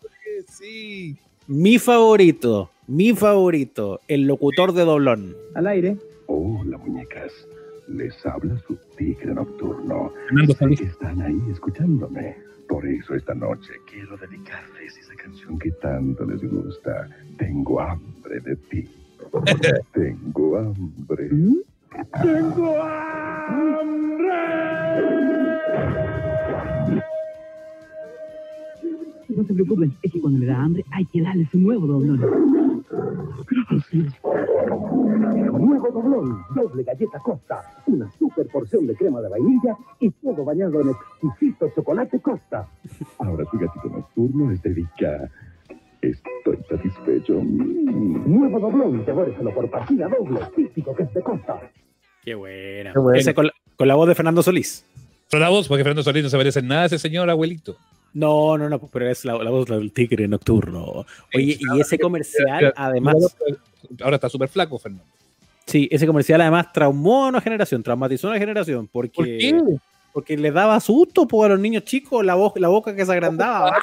[0.48, 1.18] Sí.
[1.48, 5.36] Mi favorito, mi favorito, el locutor de doblón.
[5.56, 5.98] Al aire.
[6.28, 7.34] Hola, muñecas.
[7.88, 10.14] Les habla su tigre nocturno.
[10.28, 12.49] Fernando Sé que están ahí escuchándome.
[12.70, 17.10] Por eso esta noche quiero dedicarles esa canción que tanto les gusta.
[17.36, 18.88] Tengo hambre de ti.
[19.94, 21.30] Tengo hambre.
[22.22, 24.30] Tengo hambre.
[29.30, 31.88] No se preocupen, es que cuando le da hambre hay que darle su nuevo
[35.52, 40.82] Nuevo doblón, doble galleta Costa, una super porción de crema de vainilla y todo bañado
[40.82, 42.68] en exquisito chocolate Costa.
[43.20, 45.30] Ahora tu gatito nocturno es dedica.
[46.02, 47.40] Estoy satisfecho.
[47.42, 48.34] Mm.
[48.34, 51.62] Nuevo doblón, devóreselo por partida doble, típico que es de Costa.
[52.24, 52.94] Qué buena.
[52.94, 53.20] Qué bueno.
[53.20, 54.86] Ese con, la, con la voz de Fernando Solís.
[55.30, 57.78] Pero la voz, porque Fernando Solís no se parece en nada a ese señor abuelito.
[58.14, 61.06] No, no, no, pero es la, la voz del tigre nocturno.
[61.34, 63.16] Oye, Sí, y ese comercial, además,
[64.02, 65.06] Ahora está súper flaco, Fernando.
[65.66, 69.78] sí, ese comercial además traumó a una generación, traumatizó a una generación, porque, ¿Por qué?
[70.12, 73.12] porque le daba susto po, a los niños chicos la, voz, la boca que se
[73.12, 73.78] agrandaba.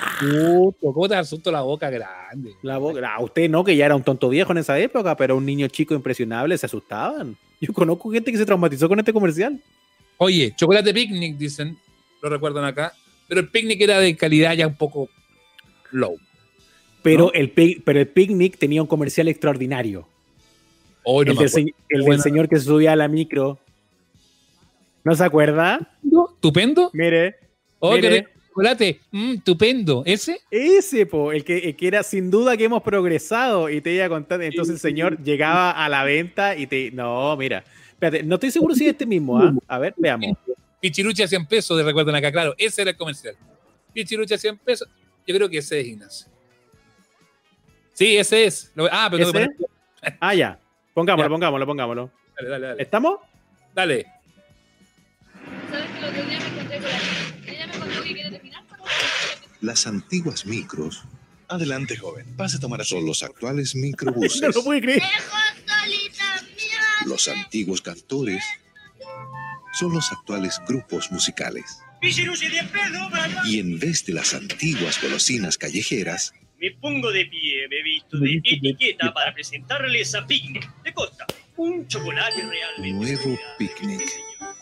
[0.80, 2.52] ¿Cómo te da susto la boca grande?
[2.62, 5.36] La boca, a usted no, que ya era un tonto viejo en esa época, pero
[5.36, 7.36] un niño chico impresionable se asustaban.
[7.60, 9.60] Yo conozco gente que se traumatizó con este comercial.
[10.18, 11.78] Oye, chocolate picnic, dicen,
[12.22, 12.92] lo recuerdan acá,
[13.28, 15.08] pero el picnic era de calidad ya un poco
[15.90, 16.16] low.
[17.02, 17.32] Pero, ¿No?
[17.32, 17.50] el,
[17.84, 20.08] pero el picnic tenía un comercial extraordinario.
[21.06, 21.52] No el del, acuerdo.
[21.54, 22.22] se- el del Bueno.
[22.22, 23.58] señor que subía a la micro.
[25.04, 25.96] ¿No se acuerda?
[26.34, 26.90] ¿Estupendo?
[26.92, 27.36] Mire.
[27.78, 28.26] Oh, mire.
[28.48, 29.00] chocolate.
[29.12, 30.02] Mm, estupendo.
[30.04, 30.40] ¿Ese?
[30.50, 34.06] Ese, po, el que, el que era sin duda que hemos progresado y te iba
[34.06, 34.42] a contar.
[34.42, 36.90] Entonces el señor llegaba a la venta y te.
[36.90, 37.62] No, mira.
[37.92, 39.52] Espérate, no estoy seguro si es este mismo, ¿ah?
[39.68, 40.36] A ver, veamos.
[40.86, 42.54] Pichiruche a 100 pesos, de recuerdan acá, claro.
[42.56, 43.36] Ese era el comercial.
[43.92, 44.88] Pichiruche a 100 pesos.
[45.26, 46.28] Yo creo que ese es Ignacio.
[47.92, 48.70] Sí, ese es.
[48.76, 49.32] Lo- ah, pero ¿Ese?
[49.32, 49.56] poner-
[50.20, 50.60] Ah, ya.
[50.94, 51.34] Pongámoslo, Ya.
[51.34, 52.10] pongámoslo, pongámoslo.
[52.36, 52.82] Dale, dale, dale.
[52.84, 53.18] ¿Estamos?
[53.74, 54.06] Dale.
[55.68, 57.52] ¿Sabes que el otro día me encontré con la...
[57.52, 58.62] Ella me contó que quiere terminar
[59.60, 61.02] Las antiguas micros.
[61.48, 62.26] Adelante, joven.
[62.36, 64.40] Pase a tomar Son los actuales microbuses.
[64.40, 65.02] No lo puede creer.
[67.06, 68.44] Los antiguos cantores.
[69.78, 71.80] Son los actuales grupos musicales.
[72.00, 77.26] Pichiruche 10 pesos para Y en vez de las antiguas golosinas callejeras, Me pongo de
[77.26, 81.26] pie, me he visto de etiqueta para presentarles a Picnic de Costa.
[81.56, 82.92] Un chocolate realmente.
[82.92, 84.02] nuevo picnic.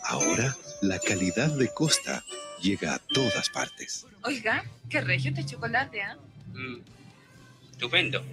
[0.03, 2.23] Ahora, la calidad de Costa
[2.61, 4.05] llega a todas partes.
[4.23, 6.17] Oiga, qué regio este chocolate, ¿ah?
[6.53, 6.79] Mm,
[7.71, 8.23] Estupendo.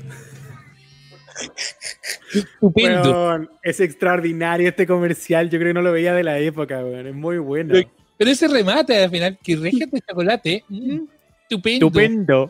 [2.35, 3.49] Estupendo.
[3.63, 5.51] Es extraordinario este comercial.
[5.51, 7.07] Yo creo que no lo veía de la época, weón.
[7.07, 7.73] Es muy bueno.
[7.75, 10.65] Pero- Pero ese remate al final, que regia de chocolate.
[10.69, 10.99] mm,
[11.43, 11.87] estupendo.
[11.87, 12.49] Estupendo.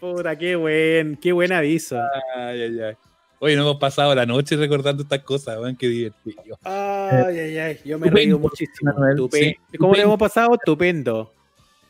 [0.00, 1.98] Puta, qué buen, qué buen aviso.
[2.36, 2.94] Ay, ay, ay.
[3.38, 6.58] Oye, no hemos pasado la noche recordando estas cosas, weón, qué divertido.
[6.64, 7.78] Ay, ay, ay.
[7.84, 8.92] Yo me he reído muchísimo.
[8.92, 10.02] Manuel, Estupe- sí, ¿Cómo le estupendo.
[10.02, 10.54] hemos pasado?
[10.54, 11.32] Estupendo.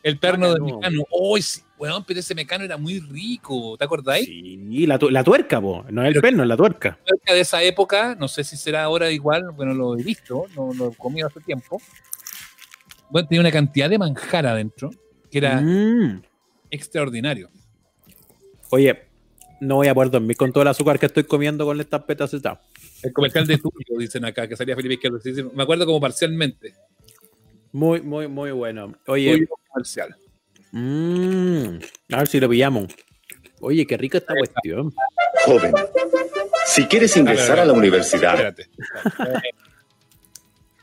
[0.03, 0.77] El perno de Bacano.
[0.81, 1.03] Mecano.
[1.11, 4.29] Oh, sí, weón, pero ese Mecano era muy rico, ¿te acordáis?
[4.29, 5.85] Y la, tu- la tuerca, po.
[5.91, 6.99] No es el perno, es la tuerca.
[7.07, 10.73] Cerca de esa época, no sé si será ahora igual, bueno, lo he visto, no
[10.75, 11.81] lo he comido hace tiempo.
[13.11, 14.91] Bueno, tenía una cantidad de manjar adentro
[15.31, 16.23] que era Mm.
[16.71, 17.51] extraordinario.
[18.71, 19.05] Oye,
[19.61, 22.05] no voy a poder dormir con todo el azúcar que estoy comiendo con estas
[22.43, 22.61] tal.
[23.03, 25.21] El comercial de tuyo, dicen acá, que salía Felipe Izquierdo.
[25.21, 26.75] Sí, sí, Me acuerdo como parcialmente.
[27.73, 28.95] Muy, muy, muy bueno.
[29.07, 30.17] Oye, comercial.
[30.75, 31.79] Mm,
[32.13, 32.95] a ver si lo pillamos.
[33.61, 34.93] Oye, qué rica esta cuestión.
[35.47, 35.73] Joven,
[36.67, 38.69] si quieres ingresar a la universidad, Espérate.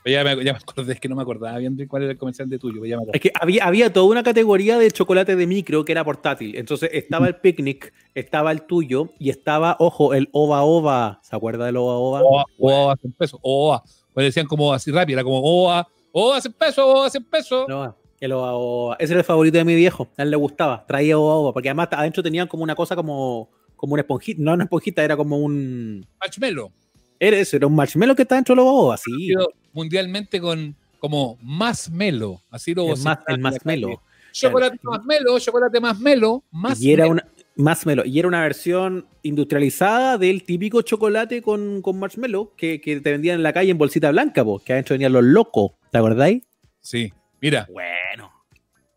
[0.04, 2.18] ya, me, ya me acordé, es que no me acordaba bien de cuál era el
[2.18, 2.84] comercial de tuyo.
[2.84, 3.18] Ya me acordé.
[3.18, 6.56] Es que había, había toda una categoría de chocolate de micro que era portátil.
[6.56, 11.20] Entonces estaba el picnic, estaba el tuyo y estaba, ojo, el ova ova.
[11.22, 12.22] ¿Se acuerda del ova ova?
[12.22, 13.40] OA, OA, 100 pesos.
[13.42, 13.82] OA.
[14.12, 17.66] Pues decían como así rápido, era como OA, OA, 100 pesos, OA, 100 pesos.
[17.68, 20.08] No, Ese era el favorito de mi viejo.
[20.16, 20.84] A él le gustaba.
[20.86, 21.52] Traía ova.
[21.52, 24.40] Porque además adentro tenían como una cosa como, como una esponjita.
[24.42, 26.06] No una esponjita, era como un.
[26.20, 26.70] Marshmallow.
[27.18, 28.96] Era eso, era un marshmallow que está dentro del ova ova.
[28.96, 29.10] Sí.
[29.10, 32.40] Conocido Mundialmente con como más melo.
[32.50, 34.00] Así lo El más, el calle.
[34.32, 37.22] Chocolate más melo, chocolate más melo, más y era melo.
[37.56, 43.10] una y era una versión industrializada del típico chocolate con, con marshmallow que, que te
[43.10, 46.42] vendían en la calle en bolsita blanca, po, que adentro venían los locos, ¿te acordáis?
[46.80, 47.12] Sí,
[47.42, 47.68] mira.
[47.70, 48.32] Bueno.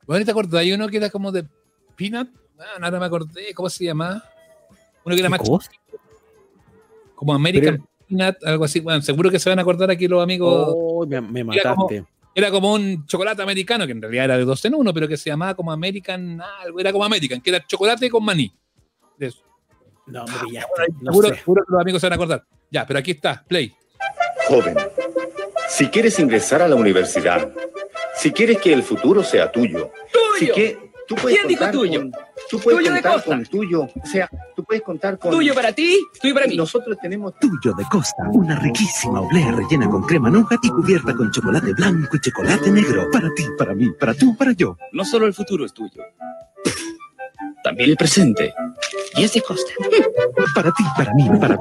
[0.07, 0.61] Bueno, ¿te acordás?
[0.61, 1.45] Hay uno que era como de
[1.97, 2.29] peanut.
[2.59, 3.53] Ah, no, ahora me acordé.
[3.53, 4.23] ¿Cómo se llama?
[5.03, 5.69] Uno que era ¿Qué más cosa?
[7.15, 8.79] Como American Peanut, algo así.
[8.79, 10.67] Bueno, seguro que se van a acordar aquí los amigos.
[10.69, 12.05] Oh, me, me Era como- mataste.
[12.37, 15.15] Era como un chocolate americano, que en realidad era de dos en uno, pero que
[15.15, 18.53] se llamaba como American, algo, era como American, que era chocolate con maní.
[19.17, 19.41] De eso.
[20.07, 20.69] No, me pillaste.
[21.01, 22.43] No seguro, seguro que los amigos se van a acordar.
[22.69, 23.73] Ya, pero aquí está, play.
[24.49, 24.75] joven,
[25.69, 27.49] si quieres ingresar a la universidad,
[28.25, 29.91] si quieres que el futuro sea tuyo,
[30.39, 31.99] si que tú puedes ¿Quién dijo tuyo?
[31.99, 32.11] con,
[32.49, 33.29] tú puedes Tuyo de contar Costa.
[33.29, 36.57] con tuyo, o sea, tú puedes contar con Tuyo para ti, tuyo para mí.
[36.57, 41.29] Nosotros tenemos Tuyo de Costa, una riquísima oblea rellena con crema nougat y cubierta con
[41.29, 43.11] chocolate blanco y chocolate negro.
[43.11, 44.75] Para ti, para mí, para tú, para yo.
[44.91, 46.01] No solo el futuro es tuyo,
[47.63, 48.55] también el presente.
[49.17, 49.71] Y es de Costa.
[50.55, 51.59] Para ti, para mí, para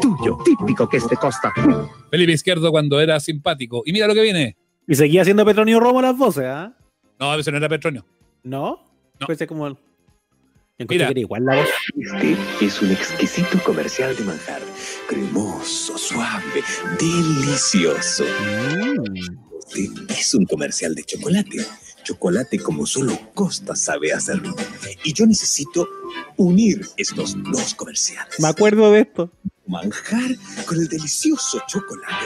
[0.00, 0.38] tuyo.
[0.44, 1.52] Típico que es de Costa.
[2.08, 3.82] Felipe Izquierdo cuando era simpático.
[3.84, 4.56] Y mira lo que viene.
[4.88, 6.74] Y seguía haciendo Petronio Romo las voces, ¿ah?
[7.20, 8.06] No, eso no era Petronio.
[8.42, 8.82] ¿No?
[9.20, 9.26] No.
[9.26, 9.76] Pues es como.
[10.78, 11.06] Mira.
[11.06, 11.68] que era igual la voz.
[12.22, 14.62] Este es un exquisito comercial de manjar.
[15.06, 16.62] Cremoso, suave,
[16.98, 18.24] delicioso.
[19.74, 21.66] Este es un comercial de chocolate.
[22.04, 24.56] Chocolate como solo Costa sabe hacerlo.
[25.04, 25.86] Y yo necesito
[26.38, 28.40] unir estos dos comerciales.
[28.40, 29.30] Me acuerdo de esto.
[29.66, 30.30] Manjar
[30.64, 32.24] con el delicioso chocolate.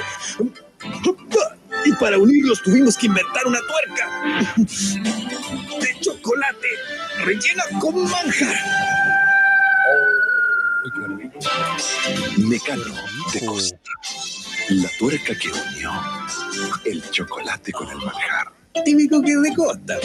[1.84, 6.68] Y para unirlos tuvimos que inventar una tuerca de chocolate
[7.24, 8.56] rellena con manjar.
[12.38, 12.94] Mecano
[13.32, 13.90] de Costa.
[14.68, 15.92] La tuerca que unió
[16.84, 18.52] el chocolate con el manjar.
[18.84, 19.98] Típico que es de Costa.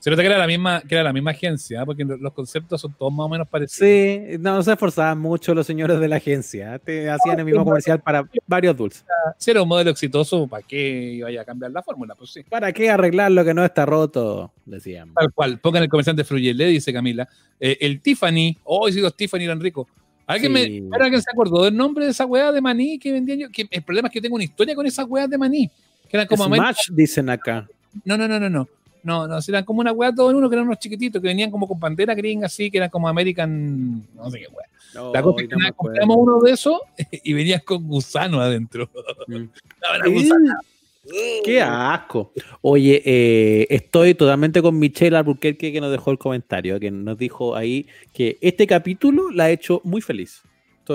[0.00, 1.84] Se nota que era la misma, que era la misma agencia, ¿eh?
[1.84, 3.86] porque los conceptos son todos más o menos parecidos.
[3.86, 6.78] Sí, no, se esforzaban mucho los señores de la agencia.
[6.78, 9.04] Te hacían el mismo comercial para varios dulces.
[9.36, 12.14] Si era un modelo exitoso, ¿para qué vaya a cambiar la fórmula?
[12.14, 12.42] Pues sí.
[12.44, 14.50] ¿Para qué arreglar lo que no está roto?
[14.64, 15.12] Decían.
[15.12, 15.58] Tal cual.
[15.58, 17.28] Pongan el comercial de Fruyelé, dice Camila.
[17.60, 18.56] Eh, el Tiffany.
[18.64, 19.86] Oh, sí, los Tiffany eran ricos.
[20.26, 20.80] ¿Alguien Sí.
[20.80, 23.48] me, ¿Ahora alguien se acordó del nombre de esa weá de maní que vendían yo?
[23.50, 25.70] Que el problema es que yo tengo una historia con esas weas de maní.
[26.08, 27.68] Que eran como Smash, dicen acá.
[28.04, 28.66] No, no, no, no, no.
[29.02, 31.50] No, no, eran como una weá todo en uno que eran unos chiquititos que venían
[31.50, 34.06] como con bandera gringa así, que eran como American.
[34.14, 35.12] No sé qué weá.
[35.12, 38.90] La cosa es que no nada, compramos uno de esos y venían con gusano adentro.
[39.28, 40.54] Era gusano.
[41.44, 42.32] Qué asco.
[42.60, 47.56] Oye, eh, estoy totalmente con Michelle Albuquerque que nos dejó el comentario, que nos dijo
[47.56, 50.42] ahí que este capítulo la ha hecho muy feliz.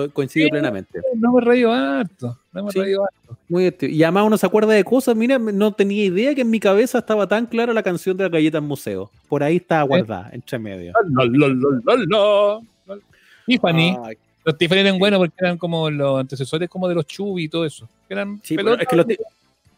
[0.03, 0.51] Estoy- coincido Sí.
[0.51, 0.99] plenamente.
[1.15, 2.37] No me reído harto.
[2.53, 2.79] No me Sí.
[2.79, 3.37] reído harto.
[3.47, 3.91] Muy activo.
[3.93, 5.15] y además uno se acuerda de cosas.
[5.15, 8.29] Mira, no tenía idea que en mi cabeza estaba tan clara la canción de la
[8.29, 9.11] galleta en museo.
[9.29, 10.93] Por ahí estaba guardada, entre medio.
[11.85, 12.59] La, la.
[13.45, 13.95] Tiffany.
[14.03, 14.15] Ay.
[14.43, 17.65] Los Tiffany eran buenos porque eran como los antecesores como de los Chubby y todo
[17.65, 17.87] eso.
[18.09, 19.05] Eran Sí, pero pelotas es que los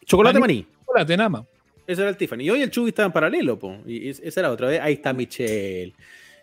[0.04, 0.66] Chocolate maní.
[0.86, 1.42] Chocolate, nada más.
[1.86, 2.40] Ese era el Tiffany.
[2.44, 3.76] Y hoy el Chubby estaba en paralelo, po.
[3.86, 4.80] Y es- esa era otra vez.
[4.80, 5.94] Ahí está Michelle.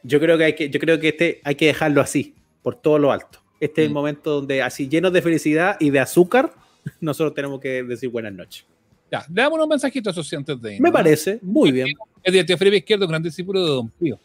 [0.04, 2.34] Yo creo que hay que, yo creo que este hay que dejarlo así,
[2.64, 3.40] por todo lo alto.
[3.60, 6.54] Este es el momento donde, así llenos de felicidad y de azúcar,
[7.00, 8.66] nosotros tenemos que decir buenas noches.
[9.12, 10.92] Ya, le damos unos mensajitos a esos antes de Me irnos.
[10.92, 11.88] parece, muy bien.
[12.24, 14.20] Es de tío Felipe Izquierdo, gran discípulo de Don Pío.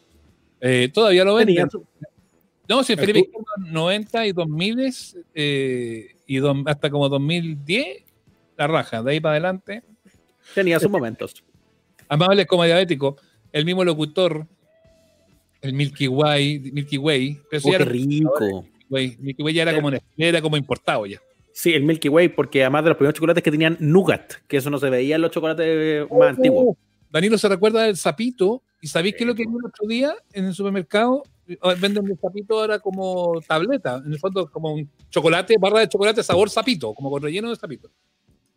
[0.59, 1.67] Eh, todavía lo venden.
[2.67, 4.93] No, si El Felipe Izquierdo 90 y 2000
[5.35, 8.03] eh, y hasta como 2010,
[8.57, 9.03] la raja.
[9.03, 9.83] De ahí para adelante,
[10.55, 11.43] Tenía sus momentos.
[12.09, 13.17] amables como diabético,
[13.51, 14.47] el mismo locutor,
[15.61, 17.39] el Milky Way, Milky Way.
[17.49, 18.65] pero Oh, qué rico.
[18.91, 21.19] Way, Milky Way ya era como, era como importado ya.
[21.53, 24.69] Sí, el Milky Way, porque además de los primeros chocolates que tenían nougat, que eso
[24.69, 26.65] no se veía en los chocolates más antiguos.
[26.67, 26.75] Uh,
[27.09, 28.61] Danilo se recuerda del sapito.
[28.81, 31.23] ¿Y sabéis qué es lo que vi el otro día en el supermercado?
[31.61, 34.01] Ah, Venden el sapito ahora como tableta.
[34.03, 37.57] En el fondo, como un chocolate, barra de chocolate sabor sapito, como con relleno de
[37.57, 37.91] sapito.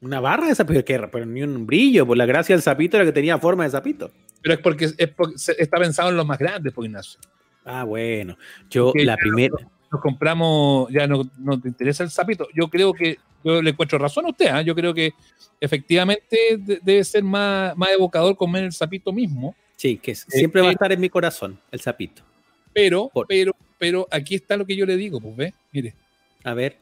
[0.01, 3.13] Una barra de sapito, pero ni un brillo, por la gracia del sapito era que
[3.13, 4.11] tenía forma de sapito.
[4.41, 7.21] Pero es porque, es porque se- está pensado en los más grandes, pues Ignacio.
[7.65, 8.37] Ah, bueno.
[8.71, 9.55] Yo, Porque la primera.
[9.95, 12.49] Nos compramos, ya no, no te interesa el sapito.
[12.53, 14.61] Yo creo que, yo le encuentro razón a usted, ¿ah?
[14.61, 15.13] yo creo que
[15.61, 19.55] efectivamente de- debe ser más, más evocador comer el sapito mismo.
[19.77, 22.23] Sí, que siempre va a eh, estar en mi corazón, el sapito.
[22.73, 25.95] Pero, pero, pero aquí está lo que yo le digo, pues ve, mire.
[26.43, 26.77] A ver.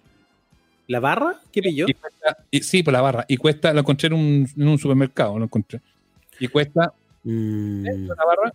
[0.88, 1.38] ¿La barra?
[1.52, 1.86] ¿Qué pilló?
[1.88, 3.24] Y cuesta- y- sí, por la barra.
[3.28, 5.80] Y cuesta, lo encontré en un, en un supermercado, lo encontré.
[6.40, 6.92] Y cuesta,
[7.24, 7.96] Mm, ¿eh?
[7.98, 8.52] la barra,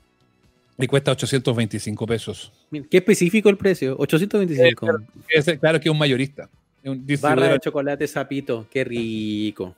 [0.77, 2.51] y cuesta 825 pesos.
[2.89, 3.95] qué específico el precio.
[3.99, 4.87] 825.
[5.29, 6.49] Es- claro que es un mayorista.
[6.83, 8.67] Un barra de chocolate sapito.
[8.71, 9.75] Qué rico.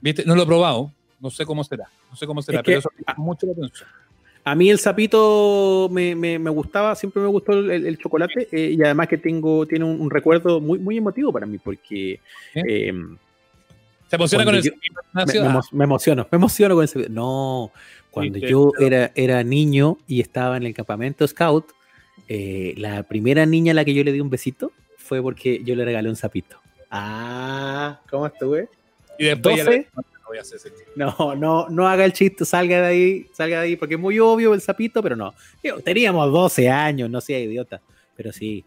[0.00, 0.24] ¿Viste?
[0.26, 0.90] No lo he probado.
[1.20, 1.84] No sé cómo será.
[2.10, 3.88] No sé cómo será, Es que- pero eso llama mucho la atención.
[4.44, 8.48] A mí el sapito me, me- me gustaba, siempre me gustó el, el- el chocolate
[8.50, 12.18] eh, y además que tengo, tiene un, un recuerdo muy, muy emotivo para mí porque...
[12.54, 12.92] eh,
[14.12, 14.72] Se emociona cuando yo-
[15.72, 17.14] me, emociono, me emociono con el.
[17.14, 17.72] No,
[18.10, 21.66] cuando Sí, yo era, era niño y estaba en el campamento scout,
[22.28, 25.74] eh, la primera niña a la que yo le di un besito fue porque yo
[25.74, 26.58] le regalé un sapito.
[26.90, 28.68] Ah, ¿cómo estuve?
[29.18, 29.76] Y después ya 12.
[29.78, 29.88] le-
[30.94, 31.16] no.
[31.16, 34.18] No, no, no haga el chiste, salga de ahí, salga de ahí, porque es muy
[34.18, 35.32] obvio el sapito, pero no.
[35.62, 37.80] Digo, Teníamos 12 años, no sea idiota,
[38.14, 38.62] pero sí.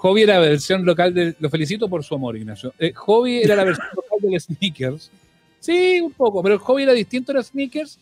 [0.00, 1.36] Hobby era la versión local del.
[1.38, 2.72] Lo felicito por su amor, Ignacio.
[2.78, 5.10] Eh, Hobby era la versión local del Sneakers.
[5.58, 7.98] Sí, un poco, pero el hobby era distinto a los Sneakers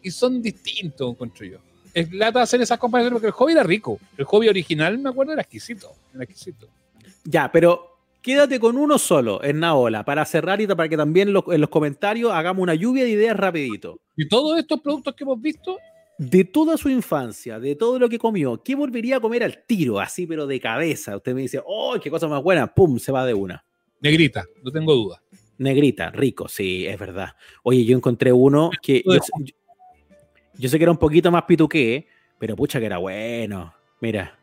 [0.00, 1.58] y son distintos, encuentro yo.
[1.92, 3.98] Es lata hacer esas comparaciones porque el hobby era rico.
[4.16, 5.92] El hobby original, me acuerdo, era exquisito.
[6.14, 6.68] Era exquisito.
[7.24, 11.60] Ya, pero quédate con uno solo, en Naola, para cerrar y para que también en
[11.60, 13.98] los comentarios hagamos una lluvia de ideas rapidito.
[14.16, 15.78] Y todos estos productos que hemos visto,
[16.22, 20.00] De toda su infancia, de todo lo que comió, ¿qué volvería a comer al tiro?
[20.00, 21.16] Así, pero de cabeza.
[21.16, 22.66] Usted me dice, ¡oh, qué cosa más buena!
[22.66, 22.98] ¡Pum!
[22.98, 23.64] Se va de una.
[24.02, 25.22] negrita, no tengo duda.
[25.56, 27.30] Negrita, rico, sí, es verdad.
[27.62, 29.54] Oye, yo encontré uno que yo, yo-
[30.58, 32.06] yo sé que era un poquito más pituqué,
[32.38, 33.72] pero pucha que era bueno.
[34.00, 34.38] Mira.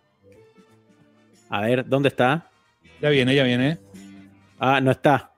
[1.49, 2.49] A ver, ¿dónde está?
[3.03, 3.77] Ya viene, ya viene.
[4.57, 5.31] Ah, no está.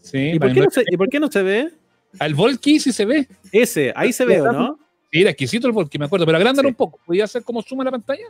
[0.00, 1.70] Sí, ¿Y por, qué no se, ¿Y por qué no se ve?
[2.18, 3.28] Al Volky sí se ve.
[3.52, 4.78] Ese, ahí se ve, ¿o no?
[5.10, 6.98] Sí, era exquisito el Volky, me acuerdo, pero agrándalo un poco.
[7.04, 8.24] ¿Podía hacer como suma la pantalla?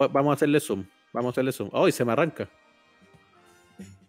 [0.00, 0.84] Va- Vamos a hacerle zoom.
[1.12, 1.70] Vamos a hacerle zoom.
[1.72, 2.48] ¡Ay, se me arranca!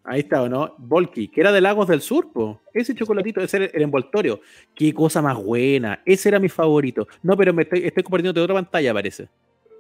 [0.04, 0.74] Ahí está, ¿o no?
[0.78, 2.62] Volky, que era de Lagos del Sur, po.
[2.74, 4.40] Ese chocolatito, ese era el envoltorio.
[4.74, 6.02] Qué cosa más buena.
[6.06, 7.08] Ese era mi favorito.
[7.24, 9.28] No, pero me estoy, estoy compartiendo de otra pantalla, parece.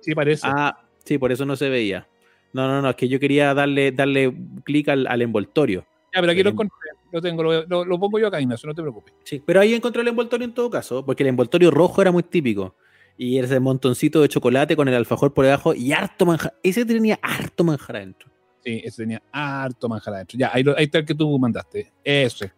[0.02, 0.45] Sí, parece.
[0.45, 2.06] Ah, sí, por eso no se veía.
[2.52, 4.34] No, no, no, es que yo quería darle, darle
[4.65, 5.86] clic al, al envoltorio.
[6.14, 6.76] Ya, pero aquí lo encontré.
[7.12, 9.14] Lo tengo, lo, lo- lo pongo yo acá, Ignacio, no te preocupes.
[9.24, 12.24] Sí, pero ahí encontré el envoltorio en todo caso, porque el envoltorio rojo era muy
[12.24, 12.76] típico.
[13.18, 16.54] Y ese montoncito de chocolate con el alfajor por debajo y harto manjar.
[16.62, 18.30] Ese tenía harto manjar adentro.
[18.64, 20.38] Sí, ese tenía harto manjar adentro.
[20.38, 21.92] Ya, ahí, ahí está el que tú mandaste.
[22.04, 22.52] Ese.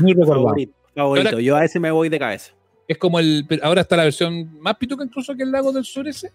[0.00, 0.44] Muy recordado.
[0.46, 1.28] Favorito, favorito.
[1.28, 2.52] Ahora- Yo a ese me voy de cabeza.
[2.88, 3.46] Es como el.
[3.62, 6.32] Ahora está la versión más pituca incluso que el Lago del Sur ese.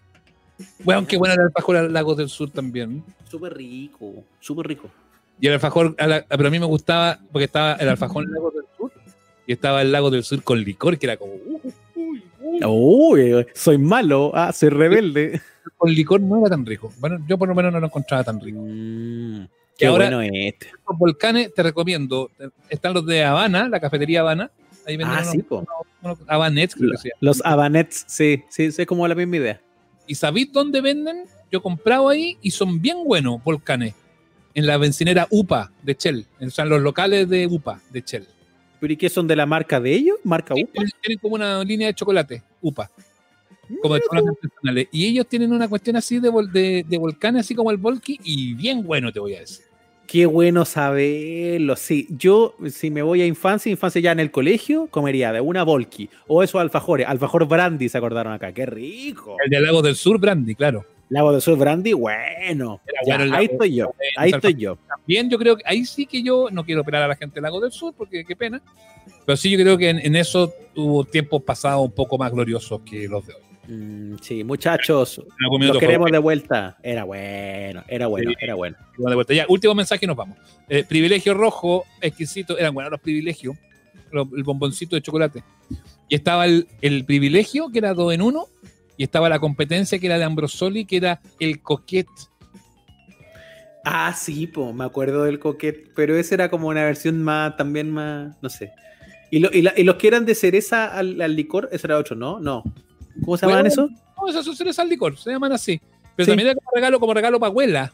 [0.84, 3.02] Bueno, qué buena el alfajor al Lago del Sur también.
[3.28, 4.88] Súper rico, súper rico.
[5.40, 8.32] Y el alfajor, a la- pero a mí me gustaba porque estaba el alfajor en
[8.32, 8.92] Lago del Sur
[9.46, 11.34] Y estaba el lago del sur con licor, que era como.
[11.34, 11.60] uh,
[11.94, 12.64] uy, uy.
[13.34, 15.40] Uy, soy malo, ah, soy rebelde.
[15.76, 16.92] Con licor no era tan rico.
[16.98, 18.58] Bueno, yo por lo menos no lo encontraba tan rico.
[18.62, 20.68] Mm, Que qué ahora- bueno este.
[20.88, 22.30] Los volcanes, te recomiendo.
[22.70, 24.50] Están los de Habana, la cafetería Habana.
[24.86, 25.66] Ahí venden Ah, unos, sí, unos-
[26.02, 27.18] unos Habanets, creo que se llama.
[27.20, 29.60] Los Habanets, sí, sí, sí, es como la misma idea.
[30.06, 31.24] ¿Y sabéis dónde venden?
[31.50, 33.94] Yo he comprado ahí y son bien buenos volcanes.
[34.56, 36.26] En la bencinera UPA de Shell.
[36.40, 38.26] O sea, en los locales de UPA de Shell.
[38.80, 40.16] ¿Pero y qué son de la marca de ellos?
[40.24, 40.82] ¿Marca UPA?
[41.02, 42.90] Tienen, como una línea de chocolate, UPA.
[43.82, 44.88] Como de chocolates artesanales.
[44.92, 48.18] Y ellos tienen una cuestión así de, vol- de, de volcanes, así como el Volky,
[48.24, 49.66] y bien bueno, te voy a decir.
[50.06, 51.76] Qué bueno saberlo.
[51.76, 55.64] Sí, yo, si me voy a infancia, infancia ya en el colegio, comería de una
[55.64, 57.06] Volky o esos alfajores.
[57.08, 58.52] Alfajor Brandy se acordaron acá.
[58.52, 59.36] ¡Qué rico!
[59.44, 60.86] El de Lago del Sur, Brandy, claro.
[61.08, 62.80] Lago del Sur Brandy, bueno.
[63.06, 63.94] Ya, ahí estoy yo.
[64.16, 64.76] Ahí estoy yo.
[64.88, 67.44] También yo creo que ahí sí que yo no quiero operar a la gente del
[67.44, 68.60] Lago del Sur, porque qué pena.
[69.24, 72.80] Pero sí yo creo que en, en eso hubo tiempos pasados un poco más gloriosos
[72.80, 73.40] que los de hoy.
[73.68, 75.20] Mm, sí, muchachos,
[75.60, 76.76] los queremos de vuelta.
[76.82, 78.36] Era bueno, era bueno, Sí.
[78.40, 78.76] era bueno.
[78.96, 79.34] De vuelta.
[79.34, 80.38] Ya, último mensaje y nos vamos.
[80.68, 82.56] Eh, privilegio rojo, exquisito.
[82.58, 83.56] Eran buenos los privilegios.
[84.12, 85.42] el bomboncito de chocolate.
[86.08, 88.46] Y estaba el, el privilegio, que era dos en uno.
[88.96, 92.06] Y estaba la competencia, que era de Ambrosoli, que era el coquet.
[93.84, 97.90] Ah, sí, po, me acuerdo del coquet, pero esa era como una versión más, también
[97.90, 98.72] más, no sé.
[99.30, 101.98] Y, lo- y la- y los que eran de cereza al, al licor, ese era
[101.98, 102.40] otro, ¿no?
[102.40, 102.64] No.
[103.24, 103.88] ¿Cómo se llamaban Bueno, eso?
[104.20, 105.80] No, esas son cerezas al licor, se llaman así.
[106.16, 106.30] Pero Sí.
[106.30, 107.92] también era como regalo, como regalo para abuela.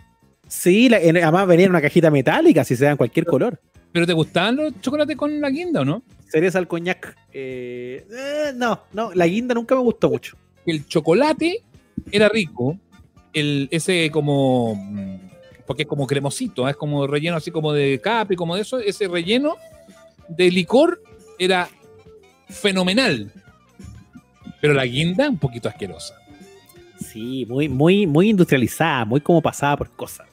[0.49, 3.61] Sí, la- además venía en una cajita metálica, si se dan cualquier color.
[3.93, 6.03] ¿Pero te gustaban los chocolates con la guinda o no?
[6.29, 7.15] Cereza al coñac.
[7.35, 10.37] eh, eh, no, no, la guinda nunca me gustó mucho.
[10.67, 11.63] El chocolate
[12.11, 12.79] era rico.
[13.33, 14.75] El, ese como.
[14.75, 15.17] mm,
[15.67, 16.73] Porque es como cremosito, ¿eh?
[16.73, 18.79] es como relleno así como de capri, como de eso.
[18.79, 19.57] Ese relleno
[20.29, 21.03] de licor
[21.39, 21.69] era
[22.49, 23.33] fenomenal.
[24.61, 26.15] Pero la guinda, un poquito asquerosa.
[27.01, 30.32] Sí, muy, muy, muy industrializada, muy como pasada por cosas.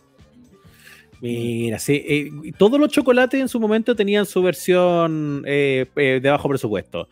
[1.22, 6.30] Mira, sí, eh, todos los chocolates en su momento tenían su versión eh, eh, de
[6.30, 7.10] bajo presupuesto.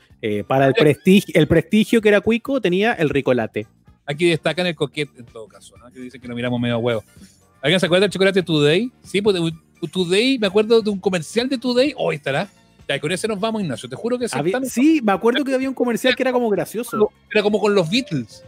[0.48, 3.68] Para el prestigio, el prestigio que era cuico tenía el ricolate.
[4.06, 5.92] Aquí destacan el coquete en todo caso, ¿no?
[5.92, 7.04] que dicen que lo miramos medio a huevo.
[7.62, 8.92] ¿Alguien se acuerda del chocolate Today?
[9.04, 9.36] Sí, pues
[9.92, 11.94] Today, me acuerdo de un comercial de Today.
[11.98, 12.48] Hoy estará.
[12.88, 13.90] Ya, con ese nos vamos, Ignacio.
[13.90, 17.12] Te juro que Había- sí, me acuerdo que había un comercial que era como gracioso.
[17.30, 18.44] era como con los Beatles.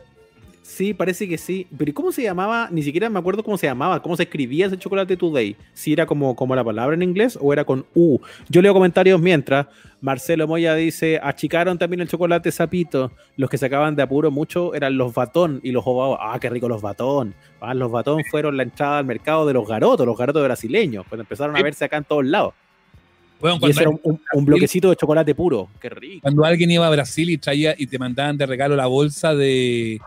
[0.70, 1.66] Sí, parece que sí.
[1.76, 2.70] Pero ¿y cómo se llamaba?
[2.72, 5.56] Ni siquiera me acuerdo cómo se llamaba, cómo se escribía ese chocolate today.
[5.74, 8.20] Si era como, como la palabra en inglés o era con U.
[8.50, 9.66] Yo leo comentarios mientras.
[10.00, 13.12] Marcelo Moya dice, achicaron también el chocolate sapito.
[13.36, 16.20] Los que sacaban de apuro mucho eran los batón y los ovados.
[16.22, 17.34] Ah, qué rico los batón.
[17.60, 21.04] Ah, los batón fueron la entrada al mercado de los garotos, los garotos brasileños.
[21.10, 22.54] Cuando empezaron a verse acá en todos lados.
[23.40, 25.70] Bueno, Y cuando, ese era un, un- un bloquecito de chocolate puro.
[25.80, 26.22] Qué rico.
[26.24, 30.00] cuando alguien iba a Brasil y traía y te mandaban de regalo la bolsa de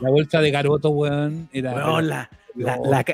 [0.00, 1.72] la bolsa de garoto, weón, era
[2.02, 3.04] la, la, la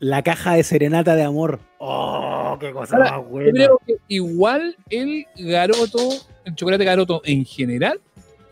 [0.00, 1.60] la caja de serenata de amor.
[1.78, 3.52] Oh, qué cosa Ahora, más Yo buena.
[3.52, 5.98] creo que igual el garoto,
[6.44, 8.00] el chocolate garoto en general,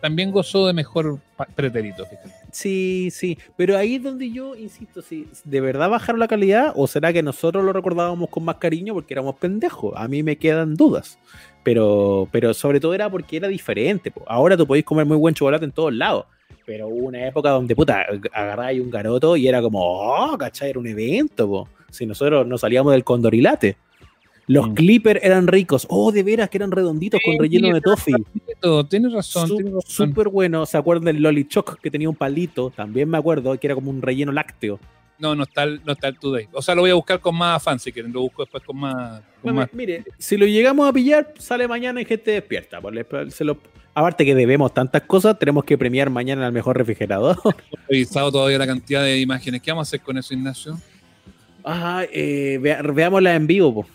[0.01, 1.19] también gozó de mejor
[1.55, 2.31] preterito, fíjate.
[2.53, 6.87] Sí, sí, pero ahí es donde yo insisto, si de verdad bajaron la calidad o
[6.87, 9.95] será que nosotros lo recordábamos con más cariño porque éramos pendejos.
[9.97, 11.19] A mí me quedan dudas,
[11.65, 14.12] pero, pero sobre todo era porque era diferente.
[14.27, 16.27] Ahora tú podéis comer muy buen chocolate en todos lados,
[16.66, 18.05] pero hubo una época donde puta
[18.35, 20.69] agarráis un garoto y era como, oh, ¿cachai?
[20.70, 21.49] Era un evento.
[21.49, 21.69] po.
[21.89, 23.77] Si nosotros no salíamos del condorilate.
[24.48, 25.86] Los clippers eran ricos.
[25.89, 28.14] Oh, de veras que eran redonditos con relleno de toffee.
[28.89, 30.09] Tienes razón, Su- tienes razón.
[30.09, 30.66] Súper bueno.
[30.66, 32.70] ¿Se acuerdan del Lolichoc que tenía un palito?
[32.70, 34.78] También me acuerdo que era como un relleno lácteo.
[35.19, 36.48] No, no está, el, no está el Today.
[36.52, 38.12] O sea, lo voy a buscar con más afán si quieren.
[38.12, 39.20] Lo busco después con más.
[39.20, 42.81] con Bueno, más- mire, si lo llegamos a pillar, sale mañana en gente despierta.
[42.81, 43.59] pues, le- se lo-
[43.94, 47.36] aparte que debemos tantas cosas, tenemos que premiar mañana al mejor refrigerador.
[47.44, 49.62] No he revisado todavía la cantidad de imágenes.
[49.62, 50.77] ¿Qué vamos a hacer con eso, Ignacio?
[51.64, 53.73] Ah, eh, veámoslas en vivo.
[53.74, 53.86] po.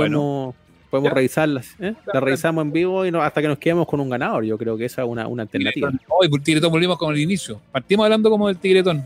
[0.00, 0.54] Podemos,
[0.90, 1.74] podemos revisarlas.
[1.80, 1.94] ¿eh?
[2.12, 4.44] Las revisamos en vivo y no- hasta que nos quedemos con un ganador.
[4.44, 5.90] Yo creo que esa es una, una alternativa.
[6.08, 7.60] Hoy, por Tigretón, volvimos con el inicio.
[7.72, 9.04] Partimos hablando como del Tigretón.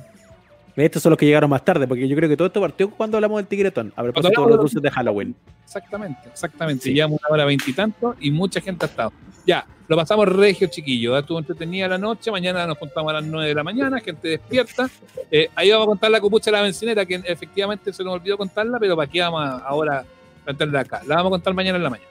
[0.76, 3.16] Estos son los que llegaron más tarde, porque yo creo que todo esto partió cuando
[3.16, 3.92] hablamos del tigretón.
[3.96, 5.34] A propósito de los dulces de Halloween.
[5.64, 6.84] Exactamente, exactamente.
[6.84, 6.94] Sí.
[6.94, 9.12] Llevamos una hora veintitantos y, mucha gente ha estado.
[9.46, 11.18] Ya, lo pasamos regio, chiquillo.
[11.18, 12.30] Estuvo entretenida la noche.
[12.30, 14.00] Mañana nos juntamos a las 9 de la mañana.
[14.00, 14.88] Gente despierta.
[15.30, 18.36] Eh, ahí vamos a contar la copucha de la bencinera, que efectivamente se nos olvidó
[18.36, 20.04] contarla, pero para qué vamos ahora
[20.50, 21.02] a contarla acá.
[21.06, 22.10] La vamos a contar mañana en la mañana.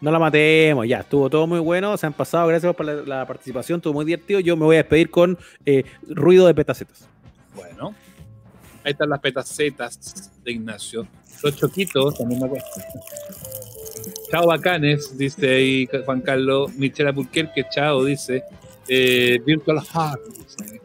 [0.00, 3.26] No la matemos, ya, estuvo todo muy bueno, se han pasado, gracias por la, la
[3.26, 4.40] participación, estuvo muy divertido.
[4.40, 7.06] Yo me voy a despedir con eh, ruido de petacetas.
[7.54, 7.94] Bueno,
[8.82, 11.06] ahí están las petacetas de Ignacio.
[11.42, 12.66] Los choquitos también me acuerdo.
[14.30, 16.72] Chao bacanes, dice ahí Juan Carlos.
[16.76, 18.44] Michelle Alburquerque, chao, dice.
[18.88, 20.80] Eh, Virtual Heart, dice.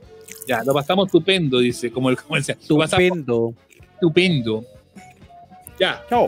[0.47, 2.57] Ya, lo pasamos estupendo, dice, como el comercial.
[2.59, 3.53] Estupendo.
[3.93, 4.65] Estupendo.
[5.79, 6.03] Ya.
[6.09, 6.27] Chao.